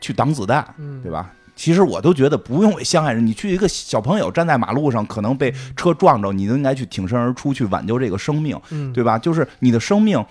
[0.00, 0.64] 去挡子弹，
[1.02, 1.32] 对吧？
[1.56, 8.58] 其实我都觉得不用为相爱人，你去一个小朋友站在马路上，可能被车撞着，你都应该去挺身而出，去挽救这个生命，
[8.94, 9.18] 对吧？
[9.18, 10.24] 就是你的生命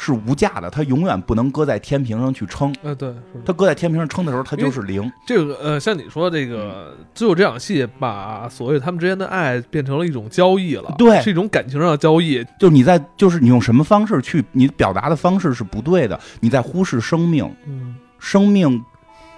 [0.00, 2.74] 是无价的，它永远不能搁在天平上去称。
[2.82, 3.12] 呃，对，
[3.44, 5.12] 它搁在天平上称的时候，它就是零。
[5.26, 12.42] 这个呃，像你说这个，只有这场戏把所谓他们之间的爱变成了一种交易了，对，是一种感情上的交易。
[12.58, 17.44] 就是你在，就是你用什么方式去，你表达的方式是不对的，你在忽视生命。
[17.66, 17.96] 嗯。
[18.20, 18.84] 生命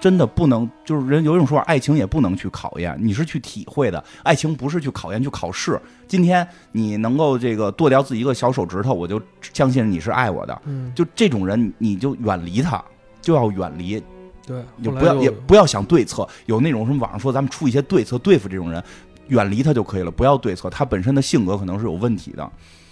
[0.00, 4.02] 真的不能，就是人有一种说法，爱情也不能去考验，你是去体会的。
[4.22, 5.78] 爱情不是去考验、去考试。
[6.08, 9.20] 今天你能够这个剁掉自己一个小手指头，我就
[9.52, 10.62] 相信你是爱我的。
[10.64, 12.82] 嗯，就这种人，你就远离他，
[13.20, 14.02] 就要远离。
[14.46, 16.26] 对，就不要也不要想对策。
[16.46, 18.82] 有那种什么网上说，咱们出一些对策对付这种人，
[19.28, 20.70] 远离他就可以了，不要对策。
[20.70, 22.50] 他本身的性格可能是有问题的。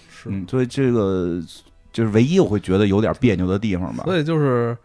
[0.09, 1.41] 是，嗯，所以这个
[1.91, 4.03] 就是唯一我会觉得有点别扭的地方吧。
[4.03, 4.77] 所以就是。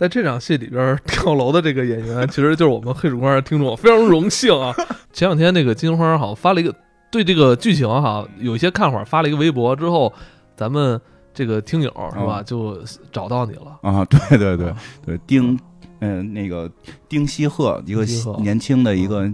[0.00, 4.74] 在这场戏里边跳楼的这个演员，其实就是我们黑主观的听众，非常荣幸啊！
[5.12, 6.74] 前两天那个金花好发了一个
[7.10, 10.10] 对这个剧情哈有一些看法，发了一个微博之后，
[10.56, 10.98] 咱们
[11.34, 12.82] 这个听友是吧就
[13.12, 14.02] 找到你了啊！
[14.06, 14.72] 对对对
[15.04, 15.60] 对，丁
[15.98, 16.70] 嗯那个
[17.06, 18.02] 丁西鹤一个
[18.38, 19.30] 年轻的一个。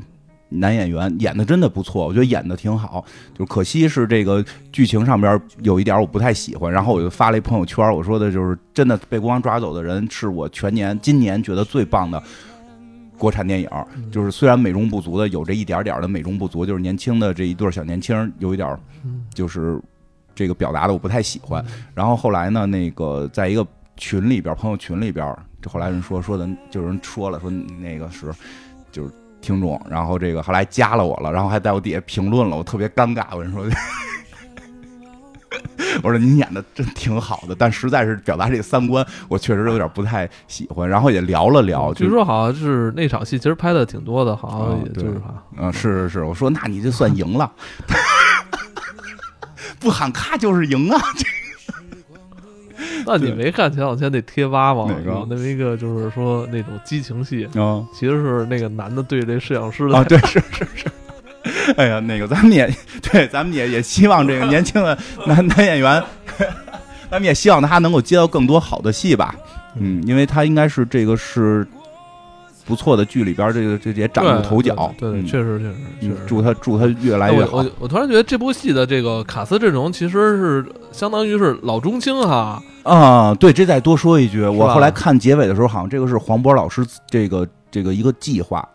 [0.48, 3.04] 男演员演的真的不错，我觉得演的挺好，
[3.36, 6.72] 就可惜是这个剧情上边有一点我不太喜欢。
[6.72, 12.22] 然后我就发了一朋友圈，我说的就是真的被国王抓走的人是我全年今年觉得最棒的
[13.18, 13.68] 国产电影。
[14.12, 18.78] 就是虽然美中不足的有这一点点的美中不足，就是年轻的这一对小年轻有一点，
[19.34, 19.82] 就是
[20.32, 21.64] 这个表达的我不太喜欢。
[21.92, 23.66] 然后后来呢，那个在一个
[23.96, 28.32] 群里边，朋友群里边，这后来人说说的，就有人说了说那个是
[28.92, 29.10] 就是。
[29.46, 33.24] 听众，然后这个后来加了我了，然后还在我底下评论了，我特别尴尬。
[33.30, 33.64] 我跟你说，
[36.02, 40.88] 我说你演的真挺好的，但实在是表达这三观，我确实有点不太喜欢。
[40.88, 47.52] 然后也聊了聊，据说好像是那场戏其实拍的挺多的，好像也就是哈，嗯，是是是，我说那你就算赢了，
[49.78, 51.00] 不喊咔就是赢啊。
[53.06, 54.86] 那你没看前两天那贴吧吗？
[54.88, 60.86] 哪个有那么一个就是说那种激情戏，啊其实是那个男的对这摄影师的啊，对，是是是。
[61.76, 62.68] 哎呀，那个咱们也
[63.02, 66.02] 对，咱们也也希望这个年轻的男男演员，
[67.08, 69.34] 咱们也希望他能够接到更多好的戏吧。
[69.78, 71.66] 嗯，因为他应该是这个是
[72.66, 74.92] 不错的剧里边，这个这也崭露头角。
[74.98, 76.16] 对确实确实确嗯实。
[76.26, 77.70] 祝他祝他越来越好哎我我。
[77.80, 82.60] 我突然觉得这部戏的这个卡斯阵容其实是相当于是老中青哈。
[82.82, 88.66] 啊，对，这再多说一句，我后来看结尾的时候，好像这个是黄渤老师这个这个一个计划，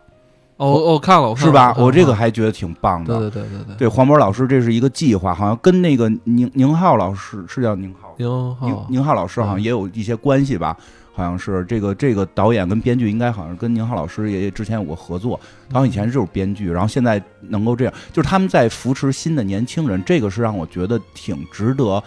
[0.58, 1.74] 哦，我看了，我看了是吧？
[1.78, 2.14] 我这个。
[2.14, 3.18] 还觉得挺棒的。
[3.18, 3.76] 对对对对对。
[3.76, 10.76] 对，黄渤老师这是一个计划，好像跟那个宁宁浩老师是叫宁浩，宁宁浩，宁浩老师好像嗯也有一些关系吧。
[11.12, 22.02] 好像是这个这个导演跟编剧应该好像跟宁浩老师也之前有过合作，他好像以前就是编剧，然后现在能够这样，就是他们在扶持新的年轻人，这个是让我觉得挺值得，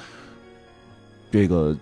[1.32, 1.78] 这个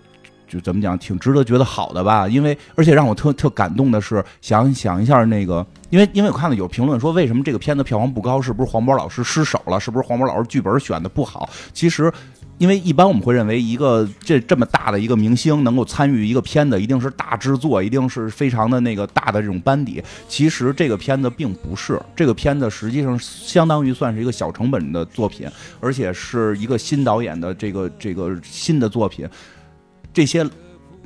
[0.54, 2.28] 就怎么讲，挺值得觉得好的吧。
[2.28, 8.40] 因为而且让我特特感动的是，想想一下那个，因为因为我看到有评论说，为什么这个片子票房不高？
[8.40, 9.80] 是不是黄渤老师失手了？
[9.80, 11.50] 是不是黄渤老师剧本选的不好？
[11.72, 12.12] 其实。
[12.56, 20.00] 因为一般我们会认为，一个这这么大的一个明星能够参与一个片子，一定是大制作，一定是非常的那个大的这种班底。
[20.28, 25.48] 其实这个片子并不是，这个片子实际上相当于算是一个小成本的作品，
[25.80, 29.28] 而且是一个新导演的这个这个新的作品。
[30.14, 30.48] 这些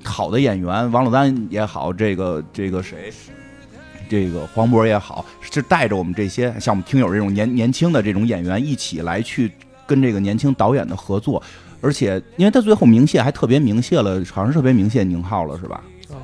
[0.05, 3.10] 好的演员，王珞丹也好，这个这个谁，
[4.09, 9.51] 这个黄渤也好，是带着我们这些像我们听友这种年年轻的这种演员一起来去
[9.86, 11.43] 跟这个年轻导演的合作。
[11.80, 15.80] 而且，因为他最后鸣谢还特别鸣谢了，好像是特别鸣谢宁浩了，是吧？
[16.10, 16.16] 哦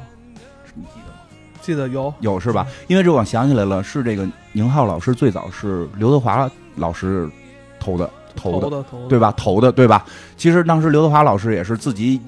[0.75, 1.19] 你记得吗？
[1.63, 2.67] 记得有有是吧？
[2.89, 7.31] 因为这我想起来了，是这个宁浩老师最早是刘德华老师
[7.79, 9.33] 投的投的，的投的对吧？
[9.37, 10.05] 投的对吧？
[10.37, 12.21] 其实当时刘德华老师也是自己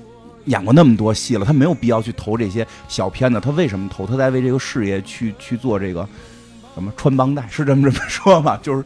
[0.46, 3.38] 演过那么多戏了，他没有必要去投这些小片子。
[3.38, 4.06] 他为什么投？
[4.06, 6.08] 他在为这个事业去去做这个
[6.74, 8.58] 什么穿帮带，是这么这么说吗？
[8.62, 8.84] 就是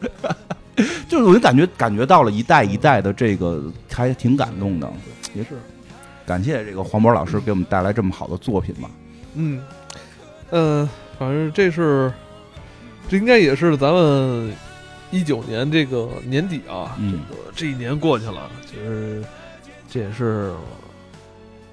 [1.07, 4.91] 就是我就感觉感觉到了一代一代的这个，还挺感动的。
[5.33, 5.49] 也是，
[6.25, 8.89] 感谢这个黄渤老师给我们带来这么好的作品吧。
[9.35, 9.63] 嗯，
[10.49, 10.89] 呃，
[11.19, 12.11] 反正这是，
[13.07, 14.51] 这应该也是咱们
[15.11, 19.23] 一九年这个年底啊，嗯这个这一年过去了，就是
[19.89, 20.53] 这也是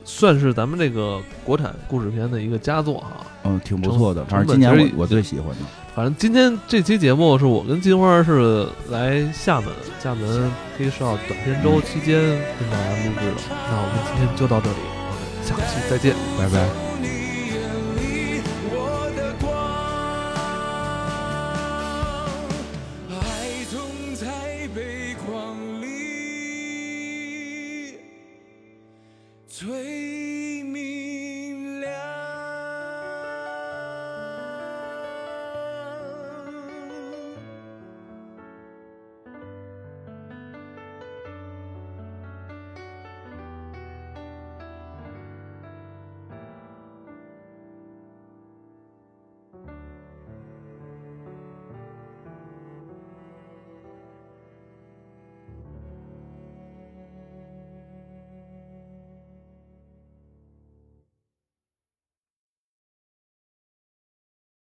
[0.08, 3.26] 算是咱们这个国产故事片的一个佳作哈。
[3.44, 4.24] 嗯，挺不错的。
[4.24, 5.56] 反正今年我我最喜欢的。
[5.94, 9.70] 反正今天这期节目是我跟金花是来厦门，
[10.02, 12.20] 厦门黑哨短片周期间
[12.58, 13.42] 跟大家录制的。
[13.68, 16.14] 那我们今天就到这里，我们下期再见。
[16.38, 16.87] 拜拜。